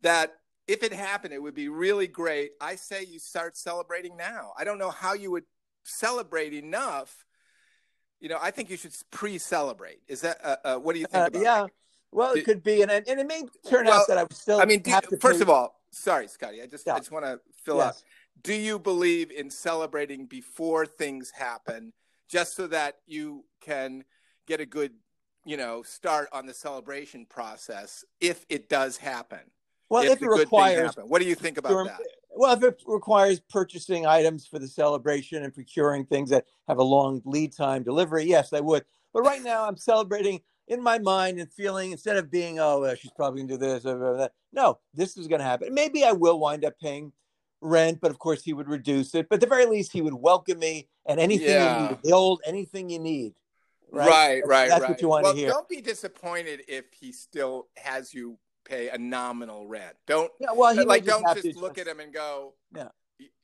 that 0.00 0.32
if 0.68 0.82
it 0.82 0.92
happened, 0.92 1.34
it 1.34 1.42
would 1.42 1.54
be 1.54 1.68
really 1.68 2.06
great. 2.06 2.52
I 2.60 2.76
say 2.76 3.04
you 3.04 3.18
start 3.18 3.56
celebrating 3.56 4.16
now. 4.16 4.52
I 4.58 4.64
don't 4.64 4.78
know 4.78 4.90
how 4.90 5.12
you 5.14 5.30
would 5.30 5.44
celebrate 5.84 6.52
enough. 6.54 7.24
You 8.20 8.28
know, 8.28 8.38
I 8.40 8.50
think 8.52 8.70
you 8.70 8.76
should 8.76 8.94
pre-celebrate. 9.10 10.00
Is 10.06 10.20
that 10.20 10.38
uh, 10.44 10.56
uh, 10.64 10.76
what 10.78 10.94
do 10.94 11.00
you 11.00 11.06
think 11.06 11.24
Uh, 11.24 11.26
about? 11.26 11.42
yeah. 11.42 11.66
Well, 12.12 12.34
Do- 12.34 12.40
it 12.40 12.44
could 12.44 12.62
be, 12.62 12.82
and 12.82 12.90
and 12.90 13.06
it 13.08 13.26
may 13.26 13.42
turn 13.68 13.86
Well, 13.86 14.00
out 14.00 14.08
that 14.08 14.18
I 14.18 14.22
would 14.24 14.34
still. 14.34 14.60
I 14.60 14.64
mean, 14.64 14.82
you- 14.84 15.18
first 15.18 15.38
pay- 15.38 15.42
of 15.42 15.50
all, 15.50 15.82
sorry, 15.90 16.28
Scotty. 16.28 16.62
I 16.62 16.66
just 16.66 16.86
Yeah. 16.86 16.94
I 16.94 16.98
just 16.98 17.10
want 17.10 17.24
to 17.24 17.40
fill 17.64 17.78
Yes. 17.78 17.96
out. 17.96 18.02
Do 18.42 18.54
you 18.54 18.78
believe 18.78 19.30
in 19.30 19.50
celebrating 19.50 20.26
before 20.26 20.86
things 20.86 21.30
happen, 21.30 21.92
just 22.28 22.54
so 22.54 22.66
that 22.68 23.00
you 23.06 23.44
can 23.60 24.04
get 24.46 24.60
a 24.60 24.66
good, 24.66 25.00
you 25.44 25.56
know, 25.56 25.82
start 25.82 26.28
on 26.32 26.46
the 26.46 26.54
celebration 26.54 27.26
process 27.26 28.04
if 28.20 28.44
it 28.48 28.68
does 28.68 28.98
happen? 28.98 29.50
Well, 29.92 30.02
if, 30.04 30.18
the 30.18 30.26
it 30.26 30.38
requires. 30.38 30.94
What 30.96 31.20
do 31.20 31.28
you 31.28 31.34
think 31.34 31.58
about 31.58 31.86
that? 31.86 32.00
well, 32.34 32.54
if 32.54 32.62
it 32.62 32.82
requires 32.86 33.40
purchasing 33.40 34.06
items 34.06 34.46
for 34.46 34.58
the 34.58 34.68
celebration 34.68 35.42
and 35.44 35.52
procuring 35.52 36.06
things 36.06 36.30
that 36.30 36.46
have 36.68 36.78
a 36.78 36.82
long 36.82 37.22
lead 37.24 37.52
time 37.52 37.82
delivery, 37.82 38.24
yes, 38.24 38.52
I 38.52 38.60
would. 38.60 38.84
But 39.12 39.22
right 39.22 39.42
now, 39.42 39.66
I'm 39.66 39.76
celebrating 39.76 40.40
in 40.68 40.82
my 40.82 40.98
mind 40.98 41.38
and 41.38 41.52
feeling 41.52 41.92
instead 41.92 42.16
of 42.16 42.30
being, 42.30 42.58
oh, 42.58 42.84
uh, 42.84 42.94
she's 42.94 43.10
probably 43.12 43.40
going 43.40 43.48
to 43.48 43.54
do 43.54 43.58
this 43.58 43.84
or 43.84 44.16
that. 44.16 44.32
No, 44.52 44.78
this 44.94 45.16
is 45.16 45.28
going 45.28 45.40
to 45.40 45.44
happen. 45.44 45.74
Maybe 45.74 46.04
I 46.04 46.12
will 46.12 46.38
wind 46.38 46.64
up 46.64 46.78
paying 46.80 47.12
rent, 47.60 47.98
but 48.00 48.10
of 48.10 48.18
course 48.18 48.42
he 48.42 48.54
would 48.54 48.68
reduce 48.68 49.14
it. 49.14 49.28
But 49.28 49.36
at 49.36 49.40
the 49.40 49.46
very 49.46 49.66
least, 49.66 49.92
he 49.92 50.00
would 50.00 50.14
welcome 50.14 50.58
me 50.58 50.88
and 51.06 51.20
anything 51.20 51.48
Yeah. 51.48 51.90
you 51.90 51.98
need, 52.02 52.12
old 52.12 52.40
anything 52.46 52.88
you 52.88 52.98
need. 52.98 53.34
Right, 53.90 54.08
Right, 54.08 54.42
right, 54.46 54.68
That's 54.70 54.80
right. 54.80 54.90
what 54.90 55.02
you 55.02 55.08
want 55.08 55.24
well, 55.24 55.34
to 55.34 55.38
hear. 55.38 55.50
Don't 55.50 55.68
be 55.68 55.82
disappointed 55.82 56.62
if 56.66 56.86
he 56.98 57.12
still 57.12 57.68
has 57.76 58.14
you 58.14 58.38
pay 58.64 58.88
a 58.88 58.98
nominal 58.98 59.66
rent. 59.66 59.96
Don't 60.06 60.30
Yeah, 60.40 60.48
well, 60.54 60.74
he 60.74 60.84
like 60.84 61.04
don't 61.04 61.24
have 61.26 61.42
just 61.42 61.56
look 61.56 61.78
at 61.78 61.86
him 61.86 62.00
and 62.00 62.12
go 62.12 62.54
Yeah. 62.74 62.88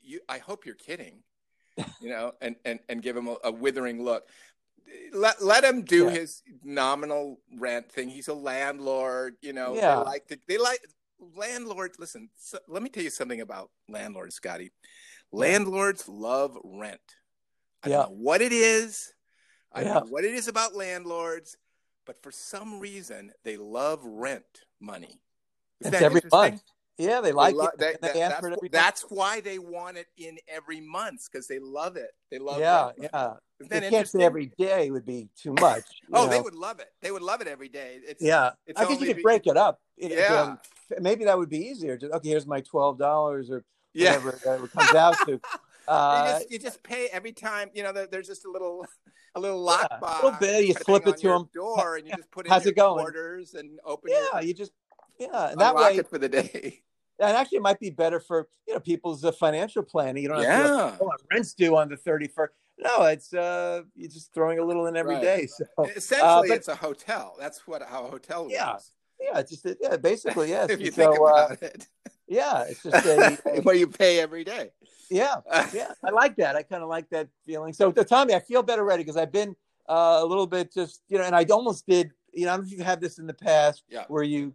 you, 0.00 0.20
i 0.28 0.38
hope 0.38 0.64
you're 0.66 0.74
kidding 0.74 1.22
you 2.00 2.08
know 2.10 2.32
and 2.40 2.56
and 2.64 2.80
and 2.88 3.02
give 3.02 3.16
him 3.16 3.28
a, 3.28 3.36
a 3.44 3.50
withering 3.52 4.02
look 4.02 4.28
let 5.12 5.42
let 5.42 5.64
him 5.64 5.82
do 5.82 6.04
Yeah. 6.04 6.10
his 6.10 6.42
nominal 6.64 7.40
rent 7.56 7.90
thing 7.92 8.08
he's 8.08 8.28
a 8.28 8.34
landlord 8.34 9.36
you 9.42 9.52
know 9.52 9.74
Yeah. 9.74 9.96
they 9.96 10.02
like 10.02 10.26
to 10.28 10.38
they 10.48 10.58
like 10.58 10.80
landlords 11.36 11.98
listen 11.98 12.30
so, 12.36 12.58
let 12.68 12.82
me 12.82 12.88
tell 12.88 13.02
you 13.02 13.10
something 13.10 13.40
about 13.40 13.70
landlords 13.88 14.34
scotty 14.36 14.70
landlords 15.32 16.08
love 16.08 16.56
rent 16.64 17.00
i 17.82 17.88
Yeah. 17.88 17.96
don't 18.02 18.10
know 18.10 18.16
what 18.22 18.40
it 18.40 18.52
is 18.52 19.12
i 19.72 19.82
Yeah. 19.82 19.94
don't 19.94 20.06
know 20.06 20.12
what 20.12 20.24
it 20.24 20.34
is 20.34 20.48
about 20.48 20.74
landlords 20.74 21.56
but 22.06 22.22
for 22.22 22.30
some 22.32 22.80
reason 22.80 23.32
they 23.44 23.56
love 23.56 24.00
rent 24.04 24.64
money 24.80 25.20
Isn't 25.80 25.94
It's 25.94 26.02
every 26.02 26.20
month. 26.32 26.62
Yeah, 26.98 27.20
they 27.20 27.28
They 27.28 27.32
like 27.32 27.54
lo- 27.54 27.66
it. 27.66 27.78
they- 27.78 27.96
they 28.00 28.18
that- 28.18 28.40
that's, 28.42 28.56
it 28.64 28.72
that's 28.72 29.02
why 29.02 29.40
they 29.40 29.58
want 29.60 29.96
it 29.98 30.06
in 30.16 30.36
every 30.48 30.80
month 30.80 31.28
because 31.30 31.46
they 31.46 31.60
love 31.60 31.96
it. 31.96 32.10
They 32.30 32.38
love 32.40 32.58
yeah, 32.58 32.90
yeah. 33.00 33.34
They 33.60 33.88
can't 33.90 34.08
say 34.08 34.22
every 34.24 34.46
day 34.58 34.90
would 34.90 35.04
be 35.06 35.28
too 35.36 35.52
much. 35.60 35.84
Oh, 36.12 36.26
they 36.28 36.40
would 36.40 36.54
love 36.54 36.80
it. 36.80 36.88
They 37.00 37.10
would 37.12 37.22
love 37.22 37.40
it 37.40 37.46
every 37.48 37.68
day. 37.68 38.00
It's, 38.04 38.20
Yeah, 38.22 38.50
it's 38.66 38.80
I 38.80 38.84
guess 38.86 39.00
you 39.00 39.06
could 39.06 39.16
be- 39.16 39.22
break 39.22 39.46
it 39.46 39.56
up. 39.56 39.80
Know, 39.96 40.08
Yeah. 40.08 40.56
maybe 41.00 41.24
that 41.24 41.38
would 41.38 41.48
be 41.48 41.58
easier. 41.68 41.96
Just 41.96 42.12
okay, 42.14 42.28
here's 42.30 42.46
my 42.46 42.60
twelve 42.62 42.98
dollars 42.98 43.48
or 43.50 43.64
Yeah. 43.94 44.16
whatever 44.24 44.64
it 44.66 44.72
comes 44.72 44.94
out 44.94 45.16
to. 45.26 45.40
you, 45.88 45.94
Uh, 45.94 46.38
just, 46.38 46.50
you 46.50 46.58
just 46.58 46.82
pay 46.82 47.08
every 47.12 47.32
time. 47.32 47.70
You 47.74 47.82
know, 47.82 47.92
there, 47.92 48.06
there's 48.06 48.26
just 48.28 48.44
a 48.44 48.50
little, 48.50 48.86
a 49.34 49.40
little 49.40 49.64
Yeah, 49.64 49.86
a 49.90 49.98
lockbox. 50.00 50.22
little 50.22 50.38
bit, 50.38 50.64
you 50.66 50.74
slip 50.74 51.06
it 51.06 51.16
to 51.18 51.22
your 51.22 51.36
'em. 51.36 51.48
door, 51.54 51.96
and 51.96 52.06
you 52.06 52.14
just 52.16 52.30
put 52.30 52.46
in 52.46 52.52
How's 52.52 52.64
your 52.64 52.72
it 52.72 52.76
going? 52.76 52.98
quarters 53.04 53.54
and 53.54 53.78
open. 53.84 54.10
yeah, 54.12 54.18
your, 54.34 54.42
you 54.42 54.54
just 54.54 54.72
yeah, 55.18 55.50
and 55.50 55.60
that 55.60 55.74
way, 55.74 55.96
it 55.96 56.08
for 56.08 56.18
the 56.18 56.28
day. 56.28 56.82
and 57.18 57.36
actually, 57.36 57.56
it 57.58 57.62
might 57.62 57.80
be 57.80 57.90
better 57.90 58.20
for 58.20 58.48
you 58.66 58.74
know 58.74 58.80
people's 58.80 59.24
uh, 59.24 59.32
financial 59.32 59.82
planning. 59.82 60.22
You 60.22 60.28
don't 60.28 60.44
have 60.44 60.66
to. 60.66 60.68
Yeah. 60.68 60.96
Oh, 61.00 61.12
rent's 61.32 61.54
due 61.54 61.76
on 61.76 61.88
the 61.88 61.96
thirty 61.96 62.28
first. 62.28 62.52
No, 62.78 63.02
it's 63.06 63.34
uh, 63.34 63.82
you're 63.96 64.08
just 64.10 64.32
throwing 64.32 64.60
a 64.60 64.64
little 64.64 64.86
in 64.86 64.96
every 64.96 65.14
Right. 65.16 65.22
day. 65.22 65.46
So 65.48 65.64
Essentially, 65.96 66.48
but- 66.50 66.56
it's 66.58 66.68
a 66.68 66.76
hotel. 66.76 67.34
That's 67.38 67.66
what 67.66 67.82
how 67.82 68.04
a 68.04 68.10
hotel 68.10 68.42
works. 68.44 68.54
Yeah, 68.54 68.76
yeah, 69.20 69.38
it's 69.40 69.50
just 69.50 69.66
yeah, 69.80 69.96
basically 69.96 70.48
yes. 70.56 70.70
if 70.70 70.80
you 70.80 70.92
think 70.92 71.16
so, 71.16 71.24
uh, 71.26 71.46
about 71.46 71.62
it, 71.62 71.88
yeah, 72.28 72.64
it's 72.68 72.82
just 72.82 73.06
a, 73.06 73.38
what 73.62 73.78
you 73.78 73.86
pay 73.86 74.20
every 74.20 74.44
day. 74.44 74.70
yeah. 75.10 75.36
yeah, 75.72 75.92
I 76.04 76.10
like 76.10 76.36
that. 76.36 76.56
I 76.56 76.62
kind 76.62 76.82
of 76.82 76.88
like 76.88 77.08
that 77.10 77.28
feeling. 77.46 77.72
So, 77.72 77.90
Tommy, 77.92 78.34
I 78.34 78.40
feel 78.40 78.62
better 78.62 78.82
already 78.82 79.02
because 79.04 79.16
I've 79.16 79.32
been 79.32 79.56
uh, 79.88 80.18
a 80.22 80.24
little 80.24 80.46
bit 80.46 80.72
just, 80.72 81.02
you 81.08 81.18
know, 81.18 81.24
and 81.24 81.34
I 81.34 81.44
almost 81.50 81.86
did, 81.86 82.10
you 82.32 82.44
know, 82.46 82.52
I 82.52 82.56
don't 82.56 82.64
know 82.64 82.66
if 82.66 82.72
you've 82.78 82.86
had 82.86 83.00
this 83.00 83.18
in 83.18 83.26
the 83.26 83.34
past 83.34 83.84
Yeah. 83.88 84.04
where 84.08 84.22
you 84.22 84.54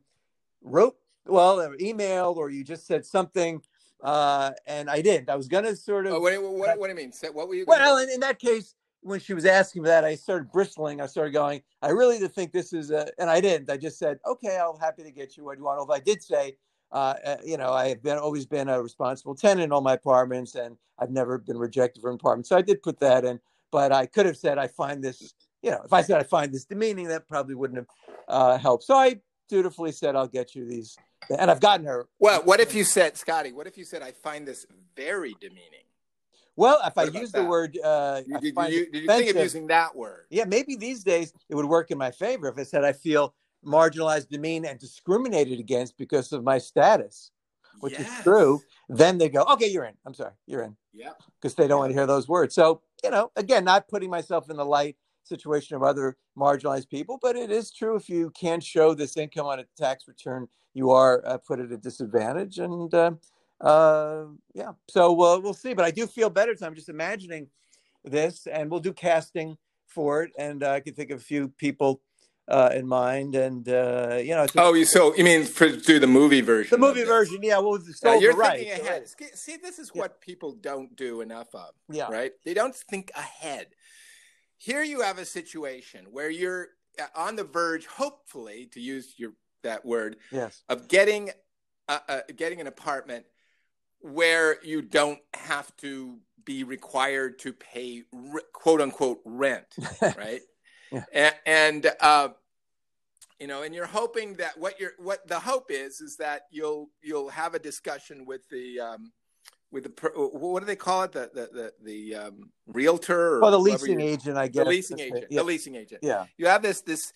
wrote, 0.61 0.95
well, 1.25 1.59
or 1.61 1.75
emailed, 1.77 2.35
or 2.37 2.49
you 2.49 2.63
just 2.63 2.85
said 2.85 3.05
something, 3.05 3.61
uh, 4.03 4.51
and 4.67 4.89
I 4.89 5.01
didn't. 5.01 5.29
I 5.29 5.35
was 5.35 5.47
going 5.47 5.63
to 5.63 5.75
sort 5.75 6.05
of, 6.05 6.13
Oh, 6.13 6.19
what, 6.19 6.29
do 6.31 6.35
you- 6.41 6.49
what, 6.51 6.77
what 6.77 6.87
do 6.87 6.91
you 6.91 6.95
mean? 6.95 7.11
What 7.33 7.47
were 7.47 7.55
you? 7.55 7.65
gonna 7.65 7.79
well, 7.81 7.97
in, 7.97 8.09
in 8.09 8.19
that 8.19 8.39
case, 8.39 8.75
when 9.01 9.19
she 9.19 9.33
was 9.33 9.45
asking 9.45 9.81
for 9.83 9.87
that, 9.87 10.05
I 10.05 10.15
started 10.15 10.51
bristling. 10.51 11.01
I 11.01 11.07
started 11.07 11.31
going, 11.31 11.61
I 11.81 11.89
really 11.89 12.19
did 12.19 12.33
think 12.33 12.51
this 12.53 12.71
is 12.71 12.91
a, 12.91 13.09
and 13.17 13.29
I 13.29 13.41
didn't. 13.41 13.69
I 13.69 13.75
just 13.77 13.97
said, 13.99 14.19
okay, 14.25 14.57
I'm 14.57 14.79
happy 14.79 15.03
to 15.03 15.11
get 15.11 15.35
you 15.35 15.43
what 15.43 15.57
you 15.57 15.63
want. 15.65 15.79
Although 15.79 15.93
I 15.93 15.99
did 15.99 16.21
say, 16.23 16.55
uh, 16.93 17.15
uh, 17.25 17.37
you 17.43 17.57
know, 17.57 17.73
I 17.73 17.89
have 17.89 18.03
been 18.03 18.19
always 18.19 18.45
been 18.45 18.69
a 18.69 18.81
responsible 18.81 19.33
tenant 19.33 19.61
in 19.61 19.71
all 19.71 19.81
my 19.81 19.93
apartments, 19.93 20.53
and 20.53 20.77
I've 20.99 21.09
never 21.09 21.39
been 21.39 21.57
rejected 21.57 22.01
from 22.01 22.11
an 22.11 22.15
apartment. 22.15 22.45
So 22.45 22.55
I 22.55 22.61
did 22.61 22.83
put 22.83 22.99
that 22.99 23.25
in, 23.25 23.39
but 23.71 23.91
I 23.91 24.05
could 24.05 24.27
have 24.27 24.37
said 24.37 24.59
I 24.59 24.67
find 24.67 25.03
this, 25.03 25.33
you 25.63 25.71
know, 25.71 25.81
if 25.83 25.91
I 25.91 26.03
said 26.03 26.19
I 26.19 26.23
find 26.23 26.53
this 26.53 26.65
demeaning, 26.65 27.07
that 27.07 27.27
probably 27.27 27.55
wouldn't 27.55 27.77
have 27.77 27.87
uh, 28.27 28.57
helped. 28.59 28.83
So 28.83 28.95
I 28.95 29.19
dutifully 29.49 29.91
said 29.91 30.15
I'll 30.15 30.27
get 30.27 30.53
you 30.53 30.65
these, 30.67 30.95
and 31.35 31.49
I've 31.49 31.59
gotten 31.59 31.85
her. 31.87 32.07
Well, 32.19 32.43
what 32.43 32.59
if 32.59 32.75
you 32.75 32.83
said, 32.83 33.17
Scotty? 33.17 33.53
What 33.53 33.65
if 33.65 33.75
you 33.75 33.85
said, 33.85 34.03
"I 34.03 34.11
find 34.11 34.47
this 34.47 34.67
very 34.95 35.35
demeaning"? 35.41 35.87
Well, 36.55 36.79
if 36.85 36.95
I 36.95 37.05
What 37.05 37.09
about 37.09 37.21
use 37.21 37.31
the 37.31 37.43
word, 37.43 37.79
uh, 37.83 38.21
I 38.35 38.39
did, 38.39 38.55
you, 38.55 38.91
did 38.91 39.01
you 39.01 39.07
think 39.07 39.29
of 39.31 39.37
using 39.37 39.65
that 39.67 39.95
word? 39.95 40.25
Yeah, 40.29 40.45
maybe 40.45 40.75
these 40.75 41.03
days 41.03 41.33
it 41.49 41.55
would 41.55 41.65
work 41.65 41.89
in 41.89 41.97
my 41.97 42.11
favor 42.11 42.47
if 42.47 42.59
I 42.59 42.63
said 42.63 42.83
I 42.83 42.93
feel 42.93 43.33
marginalized, 43.65 44.29
demeaned, 44.29 44.65
and 44.65 44.79
discriminated 44.79 45.59
against 45.59 45.97
because 45.97 46.31
of 46.31 46.43
my 46.43 46.57
status, 46.57 47.31
which 47.79 47.93
Yes. 47.93 48.01
is 48.19 48.23
true, 48.23 48.61
then 48.89 49.17
they 49.17 49.29
go, 49.29 49.43
okay, 49.43 49.67
you're 49.67 49.85
in. 49.85 49.95
I'm 50.05 50.13
sorry, 50.13 50.33
you're 50.45 50.63
in 50.63 50.75
Yep. 50.93 51.21
because 51.39 51.55
they 51.55 51.67
don't 51.67 51.79
want 51.79 51.91
to 51.91 51.97
hear 51.97 52.05
those 52.07 52.27
words. 52.27 52.53
So, 52.55 52.81
you 53.03 53.09
know, 53.09 53.31
again, 53.35 53.63
not 53.63 53.87
putting 53.87 54.09
myself 54.09 54.49
in 54.49 54.57
the 54.57 54.65
light 54.65 54.97
situation 55.23 55.75
of 55.75 55.83
other 55.83 56.17
marginalized 56.37 56.89
people, 56.89 57.17
but 57.21 57.35
it 57.35 57.49
is 57.49 57.71
true 57.71 57.95
if 57.95 58.09
you 58.09 58.29
can't 58.31 58.63
show 58.63 58.93
this 58.93 59.17
income 59.17 59.45
on 59.45 59.59
a 59.59 59.65
tax 59.77 60.07
return, 60.07 60.47
you 60.73 60.91
are 60.91 61.23
uh, 61.25 61.37
put 61.37 61.59
at 61.59 61.71
a 61.71 61.77
disadvantage. 61.77 62.59
And 62.59 62.93
uh, 62.93 63.11
uh, 63.61 64.25
yeah, 64.53 64.73
so 64.89 65.13
we'll 65.13 65.53
see. 65.53 65.73
But 65.73 65.85
I 65.85 65.91
do 65.91 66.07
feel 66.07 66.29
better. 66.29 66.55
So 66.55 66.65
I'm 66.65 66.75
just 66.75 66.89
imagining 66.89 67.47
this, 68.03 68.47
and 68.47 68.69
we'll 68.69 68.81
do 68.81 68.91
casting 68.93 69.57
for 69.87 70.23
it. 70.23 70.31
And 70.37 70.63
uh, 70.63 70.71
I 70.71 70.79
can 70.81 70.93
think 70.93 71.11
of 71.11 71.19
a 71.19 71.23
few 71.23 71.47
people 71.47 72.01
uh, 72.47 72.69
in 72.73 72.87
mind. 72.87 73.35
And, 73.35 73.67
uh, 73.67 74.19
you 74.21 74.35
know, 74.35 74.43
it's 74.43 74.53
Oh, 74.55 74.73
you 74.73 74.85
so 74.85 75.15
you 75.15 75.23
mean 75.23 75.45
for 75.45 75.69
do 75.69 75.99
the 75.99 76.07
movie 76.07 76.41
version? 76.41 76.79
the 76.79 76.85
movie 76.85 77.03
version, 77.03 77.39
yeah, 77.41 77.59
well, 77.59 77.79
Yeah, 77.85 77.93
sold 77.93 78.21
you're 78.21 78.33
the 78.33 78.37
rights 78.39 78.63
thinking 78.63 78.85
ahead. 78.85 79.07
See, 79.35 79.57
this 79.57 79.79
is 79.79 79.91
Yeah. 79.93 80.01
what 80.01 80.21
people 80.21 80.53
don't 80.53 80.95
do 80.95 81.21
enough 81.21 81.53
of. 81.53 81.71
Yeah. 81.89 82.07
right? 82.09 82.31
They 82.45 82.53
don't 82.53 82.75
think 82.75 83.11
ahead. 83.15 83.67
Here 84.57 84.83
you 84.83 85.01
have 85.01 85.17
a 85.17 85.25
situation 85.25 86.07
where 86.11 86.29
you're 86.29 86.69
uh, 86.99 87.05
on 87.15 87.35
the 87.35 87.43
verge, 87.43 87.85
hopefully, 87.87 88.67
to 88.73 88.79
use 88.79 89.15
your 89.17 89.33
that 89.63 89.83
word, 89.85 90.17
Yes. 90.31 90.61
of 90.69 90.87
getting 90.87 91.31
uh, 91.89 91.99
uh, 92.07 92.19
getting 92.35 92.61
an 92.61 92.67
apartment 92.67 93.25
where 93.99 94.57
you 94.63 94.81
don't 94.81 95.19
have 95.33 95.75
to 95.77 96.19
be 96.45 96.63
required 96.63 97.39
to 97.39 97.53
pay 97.53 98.03
quote 98.53 98.81
unquote 98.81 99.21
rent, 99.25 99.65
right? 100.17 100.41
Yeah. 100.93 101.03
And, 101.13 101.35
and 101.45 101.91
uh, 101.99 102.29
you 103.39 103.47
know, 103.47 103.63
and 103.63 103.73
you're 103.73 103.85
hoping 103.85 104.35
that 104.35 104.57
what 104.57 104.79
you're 104.79 104.93
what 104.97 105.27
the 105.27 105.39
hope 105.39 105.65
is 105.69 105.99
is 105.99 106.17
that 106.17 106.43
you'll 106.51 106.89
you'll 107.01 107.29
have 107.29 107.55
a 107.55 107.59
discussion 107.59 108.25
with 108.25 108.47
the 108.49 108.79
um, 108.79 109.11
with 109.71 109.83
the 109.83 110.09
what 110.15 110.59
do 110.59 110.65
they 110.65 110.75
call 110.75 111.03
it 111.03 111.11
the 111.11 111.29
the 111.33 111.49
the, 111.51 111.73
the 111.83 112.15
um, 112.15 112.51
realtor 112.67 113.35
or 113.35 113.41
Well, 113.41 113.51
the 113.51 113.59
leasing 113.59 113.99
agent, 113.99 114.37
I 114.37 114.47
guess 114.47 114.63
the 114.63 114.69
leasing 114.69 114.99
agent 114.99 115.25
Yeah. 115.29 115.39
the 115.39 115.43
leasing 115.43 115.75
agent 115.75 116.01
yeah. 116.03 116.25
you 116.37 116.45
have 116.45 116.61
this 116.61 116.81
this 116.81 117.11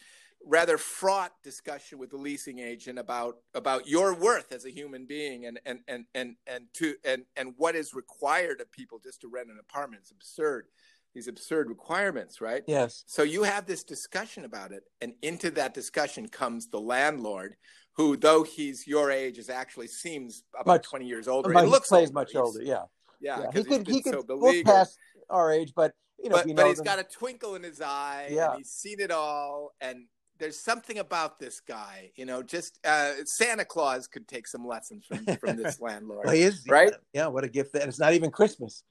rather 0.45 0.77
fraught 0.77 1.31
discussion 1.43 1.97
with 1.97 2.09
the 2.09 2.17
leasing 2.17 2.59
agent 2.59 2.99
about 2.99 3.37
about 3.53 3.87
your 3.87 4.13
worth 4.13 4.51
as 4.51 4.65
a 4.65 4.71
human 4.71 5.05
being 5.05 5.45
and 5.45 5.59
and 5.65 5.79
and 5.87 6.05
and 6.15 6.35
and 6.47 6.65
to 6.73 6.95
and 7.05 7.23
and 7.35 7.53
what 7.57 7.75
is 7.75 7.93
required 7.93 8.59
of 8.59 8.71
people 8.71 8.99
just 8.99 9.21
to 9.21 9.27
rent 9.27 9.49
an 9.49 9.57
apartment 9.59 10.01
it's 10.01 10.11
absurd 10.11 10.67
these 11.13 11.27
absurd 11.27 11.69
requirements 11.69 12.41
right 12.41 12.63
Yes. 12.67 13.03
so 13.07 13.23
you 13.23 13.43
have 13.43 13.65
this 13.65 13.83
discussion 13.83 14.45
about 14.45 14.71
it 14.71 14.83
and 15.01 15.13
into 15.21 15.49
that 15.51 15.73
discussion 15.73 16.27
comes 16.27 16.67
the 16.69 16.79
landlord 16.79 17.55
who 17.93 18.15
though 18.17 18.43
he's 18.43 18.85
your 18.85 19.09
age 19.11 19.37
is 19.37 19.49
actually 19.49 19.87
seems 19.87 20.43
about 20.53 20.67
Much- 20.67 20.83
20 20.87 21.05
years 21.07 21.27
older 21.27 21.51
It 21.51 21.59
he 21.59 21.65
looks 21.67 21.89
plays 21.89 22.09
older. 22.09 22.13
much 22.13 22.31
He's- 22.31 22.43
older. 22.45 22.61
Yeah. 22.61 22.83
yeah, 23.19 23.41
yeah. 23.41 23.51
He 23.53 23.63
could 23.63 23.87
he 23.87 24.01
could 24.01 24.13
so 24.27 24.35
look 24.35 24.63
past 24.65 24.97
our 25.29 25.51
age, 25.51 25.73
but 25.75 25.93
you 26.19 26.29
know, 26.29 26.35
but, 26.37 26.47
you 26.47 26.53
but 26.53 26.67
he's 26.67 26.77
them- 26.77 26.85
got 26.85 26.99
a 26.99 27.03
twinkle 27.03 27.55
in 27.55 27.63
his 27.63 27.81
eye 27.81 28.27
Yeah. 28.31 28.49
and 28.51 28.57
he's 28.59 28.69
seen 28.69 28.99
it 28.99 29.11
all 29.11 29.73
and 29.81 30.05
there's 30.39 30.59
something 30.63 30.99
about 30.99 31.39
this 31.39 31.59
guy 31.61 32.11
you 32.15 32.23
know 32.25 32.43
just 32.43 32.77
uh, 32.85 33.13
santa 33.25 33.65
claus 33.65 34.05
could 34.07 34.27
take 34.27 34.47
some 34.47 34.67
lessons 34.67 35.03
from, 35.07 35.25
from 35.37 35.57
this 35.63 35.81
landlord 35.81 36.25
well, 36.25 36.35
he 36.35 36.43
is 36.43 36.63
right? 36.69 36.93
Yeah, 37.13 37.25
what 37.27 37.43
a 37.43 37.49
gift! 37.49 37.73
And 37.73 37.85
it's 37.85 37.99
not 37.99 38.13
even 38.13 38.29
Christmas. 38.29 38.83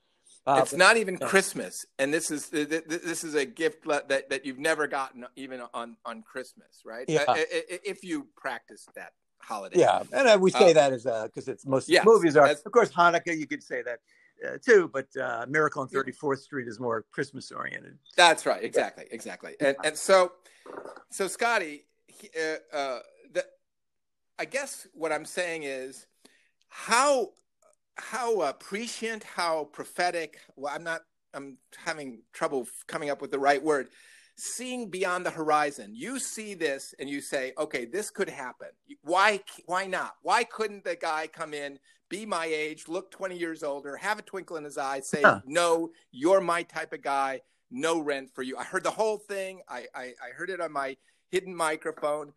Uh, 0.47 0.61
it's 0.63 0.73
not 0.75 0.97
even 0.97 1.19
christmas 1.19 1.85
and 1.99 2.15
this 2.15 2.31
is 2.31 2.49
th- 2.51 2.69
th- 2.69 2.85
this 2.85 3.25
is 3.25 3.35
a 3.35 3.45
gift 3.45 3.85
that, 3.87 4.09
that 4.31 4.47
you've 4.47 4.59
never 4.61 4.87
gotten 4.87 5.27
even 5.35 5.61
on 5.75 5.97
on 6.05 6.23
christmas 6.23 6.83
right 6.85 7.05
Yeah. 7.09 7.25
Uh, 7.27 7.37
if 7.39 8.05
you 8.05 8.29
practice 8.37 8.87
that 8.95 9.13
holiday 9.39 9.81
Yeah, 9.81 10.03
and 10.13 10.29
uh, 10.29 10.39
we 10.41 10.51
say 10.51 10.71
Uh, 10.71 10.75
that 10.75 10.93
as 10.93 11.05
because 11.05 11.49
it's 11.49 11.67
most 11.67 11.89
yes, 11.89 12.05
movies 12.05 12.37
are. 12.37 12.47
Of 12.47 12.73
course, 12.73 12.91
Hanukkah 12.91 13.37
you 13.37 13.47
could 13.47 13.63
say 13.63 13.83
that 13.83 14.01
uh, 14.47 14.59
too, 14.65 14.91
but 14.93 15.07
uh, 15.17 15.47
Miracle 15.49 15.83
on 15.83 15.89
Thirty 15.89 16.13
Fourth 16.13 16.41
Street 16.41 16.69
is 16.69 16.79
more 16.79 17.05
Christmas 17.11 17.51
oriented. 17.51 17.99
That's 18.17 18.45
right. 18.47 18.63
Exactly. 18.63 19.07
Exactly. 19.11 19.57
And 19.61 19.77
and 19.85 19.97
so, 19.97 20.33
so 21.11 21.29
Scotty, 21.29 21.87
he- 22.07 22.31
uh, 22.39 22.77
uh, 22.77 22.99
the, 23.33 23.45
I 24.39 24.45
guess 24.45 24.87
what 24.93 25.13
I'm 25.13 25.25
saying 25.25 25.63
is 25.63 26.07
how 26.69 27.31
how 27.97 28.41
uh, 28.41 28.53
prescient, 28.55 29.25
how 29.25 29.65
prophetic. 29.73 30.39
Well, 30.57 30.73
I'm 30.75 30.85
not. 30.85 31.03
I'm 31.35 31.59
having 31.85 32.23
trouble 32.33 32.67
coming 32.87 33.11
up 33.11 33.21
with 33.21 33.31
the 33.31 33.39
right 33.39 33.63
word. 33.63 33.89
Seeing 34.39 34.91
beyond 34.91 35.25
the 35.25 35.31
horizon, 35.31 35.93
you 35.95 36.19
see 36.19 36.55
this 36.55 36.95
and 36.99 37.09
you 37.09 37.21
say, 37.21 37.53
"Okay, 37.59 37.87
this 37.87 38.11
could 38.11 38.29
happen. 38.29 38.69
Why? 39.03 39.41
Why 39.67 39.87
not? 39.87 40.17
Why 40.23 40.45
couldn't 40.45 40.85
the 40.85 40.97
guy 40.97 41.27
come 41.27 41.55
in, 41.55 41.79
be 42.09 42.27
my 42.27 42.47
age, 42.47 42.89
look 42.89 43.11
20 43.11 43.37
years 43.37 43.63
older, 43.63 43.97
have 43.97 44.19
a 44.19 44.23
twinkle 44.23 44.57
in 44.57 44.65
his 44.65 44.79
eye, 44.79 45.01
say, 45.01 45.23
Huh. 45.25 45.41
no, 45.47 45.91
you're 46.13 46.41
my 46.41 46.63
type 46.63 46.93
of 46.93 47.03
guy, 47.03 47.41
no 47.71 48.01
rent 48.01 48.31
for 48.35 48.43
you. 48.43 48.57
I 48.57 48.65
heard 48.65 48.85
the 48.85 48.91
whole 48.91 49.19
thing. 49.19 49.61
I, 49.69 49.87
I, 49.95 50.03
I 50.23 50.31
heard 50.37 50.51
it 50.51 50.61
on 50.61 50.73
my 50.73 50.97
hidden 51.31 51.55
microphone. 51.55 52.33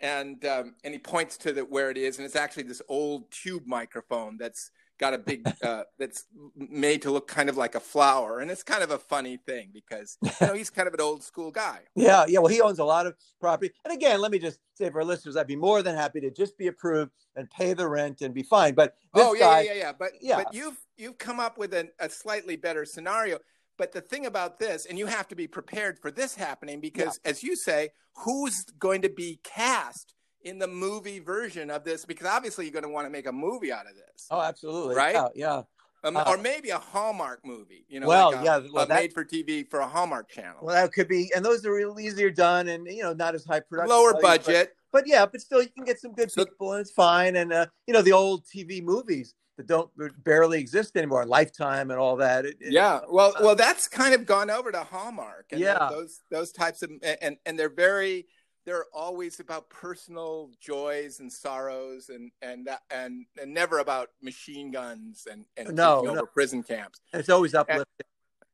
And 0.00 0.44
um, 0.44 0.76
and 0.84 0.94
he 0.94 1.00
points 1.00 1.36
to 1.38 1.52
the 1.52 1.62
where 1.64 1.90
it 1.90 1.96
is, 1.96 2.18
and 2.18 2.24
it's 2.24 2.36
actually 2.36 2.62
this 2.62 2.80
old 2.88 3.28
tube 3.32 3.64
microphone 3.66 4.36
that's 4.38 4.70
got 4.98 5.14
a 5.14 5.18
big 5.18 5.46
uh, 5.62 5.84
that's 5.98 6.26
made 6.56 7.02
to 7.02 7.10
look 7.10 7.28
kind 7.28 7.48
of 7.48 7.56
like 7.56 7.74
a 7.74 7.80
flower, 7.80 8.40
and 8.40 8.50
it's 8.50 8.62
kind 8.62 8.82
of 8.82 8.90
a 8.90 8.98
funny 8.98 9.36
thing 9.36 9.70
because 9.72 10.18
you 10.22 10.46
know 10.46 10.54
he's 10.54 10.70
kind 10.70 10.88
of 10.88 10.94
an 10.94 11.00
old 11.00 11.22
school 11.22 11.50
guy. 11.50 11.80
Yeah, 11.94 12.24
yeah. 12.28 12.40
Well, 12.40 12.52
he 12.52 12.60
owns 12.60 12.78
a 12.78 12.84
lot 12.84 13.06
of 13.06 13.14
property, 13.40 13.72
and 13.84 13.92
again, 13.94 14.20
let 14.20 14.30
me 14.30 14.38
just 14.38 14.58
say 14.74 14.90
for 14.90 15.00
our 15.00 15.04
listeners, 15.04 15.36
I'd 15.36 15.46
be 15.46 15.56
more 15.56 15.82
than 15.82 15.96
happy 15.96 16.20
to 16.20 16.30
just 16.30 16.58
be 16.58 16.66
approved 16.66 17.12
and 17.36 17.48
pay 17.50 17.72
the 17.72 17.88
rent 17.88 18.20
and 18.20 18.34
be 18.34 18.42
fine. 18.42 18.74
But 18.74 18.94
this 19.14 19.24
oh 19.24 19.34
yeah, 19.34 19.40
guy, 19.40 19.60
yeah, 19.60 19.72
yeah, 19.72 19.78
yeah. 19.78 19.92
But 19.98 20.10
yeah. 20.20 20.36
but 20.36 20.54
you've 20.54 20.78
you've 20.96 21.18
come 21.18 21.40
up 21.40 21.58
with 21.58 21.74
an, 21.74 21.90
a 21.98 22.08
slightly 22.08 22.56
better 22.56 22.84
scenario. 22.84 23.38
But 23.76 23.92
the 23.92 24.00
thing 24.00 24.26
about 24.26 24.58
this, 24.58 24.86
and 24.86 24.98
you 24.98 25.06
have 25.06 25.28
to 25.28 25.36
be 25.36 25.46
prepared 25.46 26.00
for 26.00 26.10
this 26.10 26.34
happening 26.34 26.80
because, 26.80 27.20
as 27.24 27.44
you 27.44 27.54
say, 27.54 27.90
who's 28.24 28.64
going 28.80 29.02
to 29.02 29.08
be 29.08 29.38
cast 29.44 30.14
in 30.42 30.58
the 30.58 30.66
movie 30.68 31.18
version 31.18 31.70
of 31.70 31.84
this? 31.84 32.04
Because 32.04 32.26
obviously 32.26 32.64
you're 32.64 32.72
going 32.72 32.82
to 32.84 32.88
want 32.88 33.06
to 33.06 33.10
make 33.10 33.26
a 33.26 33.32
movie 33.32 33.72
out 33.72 33.86
of 33.88 33.94
this, 33.96 34.26
oh, 34.30 34.40
absolutely, 34.40 34.94
Right? 34.94 35.14
Yeah, 35.14 35.28
yeah. 35.34 35.62
um, 36.04 36.16
uh, 36.16 36.24
or 36.26 36.38
maybe 36.38 36.70
a 36.70 36.78
Hallmark 36.78 37.44
movie. 37.44 37.84
You 37.88 38.00
know, 38.00 38.06
Well, 38.08 38.32
like 38.32 38.40
a, 38.40 38.44
yeah, 38.44 38.60
well, 38.72 38.86
that- 38.86 39.00
made 39.00 39.12
for 39.12 39.24
TV 39.24 39.68
for 39.68 39.80
a 39.80 39.86
Hallmark 39.88 40.28
channel, 40.28 40.58
Well, 40.62 40.74
that 40.74 40.92
could 40.92 41.08
be, 41.08 41.30
and 41.34 41.44
those 41.44 41.64
are 41.66 41.72
real 41.74 41.98
easier 41.98 42.30
done, 42.30 42.68
and 42.68 42.86
you 42.86 43.02
know, 43.02 43.12
not 43.12 43.34
as 43.34 43.44
high 43.44 43.60
production, 43.60 43.90
lower 43.90 44.14
budget. 44.20 44.74
but 44.92 45.06
yeah, 45.06 45.26
but 45.26 45.40
still, 45.40 45.62
you 45.62 45.68
can 45.70 45.84
get 45.84 46.00
some 46.00 46.12
good 46.12 46.30
So- 46.30 46.44
people, 46.44 46.72
and 46.72 46.80
it's 46.80 46.92
fine. 46.92 47.36
And 47.36 47.52
uh, 47.52 47.66
you 47.86 47.94
know, 47.94 48.02
the 48.02 48.12
old 48.12 48.44
TV 48.46 48.80
movies 48.82 49.34
that 49.56 49.66
don't 49.66 49.90
barely 50.22 50.60
exist 50.60 50.96
anymore, 50.96 51.26
Lifetime 51.26 51.90
and 51.90 51.98
all 51.98 52.14
that. 52.16 52.46
It, 52.46 52.56
it- 52.60 52.72
yeah 52.72 53.00
well 53.08 53.34
well 53.40 53.56
that's 53.56 53.88
kind 53.88 54.14
of 54.14 54.24
gone 54.24 54.50
over 54.50 54.70
to 54.70 54.84
hallmark 54.84 55.46
and 55.50 55.60
Yeah. 55.60 55.88
those 55.90 56.20
those 56.30 56.52
types 56.52 56.82
of 56.82 56.92
and 57.02 57.36
and 57.44 57.58
they're 57.58 57.68
very 57.68 58.28
they're 58.68 58.84
always 58.92 59.40
about 59.40 59.70
personal 59.70 60.50
joys 60.60 61.20
and 61.20 61.32
sorrows 61.32 62.10
and 62.10 62.30
and 62.42 62.66
that 62.66 62.82
and, 62.90 63.24
and 63.40 63.54
never 63.54 63.78
about 63.78 64.10
machine 64.22 64.70
guns 64.70 65.26
and 65.30 65.46
and 65.56 65.74
No, 65.74 66.02
no. 66.02 66.10
over 66.10 66.26
prison 66.26 66.62
camps 66.62 67.00
it's 67.14 67.30
always 67.30 67.54
uplifting. 67.54 67.84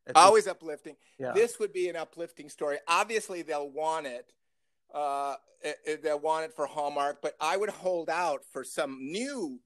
It's- 0.06 0.12
always 0.14 0.46
uplifting 0.46 0.94
yeah. 1.18 1.32
this 1.32 1.58
would 1.58 1.72
be 1.72 1.88
an 1.88 1.96
uplifting 1.96 2.48
story 2.48 2.78
obviously 2.86 3.42
they'll 3.42 3.70
want 3.70 4.06
it 4.06 4.32
uh 4.94 5.34
it- 5.62 5.78
it- 5.84 6.02
they'll 6.04 6.20
want 6.20 6.44
it 6.44 6.52
for 6.54 6.66
hallmark 6.66 7.20
but 7.20 7.34
i 7.40 7.56
would 7.56 7.70
hold 7.70 8.08
out 8.08 8.42
for 8.52 8.62
some 8.62 8.98
new 9.00 9.58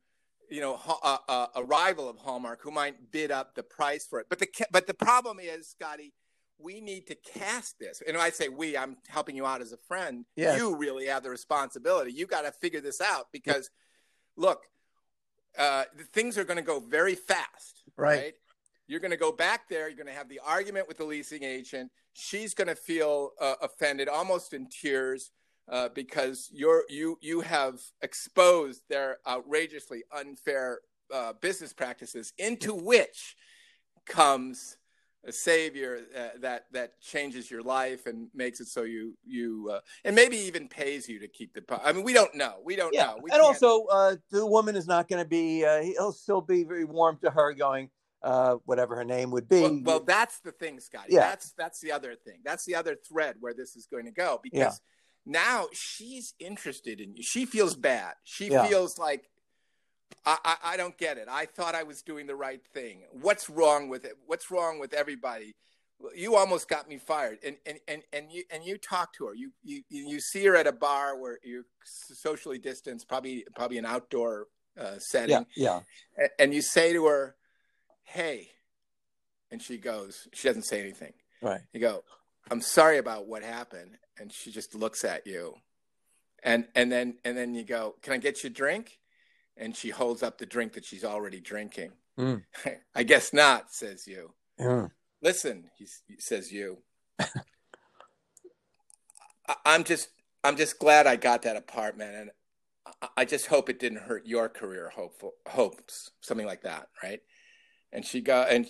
you 0.50 0.60
know 0.62 0.76
ha- 0.76 1.00
uh, 1.28 1.30
uh, 1.30 1.46
arrival 1.56 2.08
of 2.08 2.16
hallmark 2.16 2.60
who 2.62 2.70
might 2.70 3.10
bid 3.10 3.30
up 3.30 3.54
the 3.54 3.62
price 3.62 4.06
for 4.06 4.18
it 4.20 4.26
but 4.30 4.38
the 4.38 4.48
but 4.70 4.86
the 4.86 4.94
problem 4.94 5.38
is 5.40 5.68
scotty 5.68 6.14
we 6.60 6.80
need 6.80 7.06
to 7.06 7.14
cast 7.14 7.78
this 7.78 8.02
and 8.06 8.16
i 8.16 8.30
say 8.30 8.48
we 8.48 8.76
i'm 8.76 8.96
helping 9.08 9.36
you 9.36 9.46
out 9.46 9.60
as 9.60 9.72
a 9.72 9.76
friend 9.76 10.24
Yes. 10.36 10.58
you 10.58 10.76
really 10.76 11.06
have 11.06 11.22
the 11.22 11.30
responsibility 11.30 12.12
you 12.12 12.26
got 12.26 12.42
to 12.42 12.52
figure 12.52 12.80
this 12.80 13.00
out 13.00 13.26
because 13.32 13.70
look 14.36 14.62
uh, 15.58 15.84
things 16.12 16.38
are 16.38 16.44
going 16.44 16.56
to 16.58 16.62
go 16.62 16.78
very 16.80 17.14
fast 17.14 17.82
Right. 17.96 18.34
you're 18.86 19.00
going 19.00 19.10
to 19.10 19.16
go 19.16 19.32
back 19.32 19.68
there. 19.68 19.88
You're 19.88 19.96
going 19.96 20.06
to 20.06 20.12
have 20.12 20.28
the 20.28 20.40
argument 20.44 20.86
with 20.88 20.96
the 20.98 21.04
leasing 21.04 21.42
agent. 21.42 21.90
She's 22.12 22.54
going 22.54 22.68
to 22.68 22.74
feel 22.76 23.32
uh, 23.40 23.54
offended, 23.60 24.08
almost 24.08 24.54
in 24.54 24.68
tears, 24.68 25.30
uh, 25.70 25.88
because 25.94 26.48
you're 26.52 26.84
you 26.88 27.18
you 27.20 27.40
have 27.40 27.80
exposed 28.02 28.82
their 28.88 29.18
outrageously 29.26 30.04
unfair 30.16 30.78
uh, 31.12 31.32
business 31.40 31.72
practices, 31.74 32.32
into 32.38 32.72
which 32.72 33.36
comes 34.06 34.77
a 35.28 35.32
savior 35.32 36.00
uh, 36.16 36.38
that 36.40 36.64
that 36.72 37.00
changes 37.00 37.50
your 37.50 37.62
life 37.62 38.06
and 38.06 38.28
makes 38.34 38.60
it 38.60 38.66
so 38.66 38.82
you 38.82 39.14
you 39.26 39.70
uh, 39.72 39.80
and 40.04 40.16
maybe 40.16 40.36
even 40.38 40.66
pays 40.66 41.08
you 41.08 41.20
to 41.20 41.28
keep 41.28 41.52
the. 41.54 41.62
I 41.84 41.92
mean, 41.92 42.02
we 42.02 42.14
don't 42.14 42.34
know. 42.34 42.54
We 42.64 42.74
don't 42.74 42.94
yeah, 42.94 43.06
know. 43.06 43.16
We 43.22 43.30
and 43.30 43.40
can't- 43.40 43.42
also 43.42 43.84
uh, 43.86 44.16
the 44.30 44.46
woman 44.46 44.74
is 44.74 44.86
not 44.86 45.08
going 45.08 45.22
to 45.22 45.28
be. 45.28 45.64
Uh, 45.64 45.82
he'll 45.82 46.12
still 46.12 46.40
be 46.40 46.64
very 46.64 46.84
warm 46.84 47.18
to 47.22 47.30
her, 47.30 47.52
going 47.52 47.90
uh, 48.22 48.56
whatever 48.64 48.96
her 48.96 49.04
name 49.04 49.30
would 49.30 49.48
be. 49.48 49.60
Well, 49.60 49.80
well, 49.84 50.00
that's 50.00 50.40
the 50.40 50.52
thing, 50.52 50.80
Scotty. 50.80 51.12
Yeah. 51.12 51.20
That's 51.20 51.52
that's 51.52 51.80
the 51.80 51.92
other 51.92 52.14
thing. 52.14 52.38
That's 52.44 52.64
the 52.64 52.74
other 52.74 52.96
thread 52.96 53.36
where 53.40 53.54
this 53.54 53.76
is 53.76 53.86
going 53.86 54.06
to 54.06 54.10
go 54.12 54.40
because 54.42 54.80
now 55.26 55.66
she's 55.72 56.34
interested 56.38 57.00
in 57.00 57.14
you. 57.14 57.22
She 57.22 57.44
feels 57.44 57.76
bad. 57.76 58.14
She 58.24 58.48
Yeah. 58.48 58.66
feels 58.66 58.98
like 58.98 59.28
I, 60.24 60.38
I, 60.44 60.56
I 60.64 60.76
don't 60.76 60.96
get 60.98 61.18
it. 61.18 61.26
I 61.30 61.46
thought 61.46 61.74
I 61.74 61.82
was 61.82 62.02
doing 62.02 62.26
the 62.26 62.34
right 62.36 62.60
thing. 62.74 63.02
What's 63.12 63.48
wrong 63.48 63.88
with 63.88 64.04
it? 64.04 64.14
What's 64.26 64.50
wrong 64.50 64.78
with 64.78 64.92
everybody? 64.92 65.54
You 66.14 66.36
almost 66.36 66.68
got 66.68 66.88
me 66.88 66.98
fired. 66.98 67.38
And 67.44 67.56
and, 67.66 67.78
and, 67.88 68.02
and 68.12 68.30
you 68.30 68.44
and 68.50 68.64
you 68.64 68.78
talk 68.78 69.12
to 69.14 69.26
her. 69.26 69.34
You, 69.34 69.50
you 69.64 69.82
you 69.88 70.20
see 70.20 70.44
her 70.46 70.54
at 70.54 70.66
a 70.66 70.72
bar 70.72 71.18
where 71.18 71.38
you're 71.42 71.64
socially 71.84 72.58
distanced, 72.58 73.08
probably 73.08 73.44
probably 73.56 73.78
an 73.78 73.86
outdoor 73.86 74.46
uh, 74.78 74.98
setting, 74.98 75.44
Yeah, 75.56 75.80
yeah. 76.18 76.28
and 76.38 76.54
you 76.54 76.62
say 76.62 76.92
to 76.92 77.06
her, 77.06 77.34
"Hey," 78.04 78.50
and 79.50 79.60
she 79.60 79.76
goes. 79.78 80.28
She 80.32 80.46
doesn't 80.46 80.66
say 80.66 80.80
anything. 80.80 81.14
Right. 81.42 81.62
You 81.72 81.80
go, 81.80 82.04
"I'm 82.48 82.60
sorry 82.60 82.98
about 82.98 83.26
what 83.26 83.42
happened," 83.42 83.98
and 84.20 84.32
she 84.32 84.52
just 84.52 84.76
looks 84.76 85.04
at 85.04 85.26
you, 85.26 85.56
and 86.44 86.68
and 86.76 86.92
then 86.92 87.16
and 87.24 87.36
then 87.36 87.54
you 87.56 87.64
go, 87.64 87.96
"Can 88.02 88.12
I 88.12 88.18
get 88.18 88.44
you 88.44 88.50
a 88.50 88.52
drink?" 88.52 89.00
And 89.58 89.76
she 89.76 89.90
holds 89.90 90.22
up 90.22 90.38
the 90.38 90.46
drink 90.46 90.72
that 90.74 90.84
she's 90.84 91.04
already 91.04 91.40
drinking. 91.40 91.92
Mm. 92.18 92.42
I 92.94 93.02
guess 93.02 93.32
not, 93.32 93.72
says 93.72 94.06
you. 94.06 94.32
Mm. 94.60 94.90
Listen, 95.22 95.64
he, 95.76 95.86
he 96.06 96.20
says 96.20 96.52
you. 96.52 96.78
I, 97.20 97.26
I'm 99.64 99.84
just 99.84 100.10
I'm 100.44 100.56
just 100.56 100.78
glad 100.78 101.06
I 101.06 101.16
got 101.16 101.42
that 101.42 101.56
apartment, 101.56 102.14
and 102.14 102.30
I, 103.02 103.08
I 103.18 103.24
just 103.24 103.46
hope 103.46 103.68
it 103.68 103.80
didn't 103.80 104.02
hurt 104.02 104.26
your 104.26 104.48
career 104.48 104.90
hopeful 104.94 105.34
hopes, 105.46 106.10
something 106.20 106.46
like 106.46 106.62
that, 106.62 106.88
right? 107.02 107.20
And 107.92 108.04
she 108.04 108.20
go 108.20 108.42
and 108.42 108.66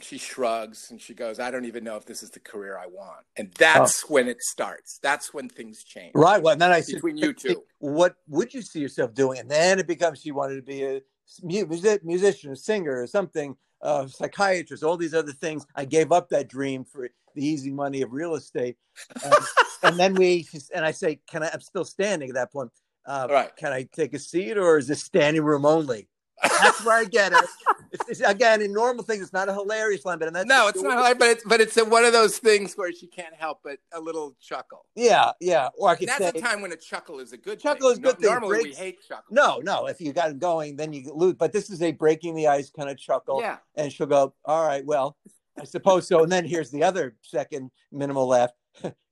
she 0.00 0.18
shrugs 0.18 0.90
and 0.90 1.00
she 1.00 1.14
goes, 1.14 1.38
I 1.40 1.50
don't 1.50 1.64
even 1.64 1.84
know 1.84 1.96
if 1.96 2.04
this 2.04 2.22
is 2.22 2.30
the 2.30 2.40
career 2.40 2.78
I 2.78 2.86
want. 2.86 3.24
And 3.36 3.52
that's 3.52 4.08
when 4.08 4.28
it 4.28 4.40
starts. 4.42 4.98
That's 5.02 5.32
when 5.34 5.48
things 5.48 5.84
change. 5.84 6.12
Right. 6.14 6.42
Well, 6.42 6.52
and 6.52 6.60
then 6.60 6.70
I 6.72 6.80
said, 6.80 6.96
Between 6.96 7.16
you 7.16 7.32
two. 7.32 7.62
what 7.78 8.16
would 8.28 8.52
you 8.54 8.62
see 8.62 8.80
yourself 8.80 9.14
doing? 9.14 9.38
And 9.40 9.50
then 9.50 9.78
it 9.78 9.86
becomes 9.86 10.20
she 10.20 10.32
wanted 10.32 10.56
to 10.56 10.62
be 10.62 10.84
a 10.84 11.00
music, 11.42 12.04
musician, 12.04 12.52
a 12.52 12.56
singer, 12.56 13.02
or 13.02 13.06
something, 13.06 13.56
uh, 13.82 14.06
psychiatrist, 14.06 14.82
all 14.82 14.96
these 14.96 15.14
other 15.14 15.32
things. 15.32 15.66
I 15.74 15.84
gave 15.84 16.12
up 16.12 16.28
that 16.30 16.48
dream 16.48 16.84
for 16.84 17.08
the 17.34 17.46
easy 17.46 17.70
money 17.70 18.02
of 18.02 18.12
real 18.12 18.34
estate. 18.34 18.76
And, 19.24 19.34
and 19.82 19.98
then 19.98 20.14
we, 20.14 20.46
and 20.74 20.84
I 20.84 20.90
say, 20.90 21.20
can 21.28 21.42
I, 21.42 21.50
I'm 21.52 21.60
still 21.60 21.84
standing 21.84 22.28
at 22.30 22.34
that 22.34 22.52
point. 22.52 22.70
Uh, 23.06 23.26
Right. 23.30 23.56
Can 23.56 23.72
I 23.72 23.88
take 23.92 24.12
a 24.14 24.18
seat 24.18 24.58
or 24.58 24.76
is 24.78 24.86
this 24.86 25.02
standing 25.02 25.42
room 25.42 25.64
only? 25.64 26.08
That's 26.42 26.84
where 26.84 26.96
I 26.98 27.04
get 27.04 27.32
it. 27.32 27.44
It's, 27.92 28.08
it's, 28.08 28.20
again, 28.20 28.60
in 28.62 28.72
normal 28.72 29.04
things, 29.04 29.22
it's 29.22 29.32
not 29.32 29.48
a 29.48 29.52
hilarious 29.52 30.04
line, 30.04 30.18
but 30.18 30.28
in 30.28 30.34
that 30.34 30.46
no, 30.46 30.68
it's 30.68 30.82
not 30.82 30.98
hard, 30.98 31.18
but 31.18 31.28
it's 31.30 31.44
but 31.44 31.60
it's 31.60 31.76
a, 31.76 31.84
one 31.84 32.04
of 32.04 32.12
those 32.12 32.38
things 32.38 32.74
where 32.74 32.92
she 32.92 33.06
can't 33.06 33.34
help 33.34 33.60
but 33.64 33.78
a 33.92 34.00
little 34.00 34.36
chuckle. 34.40 34.84
Yeah, 34.94 35.30
yeah. 35.40 35.68
Or 35.78 35.90
I 35.90 35.96
could 35.96 36.08
And 36.08 36.18
say, 36.18 36.24
that's 36.24 36.38
a 36.38 36.42
time 36.42 36.60
when 36.60 36.72
a 36.72 36.76
chuckle 36.76 37.18
is 37.20 37.32
a 37.32 37.36
good 37.36 37.60
Chuckle 37.60 37.88
thing. 37.88 37.92
is 37.92 37.98
a 37.98 38.02
good 38.12 38.18
thing. 38.20 38.30
Normally 38.30 38.62
we 38.64 38.72
hate 38.74 38.98
chuckles. 39.06 39.26
no, 39.30 39.58
no. 39.62 39.86
If 39.86 40.00
you 40.00 40.12
got 40.12 40.30
it 40.30 40.38
going, 40.38 40.76
then 40.76 40.92
you 40.92 41.12
lose. 41.14 41.34
But 41.34 41.52
this 41.52 41.70
is 41.70 41.80
a 41.82 41.92
breaking 41.92 42.34
the 42.34 42.46
ice 42.48 42.70
kind 42.70 42.88
of 42.90 42.98
chuckle. 42.98 43.40
Yeah. 43.40 43.56
and 43.76 43.92
she'll 43.92 44.06
go, 44.06 44.34
"All 44.44 44.66
right, 44.66 44.84
well, 44.84 45.16
I 45.58 45.64
suppose 45.64 46.06
so." 46.06 46.22
And 46.22 46.30
then 46.32 46.44
here's 46.44 46.70
the 46.70 46.82
other 46.82 47.16
second 47.22 47.70
minimal 47.92 48.26
laugh. 48.26 48.50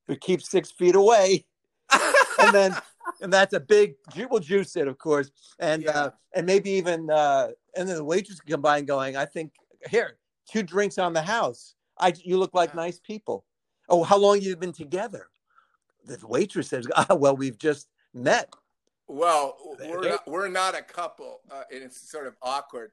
but 0.07 0.21
keep 0.21 0.41
six 0.41 0.71
feet 0.71 0.95
away, 0.95 1.45
and 2.39 2.53
then 2.53 2.75
and 3.21 3.31
that's 3.33 3.53
a 3.53 3.59
big 3.59 3.95
we'll 4.29 4.39
juice 4.39 4.75
it, 4.75 4.87
of 4.87 4.97
course, 4.97 5.31
and 5.59 5.83
Yeah. 5.83 5.91
uh, 5.91 6.09
and 6.33 6.45
maybe 6.45 6.69
even 6.71 7.09
uh, 7.09 7.49
and 7.77 7.87
then 7.87 7.95
the 7.95 8.03
waitress 8.03 8.39
can 8.39 8.51
come 8.51 8.61
by 8.61 8.79
and 8.79 8.87
going, 8.87 9.15
"I 9.15 9.25
think 9.25 9.53
here 9.89 10.17
two 10.49 10.63
drinks 10.63 10.97
on 10.97 11.13
the 11.13 11.21
house. 11.21 11.75
I 11.97 12.13
you 12.23 12.37
look 12.37 12.53
like 12.53 12.75
nice 12.75 12.99
people. 12.99 13.45
Oh, 13.89 14.03
how 14.03 14.17
long 14.17 14.41
you've 14.41 14.59
been 14.59 14.73
together?" 14.73 15.29
The 16.05 16.19
waitress 16.27 16.69
says, 16.69 16.87
"Ah, 16.95 17.15
well, 17.15 17.35
we've 17.35 17.57
just 17.57 17.87
met." 18.13 18.49
Well, 19.07 19.55
we're 19.79 20.09
not, 20.09 20.27
we're 20.27 20.49
not 20.49 20.75
a 20.75 20.81
couple, 20.81 21.39
uh, 21.49 21.63
and 21.71 21.83
it's 21.83 22.09
sort 22.11 22.27
of 22.27 22.35
awkward. 22.41 22.91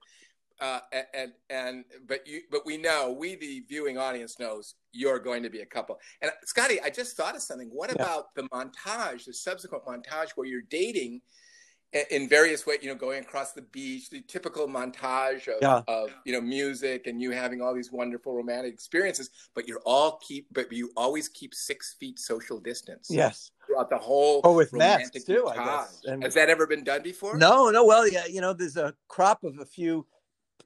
Uh, 0.61 0.79
and, 1.12 1.33
and 1.51 1.85
but 2.07 2.25
you 2.29 2.42
but 2.49 2.64
we 2.64 2.77
know 2.77 3.11
we 3.11 3.35
the 3.35 3.64
viewing 3.68 3.99
audience 3.99 4.38
knows 4.38 4.77
you're 4.92 5.18
going 5.18 5.42
to 5.42 5.51
be 5.51 5.62
a 5.62 5.66
couple. 5.66 5.99
And 6.23 6.31
Scotty, 6.44 6.81
I 6.81 6.90
just 6.90 7.16
thought 7.16 7.35
of 7.35 7.42
something. 7.42 7.68
What 7.73 7.90
Yeah. 7.90 7.97
about 7.97 8.35
the 8.37 8.44
montage, 8.44 9.25
the 9.25 9.35
subsequent 9.35 9.85
montage 9.85 10.31
where 10.37 10.47
you're 10.47 10.62
dating 10.62 11.23
in 12.11 12.28
various 12.28 12.66
ways? 12.66 12.78
You 12.83 12.88
know, 12.88 12.94
going 12.94 13.20
across 13.22 13.52
the 13.52 13.62
beach, 13.62 14.11
the 14.11 14.20
typical 14.22 14.66
montage 14.66 15.46
of, 15.48 15.54
Yeah. 15.62 15.83
of 15.88 16.11
you 16.24 16.33
know 16.33 16.40
music 16.40 17.07
and 17.07 17.20
you 17.20 17.30
having 17.30 17.61
all 17.62 17.74
these 17.74 17.92
wonderful 17.92 18.35
romantic 18.35 18.72
experiences. 18.72 19.30
But 19.54 19.68
you're 19.68 19.80
all 19.87 20.18
keep, 20.26 20.46
but 20.52 20.72
you 20.72 20.90
always 20.96 21.28
keep 21.28 21.54
six 21.54 21.94
feet 21.98 22.18
social 22.18 22.59
distance 22.61 23.09
Yes. 23.11 23.50
throughout 23.66 23.90
the 23.90 23.98
whole 23.98 24.40
oh 24.44 24.54
with 24.54 24.72
romantic 24.72 25.14
masks, 25.14 25.24
too, 25.26 25.46
I 25.46 25.57
guess. 25.57 26.02
And- 26.04 26.22
Has 26.22 26.35
that 26.35 26.50
ever 26.50 26.66
been 26.66 26.85
done 26.85 27.02
before? 27.02 27.37
No, 27.37 27.70
no. 27.70 27.85
Well, 27.85 28.09
yeah, 28.09 28.26
you 28.26 28.40
know, 28.40 28.52
there's 28.52 28.76
a 28.76 28.94
crop 29.09 29.44
of 29.44 29.59
a 29.59 29.64
few 29.64 30.07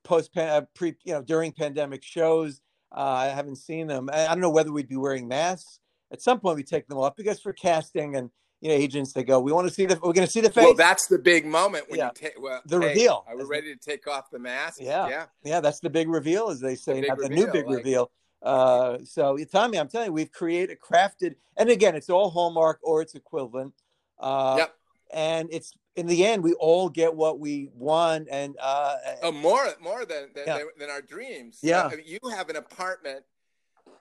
post 0.04 0.36
uh, 0.36 0.62
pre, 0.74 0.94
you 1.04 1.12
know, 1.12 1.22
during 1.22 1.52
pandemic 1.52 2.02
shows. 2.02 2.60
Uh, 2.90 3.00
I 3.00 3.26
haven't 3.26 3.56
seen 3.56 3.86
them. 3.86 4.08
I, 4.12 4.24
I 4.26 4.28
don't 4.28 4.40
know 4.40 4.50
whether 4.50 4.72
we'd 4.72 4.88
be 4.88 4.96
wearing 4.96 5.28
masks. 5.28 5.78
At 6.10 6.22
some 6.22 6.40
point, 6.40 6.56
we 6.56 6.62
take 6.64 6.88
them 6.88 6.96
off 6.96 7.16
because 7.16 7.38
for 7.38 7.52
casting 7.52 8.16
and 8.16 8.30
you 8.60 8.68
know 8.68 8.74
agents, 8.74 9.12
they 9.12 9.22
go, 9.24 9.38
"We 9.40 9.52
want 9.52 9.68
to 9.68 9.72
see 9.74 9.86
the, 9.86 9.94
we're 9.96 10.12
going 10.12 10.26
to 10.26 10.32
see 10.32 10.40
the 10.40 10.50
face." 10.50 10.64
Well, 10.64 10.74
that's 10.74 11.06
the 11.06 11.18
big 11.18 11.46
moment 11.46 11.88
when 11.88 11.98
Yeah. 11.98 12.06
you 12.06 12.12
take 12.14 12.40
well, 12.40 12.60
The 12.66 12.80
hey, 12.80 12.88
reveal. 12.88 13.24
Are 13.28 13.36
we 13.36 13.44
ready 13.44 13.74
to 13.74 13.80
take 13.80 14.06
off 14.06 14.30
the 14.30 14.38
mask? 14.38 14.78
Yeah. 14.80 15.08
yeah. 15.08 15.26
yeah, 15.44 15.60
that's 15.60 15.80
the 15.80 15.90
big 15.90 16.08
reveal, 16.08 16.48
as 16.50 16.60
they 16.60 16.74
say, 16.74 17.00
big 17.00 17.16
the 17.16 17.28
new 17.28 17.46
big 17.46 17.66
like- 17.66 17.76
reveal. 17.78 18.10
Uh, 18.40 18.98
so, 19.04 19.36
Tommy, 19.50 19.78
I'm 19.78 19.88
telling 19.88 20.06
you, 20.08 20.12
we've 20.12 20.30
created, 20.30 20.78
crafted, 20.80 21.34
and 21.56 21.70
again, 21.70 21.96
it's 21.96 22.08
all 22.08 22.30
Hallmark 22.30 22.78
or 22.82 23.02
its 23.02 23.14
equivalent. 23.14 23.74
Uh, 24.18 24.54
Yep. 24.58 24.74
And 25.12 25.48
it's 25.50 25.72
in 25.96 26.06
the 26.06 26.24
end, 26.26 26.44
we 26.44 26.52
all 26.54 26.88
get 26.90 27.14
what 27.14 27.40
we 27.40 27.70
want, 27.74 28.28
and 28.30 28.54
uh, 28.60 28.96
Oh, 29.22 29.32
more 29.32 29.66
more 29.80 30.04
than 30.04 30.28
than, 30.34 30.44
Yeah. 30.46 30.58
than, 30.78 30.90
our 30.90 31.00
dreams. 31.02 31.58
Yeah. 31.62 31.86
Uh, 31.86 31.92
you 32.04 32.18
have 32.30 32.50
an 32.50 32.56
apartment. 32.56 33.24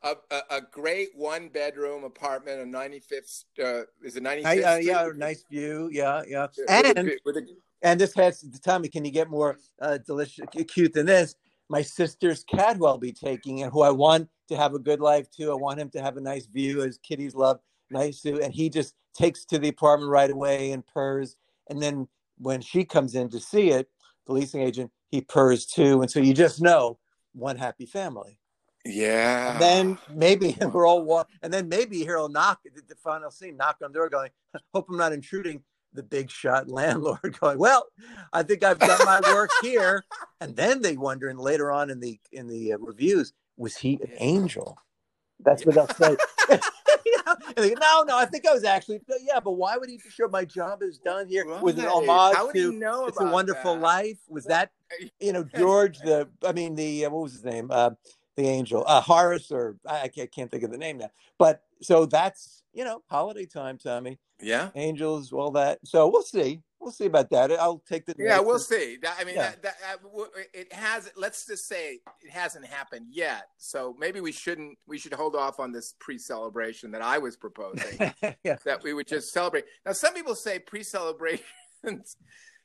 A, 0.03 0.15
a, 0.31 0.41
a 0.57 0.61
great 0.61 1.09
one 1.15 1.49
bedroom 1.49 2.03
apartment 2.03 2.61
on 2.61 2.71
95th 2.71 3.45
uh, 3.63 3.83
is 4.03 4.15
it 4.15 4.23
95th 4.23 4.45
I, 4.45 4.61
uh, 4.61 4.77
yeah, 4.77 5.09
nice 5.15 5.43
view. 5.49 5.89
Yeah, 5.91 6.23
yeah. 6.27 6.47
And 6.67 7.11
and 7.81 7.99
this 7.99 8.13
has 8.15 8.43
Tommy. 8.63 8.89
Can 8.89 9.05
you 9.05 9.11
get 9.11 9.29
more 9.29 9.57
uh, 9.81 9.97
delicious, 10.05 10.45
cute 10.67 10.93
than 10.93 11.05
this? 11.05 11.35
My 11.69 11.81
sister's 11.81 12.43
cat 12.43 12.77
will 12.77 12.97
be 12.97 13.11
taking, 13.11 13.63
and 13.63 13.71
who 13.71 13.81
I 13.81 13.89
want 13.89 14.29
to 14.49 14.55
have 14.55 14.73
a 14.73 14.79
good 14.79 14.99
life 14.99 15.29
too. 15.29 15.51
I 15.51 15.55
want 15.55 15.79
him 15.79 15.89
to 15.91 16.01
have 16.01 16.17
a 16.17 16.21
nice 16.21 16.45
view, 16.45 16.81
as 16.83 16.97
kitties 16.97 17.35
love 17.35 17.59
nice 17.89 18.21
view, 18.21 18.41
and 18.41 18.53
he 18.53 18.69
just 18.69 18.95
takes 19.13 19.45
to 19.45 19.59
the 19.59 19.69
apartment 19.69 20.11
right 20.11 20.29
away 20.29 20.71
and 20.71 20.85
purrs. 20.85 21.37
And 21.69 21.81
then 21.81 22.07
when 22.37 22.61
she 22.61 22.85
comes 22.85 23.15
in 23.15 23.29
to 23.29 23.39
see 23.39 23.71
it, 23.71 23.89
the 24.25 24.33
leasing 24.33 24.61
agent, 24.61 24.91
he 25.09 25.21
purrs 25.21 25.65
too, 25.65 26.01
and 26.01 26.11
so 26.11 26.19
you 26.19 26.33
just 26.33 26.61
know 26.61 26.99
one 27.33 27.57
happy 27.57 27.85
family. 27.85 28.39
Yeah. 28.87 29.53
And 29.53 29.61
then 29.61 29.97
maybe 30.13 30.57
we're 30.73 30.87
all 30.87 31.03
walk, 31.03 31.29
and 31.41 31.53
then 31.53 31.69
maybe 31.69 31.99
he'll 31.99 32.29
knock 32.29 32.59
at 32.65 32.87
the 32.87 32.95
final 32.95 33.31
scene, 33.31 33.57
knock 33.57 33.77
on 33.83 33.91
the 33.91 33.99
door, 33.99 34.09
going, 34.09 34.31
"Hope 34.73 34.87
I'm 34.89 34.97
not 34.97 35.13
intruding." 35.13 35.63
The 35.93 36.03
big 36.03 36.29
shot 36.29 36.67
landlord 36.69 37.37
going, 37.39 37.57
"Well, 37.57 37.87
I 38.33 38.43
think 38.43 38.63
I've 38.63 38.79
done 38.79 38.99
my 39.05 39.21
work 39.33 39.49
here." 39.61 40.03
And 40.41 40.55
then 40.55 40.81
they 40.81 40.97
wonder, 40.97 41.29
and 41.29 41.39
later 41.39 41.71
on 41.71 41.89
in 41.89 41.99
the 41.99 42.19
in 42.31 42.47
the 42.47 42.73
uh, 42.73 42.77
reviews, 42.77 43.33
was 43.55 43.77
he 43.77 43.99
an 44.03 44.11
angel? 44.17 44.77
That's 45.39 45.65
what 45.65 45.75
they'll 45.75 45.87
say. 45.87 46.17
Yeah. 47.07 47.33
And 47.55 47.57
they 47.57 47.69
go, 47.69 47.75
no, 47.79 48.03
no, 48.07 48.17
I 48.17 48.25
think 48.25 48.47
I 48.47 48.53
was 48.53 48.63
actually, 48.63 49.01
yeah, 49.21 49.39
but 49.39 49.51
why 49.51 49.77
would 49.77 49.89
he 49.89 49.99
show 50.09 50.27
my 50.27 50.45
job 50.45 50.81
is 50.81 50.97
done 50.97 51.27
here 51.27 51.45
with 51.61 51.79
an 51.79 51.85
homage 51.85 52.35
How 52.35 52.47
would 52.47 52.55
he 52.55 52.63
to 52.63 52.71
know 52.71 53.07
It's 53.07 53.19
a 53.19 53.25
Wonderful 53.25 53.75
that? 53.75 53.81
Life? 53.81 54.17
Was 54.29 54.45
that, 54.45 54.71
you 55.19 55.33
know, 55.33 55.43
George, 55.43 55.99
the, 55.99 56.27
I 56.45 56.51
mean, 56.51 56.75
the, 56.75 57.05
uh, 57.05 57.09
what 57.09 57.23
was 57.23 57.33
his 57.33 57.43
name? 57.43 57.69
Uh, 57.71 57.91
the 58.37 58.47
angel, 58.47 58.83
uh, 58.87 59.01
Horace, 59.01 59.51
or 59.51 59.75
I, 59.85 60.07
can't, 60.07 60.31
can't 60.31 60.49
think 60.49 60.63
of 60.63 60.71
the 60.71 60.77
name 60.77 60.99
now. 60.99 61.09
But 61.37 61.63
so 61.81 62.05
that's, 62.05 62.63
you 62.71 62.85
know, 62.85 63.01
holiday 63.09 63.45
time, 63.45 63.77
Tommy. 63.77 64.19
Yeah. 64.39 64.69
Angels, 64.75 65.33
all 65.33 65.51
that. 65.51 65.79
So 65.83 66.07
we'll 66.07 66.21
see. 66.21 66.61
We'll 66.79 66.91
see 66.91 67.07
about 67.07 67.31
that. 67.31 67.51
I'll 67.51 67.81
take 67.89 68.05
the. 68.05 68.13
Yeah, 68.17 68.39
we'll 68.39 68.59
see. 68.59 68.97
That- 69.01 69.17
I 69.19 69.23
mean, 69.23 69.35
Yeah. 69.35 69.53
that, 69.63 69.79
that, 69.81 69.99
it 70.53 70.71
has. 70.71 71.11
Let's 71.17 71.47
just 71.47 71.67
say 71.67 71.99
it 72.21 72.31
hasn't 72.31 72.65
happened 72.67 73.07
yet. 73.09 73.47
So 73.57 73.95
maybe 73.99 74.21
we 74.21 74.31
shouldn't. 74.31 74.77
We 74.85 74.99
should 74.99 75.13
hold 75.13 75.35
off 75.35 75.59
on 75.59 75.71
this 75.71 75.95
pre-celebration 75.99 76.91
that 76.91 77.01
I 77.01 77.17
was 77.17 77.35
proposing. 77.35 78.13
yeah. 78.43 78.57
that 78.63 78.83
we 78.83 78.93
would 78.93 79.07
just 79.07 79.33
celebrate. 79.33 79.65
Now, 79.85 79.93
some 79.93 80.13
people 80.13 80.35
say 80.35 80.59
pre-celebrations. 80.59 81.43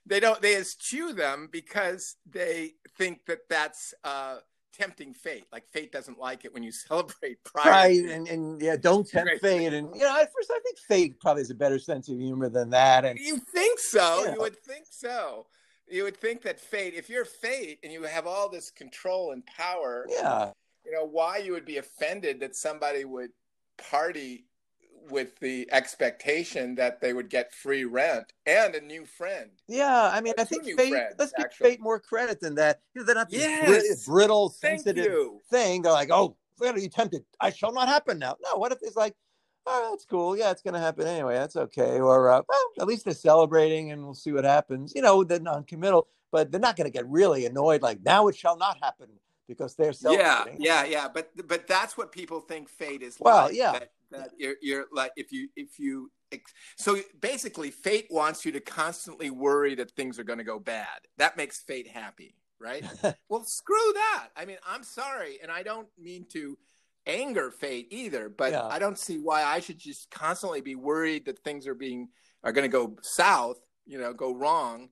They 0.05 0.19
don't. 0.19 0.43
They 0.43 0.57
eschew 0.57 1.13
them 1.13 1.49
because 1.53 2.17
they 2.29 2.73
think 2.99 3.25
that 3.27 3.49
that's 3.49 3.95
uh, 4.03 4.39
tempting 4.73 5.15
fate. 5.15 5.45
Like 5.53 5.69
fate 5.71 5.93
doesn't 5.93 6.19
like 6.19 6.45
it 6.45 6.53
when 6.53 6.63
you 6.63 6.73
celebrate 6.89 7.43
pride. 7.45 7.67
Right, 7.69 8.05
and, 8.05 8.29
and 8.29 8.61
yeah, 8.61 8.77
don't 8.77 9.09
tempt 9.09 9.31
Right. 9.31 9.41
fate, 9.41 9.73
and 9.73 9.95
you 9.95 10.03
know, 10.03 10.21
at 10.21 10.33
first 10.33 10.51
I 10.51 10.59
think 10.61 10.79
fate 10.79 11.21
probably 11.21 11.43
has 11.43 11.51
a 11.51 11.55
better 11.55 11.79
sense 11.79 12.09
of 12.09 12.19
humor 12.19 12.49
than 12.49 12.71
that, 12.71 13.05
and 13.05 13.19
You 13.19 13.39
think 13.39 13.79
so? 13.79 14.25
Yeah. 14.25 14.35
You 14.35 14.41
would 14.41 14.57
think 14.65 14.87
so. 14.91 15.47
You 15.89 16.05
would 16.05 16.17
think 16.17 16.43
that 16.43 16.59
fate, 16.59 16.95
if 16.95 17.11
you're 17.11 17.25
fate 17.25 17.79
and 17.83 17.93
you 17.93 18.03
have 18.05 18.27
all 18.27 18.49
this 18.49 18.71
control 18.71 19.33
and 19.33 19.45
power, 19.45 20.07
yeah, 20.09 20.53
you 20.87 20.93
know, 20.93 21.05
why 21.05 21.39
you 21.39 21.53
would 21.53 21.67
be 21.67 21.77
offended 21.79 22.41
that 22.41 22.57
somebody 22.57 23.05
would 23.05 23.31
party 23.91 24.47
with 25.11 25.38
the 25.41 25.69
expectation 25.73 26.75
that 26.77 27.01
they 27.01 27.12
would 27.12 27.29
get 27.29 27.53
free 27.53 27.85
rent 27.85 28.33
and 28.47 28.75
a 28.75 28.81
new 28.81 29.05
friend. 29.05 29.51
Yeah, 29.69 30.11
I 30.12 30.21
mean, 30.21 30.35
I 30.38 30.45
think 30.45 30.65
fate. 30.65 30.91
friends, 30.91 31.15
let's 31.19 31.33
give 31.37 31.47
actually. 31.47 31.71
fate 31.71 31.81
more 31.81 31.99
credit 32.01 32.41
than 32.41 32.55
that. 32.57 32.81
You 32.95 33.01
know, 33.01 33.07
they're 33.07 33.15
not 33.15 33.31
this 33.31 33.41
Yes. 33.41 33.67
brit- 33.69 34.05
brittle, 34.07 34.49
sensitive 34.51 35.15
thing. 35.51 35.83
They're 35.83 35.93
like, 35.93 36.11
oh, 36.11 36.37
what 36.59 36.75
are 36.75 36.79
you 36.79 36.88
tempted? 36.88 37.25
I 37.41 37.51
shall 37.51 37.73
not 37.73 37.88
happen 37.88 38.19
now. 38.19 38.37
No, 38.43 38.59
what 38.59 38.73
if 38.73 38.79
it's 38.83 38.97
like, 38.97 39.15
oh, 39.67 39.88
that's 39.91 40.05
cool. 40.05 40.37
Yeah, 40.37 40.51
it's 40.51 40.62
going 40.62 40.75
to 40.75 40.81
happen 40.81 41.07
anyway. 41.07 41.35
That's 41.35 41.57
okay. 41.57 42.01
Or, 42.01 42.31
uh, 42.31 42.43
well, 42.49 42.65
at 42.81 42.87
least 42.87 43.05
they're 43.05 43.15
celebrating 43.15 43.91
and 43.93 44.03
we'll 44.03 44.15
see 44.15 44.33
what 44.33 44.45
happens. 44.45 44.93
You 44.95 45.03
know, 45.03 45.25
they're 45.25 45.41
non 45.41 45.65
committal, 45.65 46.09
but 46.31 46.51
they're 46.51 46.61
not 46.61 46.77
going 46.77 46.87
to 46.87 46.93
get 46.93 47.09
really 47.09 47.47
annoyed 47.47 47.83
like, 47.83 48.01
now 48.05 48.29
it 48.29 48.37
shall 48.37 48.57
not 48.57 48.79
happen 48.83 49.09
because 49.49 49.75
they're 49.75 49.93
Yeah, 50.01 50.37
celebrating. 50.45 50.61
yeah, 50.65 50.85
yeah. 50.85 51.09
But 51.12 51.31
but 51.49 51.67
that's 51.67 51.97
what 51.97 52.12
people 52.12 52.41
think 52.41 52.69
fate 52.69 53.03
is 53.03 53.17
Well, 53.21 53.47
like. 53.47 53.55
yeah. 53.57 53.73
That, 53.73 53.91
that 54.12 54.31
you're 54.38 54.57
you're 54.62 54.87
like 54.92 55.12
if 55.16 55.33
you 55.33 55.48
if 55.57 55.79
you 55.79 56.11
so 56.77 56.98
basically 57.20 57.70
fate 57.70 58.07
wants 58.11 58.44
you 58.44 58.53
to 58.53 58.61
constantly 58.61 59.31
worry 59.31 59.75
that 59.75 59.90
things 59.90 60.18
are 60.18 60.25
going 60.25 60.38
to 60.38 60.44
go 60.44 60.59
bad. 60.59 60.87
That 61.18 61.37
makes 61.37 61.61
fate 61.61 61.88
happy, 61.88 62.37
right? 62.59 62.85
well, 63.29 63.44
screw 63.44 63.92
that. 63.94 64.29
I 64.37 64.44
mean, 64.44 64.57
I'm 64.66 64.83
sorry, 64.83 65.38
and 65.42 65.51
I 65.51 65.62
don't 65.62 65.88
mean 65.98 66.27
to 66.33 66.57
anger 67.07 67.51
fate 67.51 67.88
either, 67.90 68.29
but 68.29 68.53
Yeah. 68.53 68.66
I 68.66 68.79
don't 68.79 68.98
see 68.98 69.18
why 69.18 69.42
I 69.42 69.61
should 69.61 69.79
just 69.79 70.11
constantly 70.11 70.61
be 70.61 70.75
worried 70.75 71.27
that 71.27 71.40
things 71.40 71.66
are 71.66 71.75
being 71.75 72.09
are 72.44 72.53
going 72.53 72.68
to 72.68 72.72
go 72.72 72.96
south, 73.03 73.59
you 73.87 73.98
know, 73.98 74.12
go 74.12 74.35
wrong, 74.35 74.88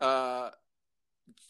uh, 0.00 0.50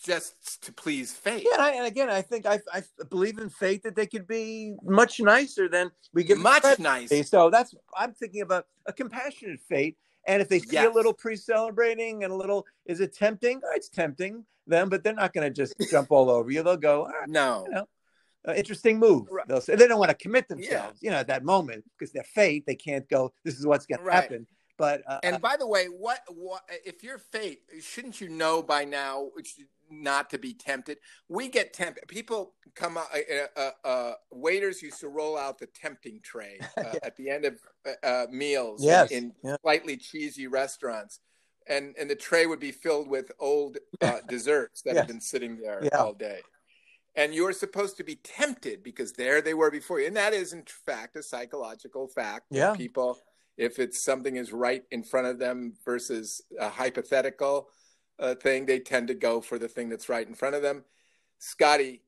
just 0.04 0.62
to 0.64 0.72
please 0.72 1.12
fate. 1.12 1.44
Yeah, 1.44 1.54
and, 1.54 1.62
I, 1.62 1.70
and 1.72 1.86
again, 1.86 2.10
I 2.10 2.22
think 2.22 2.46
I, 2.46 2.60
I 2.72 2.82
believe 3.10 3.38
in 3.38 3.48
fate 3.48 3.82
that 3.84 3.96
they 3.96 4.06
could 4.06 4.26
be 4.26 4.74
much 4.82 5.20
nicer 5.20 5.68
than 5.68 5.90
we 6.12 6.24
give 6.24 6.36
them 6.36 6.44
Much 6.44 6.78
nicer. 6.78 7.22
So 7.22 7.50
that's 7.50 7.74
I'm 7.96 8.12
thinking 8.12 8.42
about 8.42 8.66
a 8.86 8.92
compassionate 8.92 9.60
fate. 9.60 9.96
And 10.26 10.40
if 10.40 10.48
they 10.48 10.58
see 10.58 10.78
a 10.78 10.90
little 10.90 11.12
pre-celebrating 11.12 12.24
and 12.24 12.32
a 12.32 12.36
little, 12.36 12.66
is 12.86 13.00
it 13.00 13.14
tempting? 13.14 13.60
Oh, 13.62 13.72
it's 13.74 13.90
tempting 13.90 14.44
them, 14.66 14.88
but 14.88 15.04
they're 15.04 15.12
not 15.12 15.34
going 15.34 15.46
to 15.46 15.54
just 15.54 15.74
jump 15.90 16.10
all 16.10 16.30
over 16.30 16.50
you. 16.50 16.62
They'll 16.62 16.78
go, 16.78 17.04
right, 17.04 17.28
No. 17.28 17.64
you 17.66 17.74
know, 17.74 17.86
uh, 18.48 18.54
interesting 18.54 18.98
move. 18.98 19.26
Right. 19.30 19.46
They'll 19.46 19.60
say 19.60 19.74
they 19.74 19.86
don't 19.86 19.98
want 19.98 20.10
to 20.10 20.16
commit 20.16 20.48
themselves, 20.48 20.98
you 21.02 21.10
know, 21.10 21.16
at 21.16 21.26
that 21.26 21.44
moment 21.44 21.84
because 21.98 22.12
they're 22.12 22.24
fate. 22.24 22.64
They 22.66 22.74
can't 22.74 23.06
go. 23.08 23.32
This 23.44 23.58
is 23.58 23.66
what's 23.66 23.84
going 23.86 24.02
to 24.04 24.10
happen. 24.10 24.46
But 24.76 25.02
uh, 25.08 25.20
And 25.22 25.40
by 25.40 25.56
the 25.56 25.66
way, 25.66 25.86
what, 25.86 26.20
what 26.28 26.62
if 26.84 27.02
you're 27.04 27.18
fate? 27.18 27.60
Shouldn't 27.80 28.20
you 28.20 28.28
know 28.28 28.62
by 28.62 28.84
now 28.84 29.28
not 29.90 30.30
to 30.30 30.38
be 30.38 30.52
tempted? 30.52 30.98
We 31.28 31.48
get 31.48 31.72
tempted. 31.72 32.08
People 32.08 32.54
come 32.74 32.98
out. 32.98 33.06
Uh, 33.14 33.60
uh, 33.60 33.86
uh, 33.86 34.12
waiters 34.32 34.82
used 34.82 35.00
to 35.00 35.08
roll 35.08 35.38
out 35.38 35.58
the 35.58 35.66
tempting 35.66 36.20
tray 36.24 36.58
uh, 36.76 36.94
at 37.04 37.16
the 37.16 37.30
end 37.30 37.44
of 37.44 37.54
uh, 37.86 38.06
uh, 38.06 38.26
meals 38.30 38.82
in- 38.82 38.88
Yes, 38.88 39.10
in, 39.12 39.32
yeah. 39.44 39.56
slightly 39.62 39.96
cheesy 39.96 40.48
restaurants, 40.48 41.20
and 41.68 41.94
and 41.98 42.10
the 42.10 42.16
tray 42.16 42.46
would 42.46 42.60
be 42.60 42.72
filled 42.72 43.08
with 43.08 43.30
old 43.38 43.78
uh, 44.02 44.18
desserts 44.28 44.82
that 44.82 44.94
Yes. 44.94 45.02
had 45.02 45.06
been 45.08 45.20
sitting 45.20 45.56
there 45.56 45.80
Yeah. 45.84 45.98
all 45.98 46.14
day. 46.14 46.40
And 47.16 47.32
you're 47.32 47.52
supposed 47.52 47.96
to 47.98 48.02
be 48.02 48.16
tempted 48.16 48.82
because 48.82 49.12
there 49.12 49.40
they 49.40 49.54
were 49.54 49.70
before 49.70 50.00
you. 50.00 50.08
And 50.08 50.16
that 50.16 50.34
is, 50.34 50.52
in 50.52 50.64
fact, 50.66 51.14
a 51.14 51.22
psychological 51.22 52.08
fact. 52.08 52.46
Yeah. 52.50 52.74
People, 52.74 53.20
if 53.56 53.78
it's 53.78 54.02
something 54.02 54.36
is 54.36 54.52
right 54.52 54.84
in 54.90 55.02
front 55.02 55.26
of 55.26 55.38
them 55.38 55.74
versus 55.84 56.42
a 56.58 56.68
hypothetical 56.68 57.68
uh, 58.18 58.34
thing, 58.34 58.66
they 58.66 58.78
tend 58.80 59.08
to 59.08 59.14
go 59.14 59.40
for 59.40 59.58
the 59.58 59.68
thing 59.68 59.88
that's 59.88 60.08
right 60.08 60.26
in 60.26 60.34
front 60.34 60.54
of 60.54 60.62
them. 60.62 60.84
Scotty, 61.38 62.02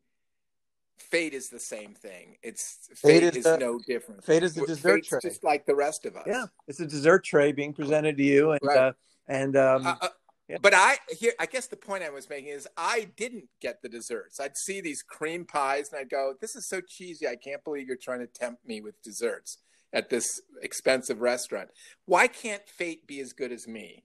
fate 0.98 1.34
is 1.34 1.48
the 1.48 1.58
same 1.58 1.94
thing. 1.94 2.36
It's 2.42 2.88
fate, 2.94 3.20
Fate 3.20 3.22
is 3.24 3.36
is, 3.36 3.44
the- 3.44 3.58
no 3.58 3.78
different. 3.86 4.24
fate 4.24 4.42
is 4.42 4.54
the 4.54 4.60
Fate's 4.62 4.72
dessert 4.76 5.04
tray. 5.04 5.18
just 5.22 5.44
like 5.44 5.66
the 5.66 5.74
rest 5.74 6.04
of 6.06 6.16
us. 6.16 6.24
yeah, 6.26 6.46
it's 6.68 6.80
a 6.80 6.86
dessert 6.86 7.24
tray 7.24 7.52
being 7.52 7.72
presented 7.72 8.16
to 8.16 8.22
you, 8.22 8.52
and 8.52 8.60
Right. 8.62 8.78
uh, 8.78 8.92
and 9.28 9.56
um, 9.56 9.86
Uh, 9.86 9.96
uh, 10.00 10.08
Yeah. 10.48 10.58
But 10.62 10.74
I 10.74 10.98
here, 11.10 11.32
I 11.40 11.46
guess 11.46 11.66
the 11.66 11.76
point 11.76 12.04
I 12.04 12.10
was 12.10 12.30
making 12.30 12.50
is 12.50 12.68
I 12.76 13.08
didn't 13.16 13.48
get 13.60 13.82
the 13.82 13.88
desserts. 13.88 14.38
I'd 14.38 14.56
see 14.56 14.80
these 14.80 15.02
cream 15.02 15.44
pies 15.44 15.90
and 15.90 15.98
I'd 16.00 16.08
go, 16.08 16.34
"This 16.40 16.54
is 16.54 16.68
so 16.68 16.80
cheesy. 16.80 17.26
I 17.26 17.34
can't 17.34 17.64
believe 17.64 17.88
you're 17.88 17.96
trying 17.96 18.20
to 18.20 18.28
tempt 18.28 18.64
me 18.64 18.80
with 18.80 19.02
desserts 19.02 19.58
at 19.92 20.10
this 20.10 20.40
expensive 20.62 21.20
restaurant. 21.20 21.70
Why 22.04 22.26
can't 22.26 22.68
fate 22.68 23.06
be 23.06 23.20
as 23.20 23.32
good 23.32 23.52
as 23.52 23.66
me?" 23.66 24.04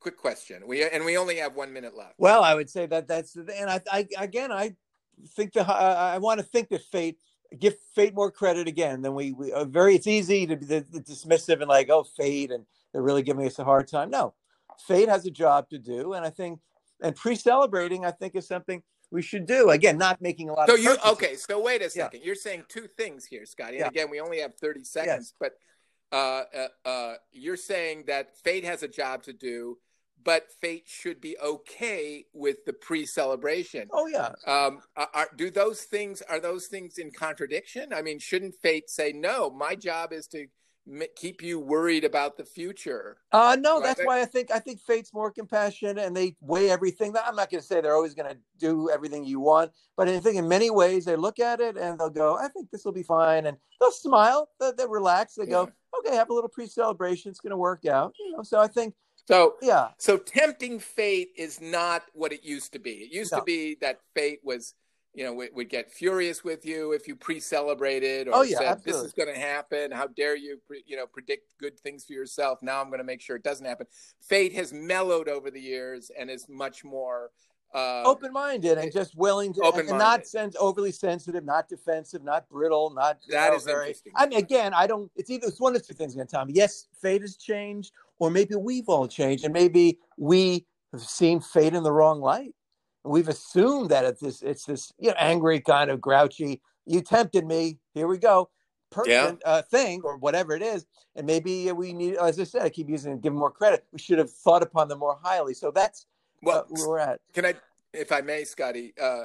Quick 0.00 0.16
question. 0.16 0.66
We 0.66 0.88
and 0.88 1.04
we 1.04 1.16
only 1.16 1.36
have 1.36 1.56
one 1.56 1.72
minute 1.72 1.96
left. 1.96 2.14
Well, 2.18 2.42
I 2.44 2.54
would 2.54 2.70
say 2.70 2.86
that 2.86 3.08
that's 3.08 3.34
and 3.36 3.68
I, 3.68 3.80
I 3.90 4.06
again 4.18 4.52
I 4.52 4.76
think 5.36 5.52
the 5.52 5.66
I, 5.68 6.14
I 6.14 6.18
want 6.18 6.38
to 6.38 6.46
think 6.46 6.68
that 6.68 6.82
fate 6.82 7.18
give 7.58 7.76
fate 7.94 8.14
more 8.14 8.30
credit 8.30 8.68
again 8.68 9.02
than 9.02 9.14
we, 9.14 9.32
we 9.32 9.52
uh, 9.52 9.64
very 9.64 9.94
it's 9.94 10.06
easy 10.06 10.46
to 10.46 10.56
be 10.56 10.66
the, 10.66 10.86
the 10.90 11.00
dismissive 11.00 11.60
and 11.60 11.68
like 11.68 11.88
oh 11.90 12.04
fate 12.04 12.50
and 12.50 12.64
they're 12.92 13.02
really 13.02 13.22
giving 13.22 13.46
us 13.46 13.58
a 13.58 13.64
hard 13.64 13.88
time. 13.88 14.10
No, 14.10 14.34
fate 14.86 15.08
has 15.08 15.26
a 15.26 15.30
job 15.30 15.68
to 15.70 15.78
do, 15.78 16.14
and 16.14 16.24
I 16.24 16.30
think 16.30 16.60
and 17.02 17.14
pre-celebrating 17.14 18.04
I 18.04 18.10
think 18.10 18.34
is 18.34 18.46
something 18.46 18.82
we 19.10 19.22
should 19.22 19.46
do. 19.46 19.70
Again, 19.70 19.98
not 19.98 20.20
making 20.20 20.48
a 20.50 20.52
lot 20.52 20.68
of. 20.68 20.70
So 20.70 20.74
of 20.74 20.80
you 20.82 20.90
purchases. 20.90 21.12
okay? 21.12 21.36
So 21.36 21.60
wait 21.60 21.80
a 21.80 21.84
Yeah. 21.84 21.88
second. 22.04 22.22
You're 22.24 22.34
saying 22.34 22.64
two 22.68 22.86
things 22.96 23.24
here, 23.24 23.44
Scotty. 23.46 23.76
And 23.76 23.80
Yeah. 23.84 23.88
again, 23.88 24.10
we 24.10 24.20
only 24.20 24.40
have 24.40 24.54
thirty 24.56 24.84
seconds, 24.84 25.34
but 25.38 25.52
uh, 26.12 26.44
uh, 26.54 26.68
uh, 26.88 27.14
you're 27.32 27.56
saying 27.56 28.04
that 28.06 28.36
fate 28.38 28.64
has 28.64 28.82
a 28.82 28.88
job 28.88 29.22
to 29.24 29.32
do, 29.32 29.78
but 30.22 30.50
fate 30.60 30.84
should 30.86 31.20
be 31.20 31.38
okay 31.38 32.24
with 32.32 32.64
the 32.64 32.72
pre-celebration. 32.72 33.88
Oh 33.92 34.06
yeah, 34.06 34.32
Um, 34.46 34.80
are, 34.96 35.28
do 35.36 35.50
those 35.50 35.82
things 35.82 36.22
are 36.22 36.40
those 36.40 36.66
things 36.66 36.98
in 36.98 37.10
contradiction? 37.10 37.92
I 37.92 38.02
mean, 38.02 38.18
shouldn't 38.18 38.54
fate 38.62 38.88
say 38.90 39.12
no? 39.12 39.50
My 39.50 39.74
job 39.74 40.12
is 40.12 40.26
to 40.28 40.46
keep 41.16 41.42
you 41.42 41.60
worried 41.60 42.04
about 42.04 42.36
the 42.36 42.44
future. 42.44 43.18
Uh, 43.32 43.56
no, 43.60 43.76
Right, 43.78 43.84
that's 43.84 44.04
why 44.04 44.20
I 44.20 44.24
think 44.24 44.50
I 44.50 44.58
think 44.58 44.80
fate's 44.80 45.12
more 45.12 45.30
compassionate 45.30 45.98
and 45.98 46.16
they 46.16 46.36
weigh 46.40 46.70
everything. 46.70 47.14
I'm 47.16 47.36
not 47.36 47.50
going 47.50 47.60
to 47.60 47.66
say 47.66 47.80
they're 47.80 47.94
always 47.94 48.14
going 48.14 48.30
to 48.30 48.38
do 48.58 48.90
everything 48.90 49.24
you 49.24 49.40
want, 49.40 49.72
but 49.96 50.08
I 50.08 50.18
think 50.20 50.36
in 50.36 50.48
many 50.48 50.70
ways 50.70 51.04
they 51.04 51.16
look 51.16 51.38
at 51.38 51.60
it 51.60 51.76
and 51.76 51.98
they'll 51.98 52.10
go, 52.10 52.36
"I 52.36 52.48
think 52.48 52.70
this 52.70 52.84
will 52.84 52.92
be 52.92 53.02
fine," 53.02 53.46
and 53.46 53.56
they'll 53.80 53.90
smile, 53.92 54.50
they 54.60 54.72
they 54.76 54.86
relax, 54.86 55.34
they 55.34 55.46
go, 55.46 55.70
"Okay, 55.98 56.14
have 56.16 56.30
a 56.30 56.34
little 56.34 56.48
pre-celebration. 56.50 57.30
It's 57.30 57.40
going 57.40 57.50
to 57.50 57.56
work 57.56 57.84
out." 57.86 58.14
You 58.18 58.32
know, 58.36 58.42
so 58.42 58.58
I 58.58 58.68
think, 58.68 58.94
So, 59.26 59.56
yeah, 59.60 59.88
so 59.98 60.16
tempting 60.16 60.78
fate 60.78 61.30
is 61.36 61.60
not 61.60 62.04
what 62.14 62.32
it 62.32 62.44
used 62.44 62.72
to 62.72 62.78
be. 62.78 62.92
It 63.04 63.12
used 63.12 63.32
No. 63.32 63.38
to 63.40 63.44
be 63.44 63.76
that 63.82 64.00
fate 64.14 64.40
was, 64.42 64.74
you 65.18 65.24
know, 65.24 65.32
would, 65.32 65.48
would 65.52 65.68
get 65.68 65.90
furious 65.90 66.44
with 66.44 66.64
you 66.64 66.92
if 66.92 67.08
you 67.08 67.16
pre-celebrated 67.16 68.28
or 68.28 68.36
Oh, 68.36 68.42
yeah, 68.42 68.58
said 68.58 68.84
this 68.84 68.94
is 68.98 69.12
going 69.12 69.28
to 69.28 69.38
happen. 69.38 69.90
How 69.90 70.06
dare 70.06 70.36
you, 70.36 70.60
pre- 70.64 70.84
you 70.86 70.96
know, 70.96 71.06
predict 71.06 71.58
good 71.58 71.76
things 71.80 72.04
for 72.04 72.12
yourself? 72.12 72.60
Now 72.62 72.80
I'm 72.80 72.86
going 72.86 72.98
to 73.00 73.04
make 73.04 73.20
sure 73.20 73.34
it 73.34 73.42
doesn't 73.42 73.66
happen. 73.66 73.88
Fate 74.20 74.52
has 74.52 74.72
mellowed 74.72 75.28
over 75.28 75.50
the 75.50 75.60
years 75.60 76.12
and 76.16 76.30
is 76.30 76.46
much 76.48 76.84
more 76.84 77.30
uh, 77.74 78.04
open-minded 78.04 78.78
and 78.78 78.92
just 78.92 79.16
willing 79.16 79.52
to, 79.54 79.60
and- 79.60 79.66
and 79.66 79.74
Open-minded. 79.74 79.98
not 80.04 80.26
sense 80.26 80.54
overly 80.60 80.92
sensitive, 80.92 81.44
not 81.44 81.68
defensive, 81.68 82.22
not 82.22 82.48
brittle, 82.48 82.90
not 82.90 83.18
That 83.28 83.50
know, 83.50 83.56
is 83.56 83.64
very. 83.64 83.86
interesting. 83.88 84.12
I 84.14 84.26
mean, 84.28 84.38
again, 84.38 84.72
I 84.72 84.86
don't. 84.86 85.10
It's 85.16 85.30
either 85.30 85.48
it's 85.48 85.60
one 85.60 85.74
of 85.74 85.84
two 85.84 85.94
things 85.94 86.14
going 86.14 86.28
to 86.28 86.30
tell 86.30 86.44
me. 86.44 86.52
Yes, 86.54 86.86
fate 87.02 87.22
has 87.22 87.36
changed, 87.36 87.90
or 88.20 88.30
maybe 88.30 88.54
we've 88.54 88.88
all 88.88 89.08
changed, 89.08 89.44
and 89.44 89.52
maybe 89.52 89.98
we 90.16 90.64
have 90.92 91.02
seen 91.02 91.40
fate 91.40 91.74
in 91.74 91.82
the 91.82 91.92
wrong 91.92 92.20
light. 92.20 92.54
We've 93.08 93.28
assumed 93.28 93.90
that 93.90 94.04
it's 94.04 94.20
this, 94.20 94.42
it's 94.42 94.64
this, 94.64 94.92
you 94.98 95.08
know, 95.08 95.16
angry 95.18 95.60
kind 95.60 95.90
of 95.90 96.00
grouchy. 96.00 96.60
You 96.86 97.00
tempted 97.00 97.46
me. 97.46 97.78
Here 97.94 98.06
we 98.06 98.18
go. 98.18 98.50
Person, 98.90 99.12
Yeah. 99.12 99.34
uh, 99.44 99.62
thing, 99.62 100.00
or 100.02 100.16
whatever 100.16 100.54
it 100.54 100.62
is, 100.62 100.86
and 101.14 101.26
maybe 101.26 101.70
we 101.72 101.92
need, 101.92 102.16
as 102.16 102.40
I 102.40 102.44
said, 102.44 102.62
I 102.62 102.70
keep 102.70 102.88
using, 102.88 103.12
it, 103.12 103.20
give 103.20 103.34
more 103.34 103.50
credit. 103.50 103.84
We 103.92 103.98
should 103.98 104.18
have 104.18 104.30
thought 104.30 104.62
upon 104.62 104.88
them 104.88 105.00
more 105.00 105.18
highly. 105.22 105.52
So 105.52 105.70
that's 105.70 106.06
well, 106.42 106.60
uh, 106.60 106.62
where 106.68 106.88
we're 106.88 106.98
at. 106.98 107.20
Can 107.34 107.44
I, 107.44 107.54
if 107.92 108.12
I 108.12 108.22
may, 108.22 108.44
Scotty? 108.44 108.94
Uh, 108.98 109.24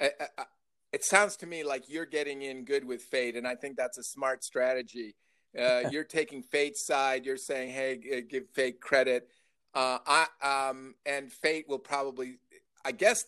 I, 0.00 0.10
I, 0.38 0.44
it 0.92 1.04
sounds 1.04 1.36
to 1.36 1.46
me 1.46 1.62
like 1.62 1.88
you're 1.88 2.06
getting 2.06 2.42
in 2.42 2.64
good 2.64 2.84
with 2.84 3.02
fate, 3.02 3.36
and 3.36 3.46
I 3.46 3.54
think 3.54 3.76
that's 3.76 3.98
a 3.98 4.02
smart 4.02 4.42
strategy. 4.42 5.14
Uh, 5.56 5.82
you're 5.92 6.04
taking 6.04 6.42
fate's 6.42 6.84
side. 6.84 7.24
You're 7.24 7.36
saying, 7.36 7.70
"Hey, 7.70 8.22
give 8.28 8.48
fate 8.54 8.80
credit," 8.80 9.28
uh, 9.74 9.98
I, 10.06 10.68
um, 10.70 10.94
and 11.04 11.30
fate 11.30 11.66
will 11.68 11.78
probably, 11.78 12.38
I 12.86 12.92
guess, 12.92 13.24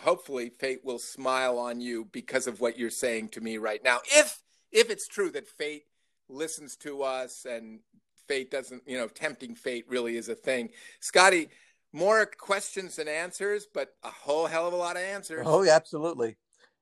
hopefully, 0.00 0.50
fate 0.50 0.80
will 0.84 0.98
smile 0.98 1.56
on 1.58 1.80
you 1.80 2.08
because 2.10 2.48
of 2.48 2.60
what 2.60 2.76
you're 2.76 2.90
saying 2.90 3.28
to 3.30 3.40
me 3.40 3.56
right 3.56 3.82
now. 3.82 4.00
If 4.04 4.42
if 4.72 4.90
it's 4.90 5.06
true 5.06 5.30
that 5.30 5.46
fate 5.46 5.84
listens 6.28 6.76
to 6.78 7.02
us 7.02 7.46
and 7.48 7.78
fate 8.26 8.50
doesn't, 8.50 8.82
you 8.86 8.98
know, 8.98 9.06
tempting 9.06 9.54
fate 9.54 9.86
really 9.88 10.16
is 10.16 10.28
a 10.28 10.34
thing, 10.34 10.70
Scotty 11.00 11.48
more 11.92 12.26
questions 12.26 12.96
than 12.96 13.08
answers, 13.08 13.66
but 13.72 13.94
a 14.02 14.10
whole 14.10 14.46
hell 14.46 14.66
of 14.66 14.74
a 14.74 14.76
lot 14.76 14.96
of 14.96 15.02
answers. 15.02 15.46
Oh, 15.48 15.62
yeah, 15.62 15.74
absolutely. 15.74 16.36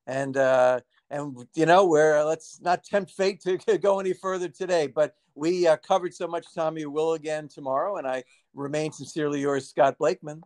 And 0.09 0.37
uh, 0.37 0.81
and 1.11 1.47
you 1.55 1.67
know, 1.67 1.87
we're 1.87 2.23
let's 2.25 2.61
not 2.63 2.85
tempt 2.85 3.11
fate 3.11 3.41
to 3.43 3.59
go 3.79 4.01
any 4.01 4.13
further 4.13 4.49
today. 4.49 4.87
But 4.87 5.15
we 5.35 5.67
uh, 5.67 5.77
covered 5.77 6.15
so 6.15 6.27
much, 6.27 6.47
Tommy. 6.55 6.87
Will 6.87 7.15
again 7.15 7.49
tomorrow, 7.49 7.97
and 7.97 8.07
I 8.07 8.23
remain 8.55 8.93
sincerely 8.93 9.41
yours, 9.41 9.69
Scott 9.69 9.99
Blakeman. 9.99 10.43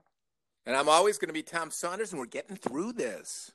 And 0.70 0.76
I'm 0.76 0.88
always 0.88 1.18
going 1.18 1.30
to 1.30 1.34
be 1.34 1.42
Tom 1.42 1.72
Saunders, 1.72 2.12
and 2.12 2.20
we're 2.20 2.26
getting 2.26 2.54
through 2.54 2.92
this. 2.92 3.50